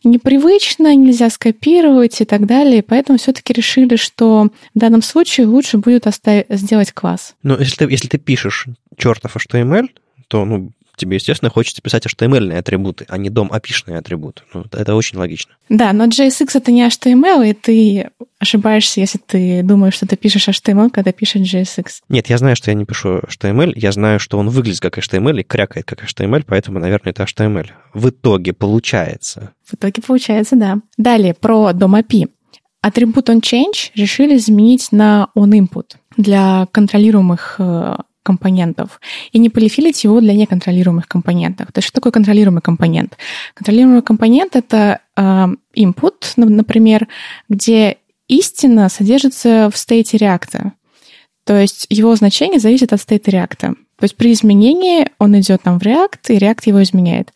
[0.05, 2.83] непривычно, нельзя скопировать и так далее.
[2.83, 7.35] Поэтому все-таки решили, что в данном случае лучше будет оставить, сделать класс.
[7.43, 8.67] Но если ты, если ты пишешь
[8.99, 9.89] чертов HTML,
[10.29, 14.43] то ну, тебе, естественно, хочется писать HTML-ные атрибуты, а не дом опишные атрибуты.
[14.53, 15.55] Ну, это очень логично.
[15.69, 20.49] Да, но JSX это не HTML, и ты ошибаешься, если ты думаешь, что ты пишешь
[20.49, 21.87] HTML, когда пишешь JSX.
[22.09, 25.41] Нет, я знаю, что я не пишу HTML, я знаю, что он выглядит как HTML
[25.41, 27.69] и крякает как HTML, поэтому, наверное, это HTML.
[27.95, 29.53] В итоге получается.
[29.65, 30.79] В итоге получается, да.
[30.97, 32.29] Далее, про DOM API.
[32.83, 39.01] Атрибут onChange решили изменить на onInput для контролируемых э, компонентов
[39.33, 41.73] и не полифилить его для неконтролируемых компонентов.
[41.73, 43.17] То есть что такое контролируемый компонент?
[43.55, 45.47] Контролируемый компонент— это э,
[45.77, 47.09] input, например,
[47.49, 50.73] где истина содержится в стейте реакта.
[51.45, 53.75] То есть его значение зависит от стейта реакта.
[53.99, 57.33] То есть при изменении он идет там в React, и React его изменяет.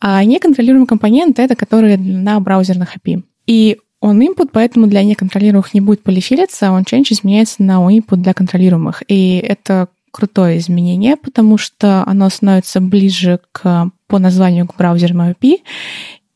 [0.00, 3.22] А неконтролируемый компонент— это который на браузерных API.
[3.46, 8.16] И он input, поэтому для неконтролируемых не будет полифилиться, а он change изменяется на input
[8.16, 9.04] для контролируемых.
[9.06, 15.58] И это крутое изменение, потому что оно становится ближе к, по названию к браузерам API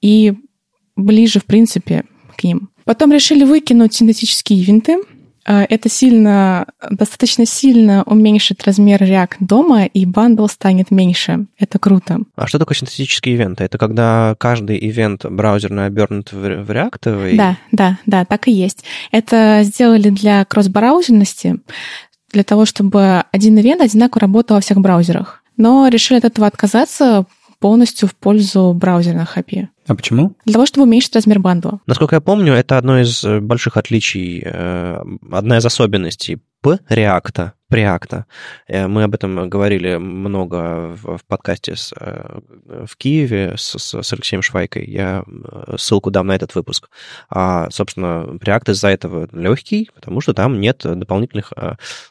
[0.01, 0.35] и
[0.97, 2.05] ближе, в принципе,
[2.36, 2.70] к ним.
[2.85, 4.98] Потом решили выкинуть синтетические ивенты.
[5.47, 11.47] Э, это сильно, достаточно сильно уменьшит размер React дома, и бандл станет меньше.
[11.59, 12.20] Это круто.
[12.36, 13.65] А что такое синтетические ивенты?
[13.65, 17.36] Это когда каждый ивент браузерный обернут в React?
[17.36, 18.85] Да, да, да, так и есть.
[19.11, 21.57] Это сделали для кросс-браузерности,
[22.37, 25.43] для того, чтобы один ивент одинаково работал во всех браузерах.
[25.57, 27.25] Но решили от этого отказаться
[27.61, 29.69] полностью в пользу браузерных API.
[29.87, 30.33] А почему?
[30.45, 31.81] Для того, чтобы уменьшить размер бандла.
[31.87, 35.03] Насколько я помню, это одно из э, больших отличий, э,
[35.33, 36.79] одна из особенностей P
[37.71, 38.25] React.
[38.67, 44.85] Э, мы об этом говорили много в подкасте с, в Киеве с, с Алексеем Швайкой.
[44.87, 45.25] Я
[45.77, 46.89] ссылку дам на этот выпуск.
[47.31, 51.53] А, собственно, Preact из-за этого легкий, потому что там нет дополнительных...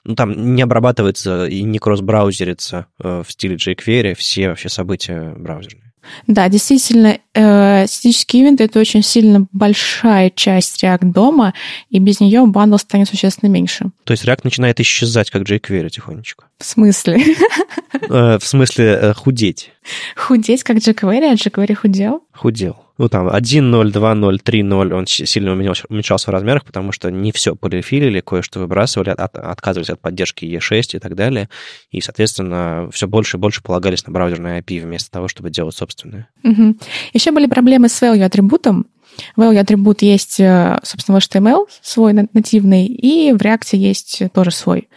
[0.03, 5.84] Ну, там не обрабатывается и не кросс-браузерится в стиле jQuery все вообще события браузерные.
[6.27, 11.53] Да, действительно, э, статические ивенты— это очень сильно большая часть React дома,
[11.89, 13.85] и без нее бандл станет существенно меньше.
[14.03, 16.45] То есть React начинает исчезать, как jQuery тихонечко?
[16.59, 17.21] В смысле?
[18.09, 19.71] Э, в смысле э, худеть.
[20.15, 22.23] Худеть, как jQuery, а jQuery худел?
[22.33, 22.75] Худел.
[22.97, 28.21] Ну, там 1.0, 2.0, 3.0, он сильно уменьшался в размерах, потому что не все полифилили,
[28.21, 31.49] кое-что выбрасывали, от, отказывались от поддержки E6 и так далее.
[31.89, 36.27] И, соответственно, все больше и больше полагались на браузерные API вместо того, чтобы делать собственные.
[36.43, 36.75] Угу.
[37.13, 38.87] Еще были проблемы с value атрибутом.
[39.37, 44.87] Value атрибут есть, э, собственно, в HTML свой нативный, и в React есть тоже свой.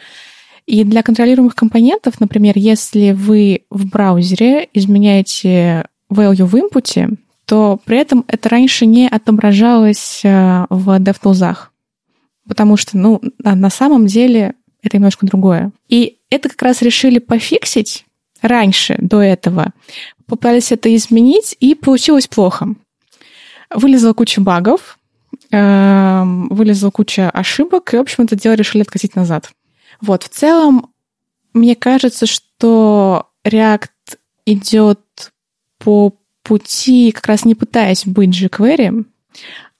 [0.68, 7.08] И для контролируемых компонентов, например, если вы в браузере изменяете value в инпуте,
[7.46, 11.56] то при этом это раньше не отображалось э, в DevTools.
[12.46, 15.72] Потому что, ну, на самом деле это немножко другое.
[15.88, 18.04] И это как раз решили пофиксить
[18.42, 19.72] раньше, до этого.
[20.26, 22.74] Попытались это изменить, и получилось плохо.
[23.74, 24.98] Вылезла куча багов,
[25.50, 29.50] эм, вылезла куча ошибок, и, в общем, это дело решили откатить назад.
[30.00, 30.92] Вот, в целом,
[31.52, 33.88] мне кажется, что React
[34.46, 35.00] идет
[35.78, 39.04] по пути, как раз не пытаясь быть jQuery,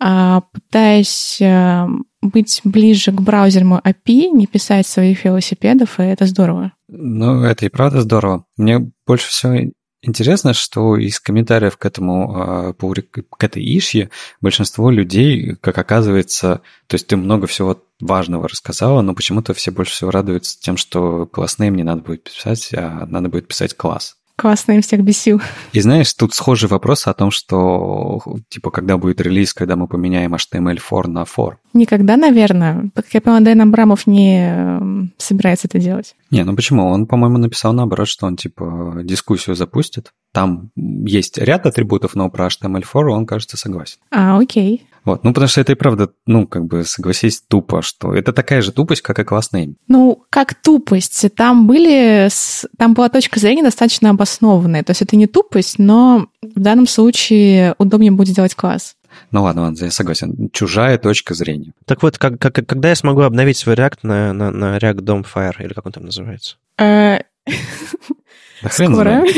[0.01, 1.87] а пытаясь э,
[2.21, 6.73] быть ближе к браузерному API, не писать своих велосипедов, и это здорово.
[6.89, 8.45] Ну, это и правда здорово.
[8.57, 9.55] Мне больше всего
[10.03, 14.11] интересно, что из комментариев к этому, а, к этой ишье
[14.41, 19.93] большинство людей, как оказывается, то есть ты много всего важного рассказала, но почему-то все больше
[19.93, 24.18] всего радуются тем, что классные мне надо будет писать, а надо будет писать класс.
[24.39, 25.43] Классно им всех бесил.
[25.73, 30.33] И знаешь, тут схожий вопрос о том, что, типа, когда будет релиз, когда мы поменяем
[30.33, 31.55] HTML4 на for.
[31.75, 32.89] Никогда, наверное.
[32.95, 36.15] Как я поняла, Дэн Абрамов не эм, собирается это делать.
[36.31, 36.87] Не, ну почему?
[36.87, 40.13] Он, по-моему, написал наоборот, что он, типа, дискуссию запустит.
[40.33, 43.99] Там есть ряд атрибутов, но про HTML4 он, кажется, согласен.
[44.13, 44.87] А, окей.
[45.09, 45.25] Вот.
[45.25, 48.73] Ну, потому что это и правда, ну, как бы, согласись, тупо, что это такая же
[48.73, 49.75] тупость, как и классный.
[49.89, 51.35] Ну, как тупость.
[51.35, 52.29] Там были...
[52.77, 54.83] Там была точка зрения достаточно обоснованная.
[54.85, 58.97] То есть это не тупость, но в данном случае удобнее будет делать класс.
[59.31, 60.51] Ну ладно, ладно, я согласен.
[60.53, 61.73] Чужая точка зрения.
[61.87, 65.25] Так вот, как, как, когда я смогу обновить свой React на, на, на React Dom
[65.25, 66.57] Fire, или как он там называется?
[66.77, 67.21] Э,
[68.61, 69.25] Скоро.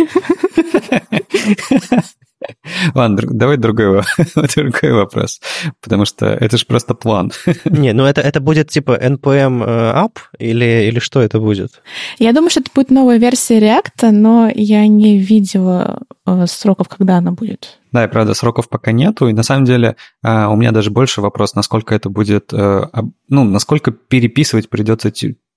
[2.94, 4.02] Ладно, давай другой,
[4.54, 5.40] другой вопрос,
[5.80, 7.32] потому что это же просто план.
[7.64, 11.82] Не, ну это, это будет типа npm э, up или, или что это будет?
[12.18, 17.16] Я думаю, что это будет новая версия React, но я не видела э, сроков, когда
[17.16, 17.78] она будет.
[17.92, 19.28] Да, и правда, сроков пока нету.
[19.28, 23.90] И на самом деле э, у меня даже больше вопрос, насколько это будет, ну, насколько
[23.90, 25.12] переписывать придется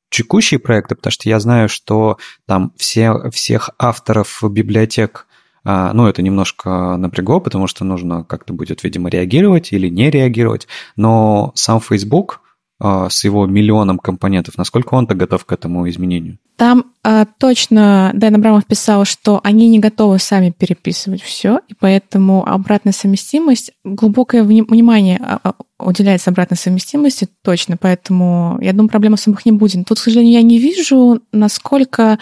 [0.09, 5.32] текущие проекты, потому что я знаю, что там все, всех авторов библиотек а,
[5.65, 10.67] ну, это немножко напрягло, потому что нужно как-то будет, видимо, реагировать или не реагировать.
[10.97, 12.41] Но сам Facebook
[12.85, 16.37] а, с его миллионом компонентов, насколько он-то готов к этому изменению?
[16.57, 22.45] Там а, точно Дэн Абрамов писал, что они не готовы сами переписывать все, и поэтому
[22.45, 29.45] обратная совместимость, глубокое внимание а, а, уделяется обратной совместимости, точно, поэтому я думаю, проблем особых
[29.45, 29.87] не будет.
[29.87, 32.19] Тут, к сожалению, я не вижу, насколько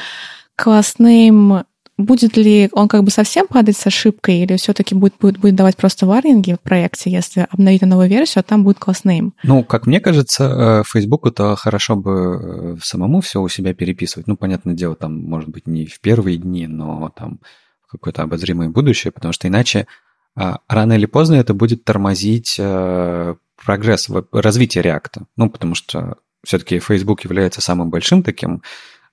[0.56, 1.64] классным
[1.98, 5.78] Будет ли он как бы совсем падать с ошибкой, или все-таки будет, будет, будет давать
[5.78, 9.34] просто варнинги в проекте, если обновить новую версию, а там будет классным?
[9.44, 14.28] Ну, как мне кажется, Facebook э, хорошо бы э, самому все у себя переписывать.
[14.28, 17.40] Ну, понятное дело, там, может быть, не в первые дни, но там
[17.88, 19.86] какое-то обозримое будущее, потому что иначе
[20.36, 25.26] а, рано или поздно это будет тормозить э, прогресс, развитие реакта.
[25.36, 28.62] Ну, потому что все-таки Facebook является самым большим таким,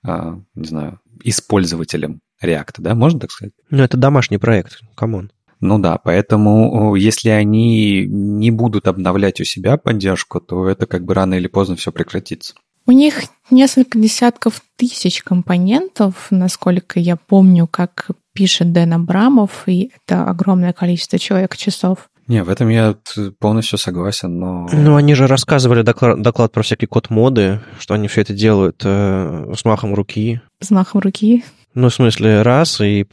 [0.03, 3.53] не знаю, использователем React, да, можно так сказать?
[3.69, 5.31] Ну, это домашний проект, come on.
[5.59, 11.13] Ну да, поэтому если они не будут обновлять у себя поддержку, то это как бы
[11.13, 12.53] рано или поздно все прекратится.
[12.85, 20.23] У них несколько десятков тысяч компонентов, насколько я помню, как пишет Дэн Абрамов, и это
[20.23, 22.09] огромное количество человек-часов.
[22.29, 22.95] Не, в этом я
[23.39, 24.69] полностью согласен, но...
[24.71, 29.51] Ну, они же рассказывали доклад, доклад про всякие код-моды, что они все это делают э,
[29.57, 30.39] с махом руки.
[30.61, 31.43] С махом руки?
[31.73, 33.03] Ну, в смысле, раз, и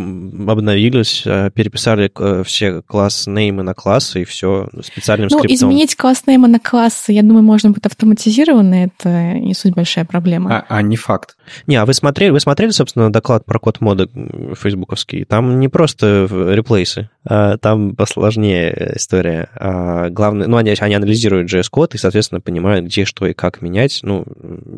[0.00, 5.68] обновились, э, переписали э, все класс-неймы на классы, и все специальным ну, скриптом.
[5.68, 10.58] изменить класс-неймы на классы, я думаю, можно будет автоматизированно, это не суть большая проблема.
[10.58, 11.36] А, а не факт.
[11.66, 14.08] Не, а вы смотрели, вы смотрели, собственно, доклад про код моды
[14.54, 15.24] фейсбуковский?
[15.24, 19.50] Там не просто реплейсы, а там посложнее история.
[19.54, 24.00] А главное, ну, они, они анализируют JS-код и, соответственно, понимают, где, что и как менять.
[24.02, 24.24] Ну,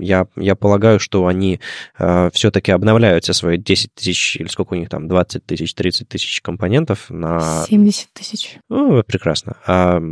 [0.01, 1.61] я, я полагаю, что они
[1.97, 6.09] а, все-таки обновляют все свои 10 тысяч, или сколько у них там, 20 тысяч, 30
[6.09, 7.65] тысяч компонентов на...
[7.69, 8.59] 70 тысяч.
[8.69, 9.57] Ну, прекрасно.
[9.67, 10.03] А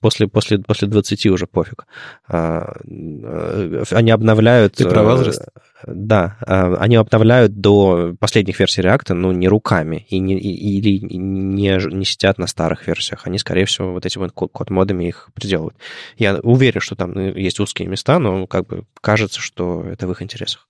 [0.00, 1.86] после, после, после 20 уже пофиг.
[2.28, 4.74] А, э, они обновляют...
[4.74, 5.48] Ты про возраст?
[5.86, 10.98] Да, а, они обновляют до последних версий React, ну, не руками, и не, и, или
[10.98, 13.26] не, не сидят на старых версиях.
[13.26, 15.76] Они, скорее всего, вот этими вот код-модами их приделывают.
[16.16, 20.12] Я уверен, что там э, есть узкие места, но как бы кажется, что это в
[20.12, 20.68] их интересах.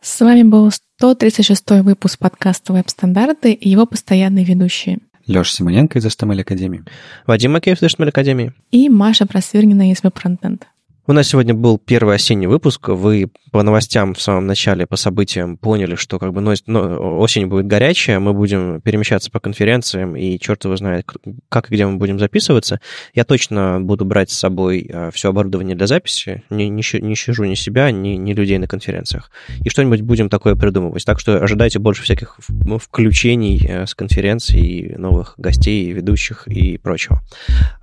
[0.00, 4.98] С вами был 136 выпуск подкаста «Веб-стандарты» и его постоянные ведущие.
[5.26, 6.84] Леша Симоненко из HTML Академии.
[7.26, 8.52] Вадим Макеев из HTML Академии.
[8.70, 10.66] И Маша Просвирнина из Веб-фронтенд.
[11.08, 12.88] У нас сегодня был первый осенний выпуск.
[12.88, 17.46] Вы по новостям в самом начале, по событиям поняли, что как бы но, но, осень
[17.46, 21.06] будет горячая, мы будем перемещаться по конференциям, и черт его знает,
[21.48, 22.80] как и где мы будем записываться.
[23.14, 27.44] Я точно буду брать с собой а, все оборудование для записи, не, не, не щажу
[27.44, 29.30] ни себя, ни, ни людей на конференциях.
[29.64, 31.04] И что-нибудь будем такое придумывать.
[31.04, 37.22] Так что ожидайте больше всяких ну, включений э, с конференций, новых гостей, ведущих и прочего.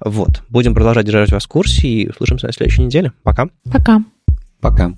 [0.01, 0.43] Вот.
[0.49, 3.12] Будем продолжать держать вас в курсе и услышимся на следующей неделе.
[3.23, 3.47] Пока.
[3.71, 4.01] Пока.
[4.61, 4.93] Пока.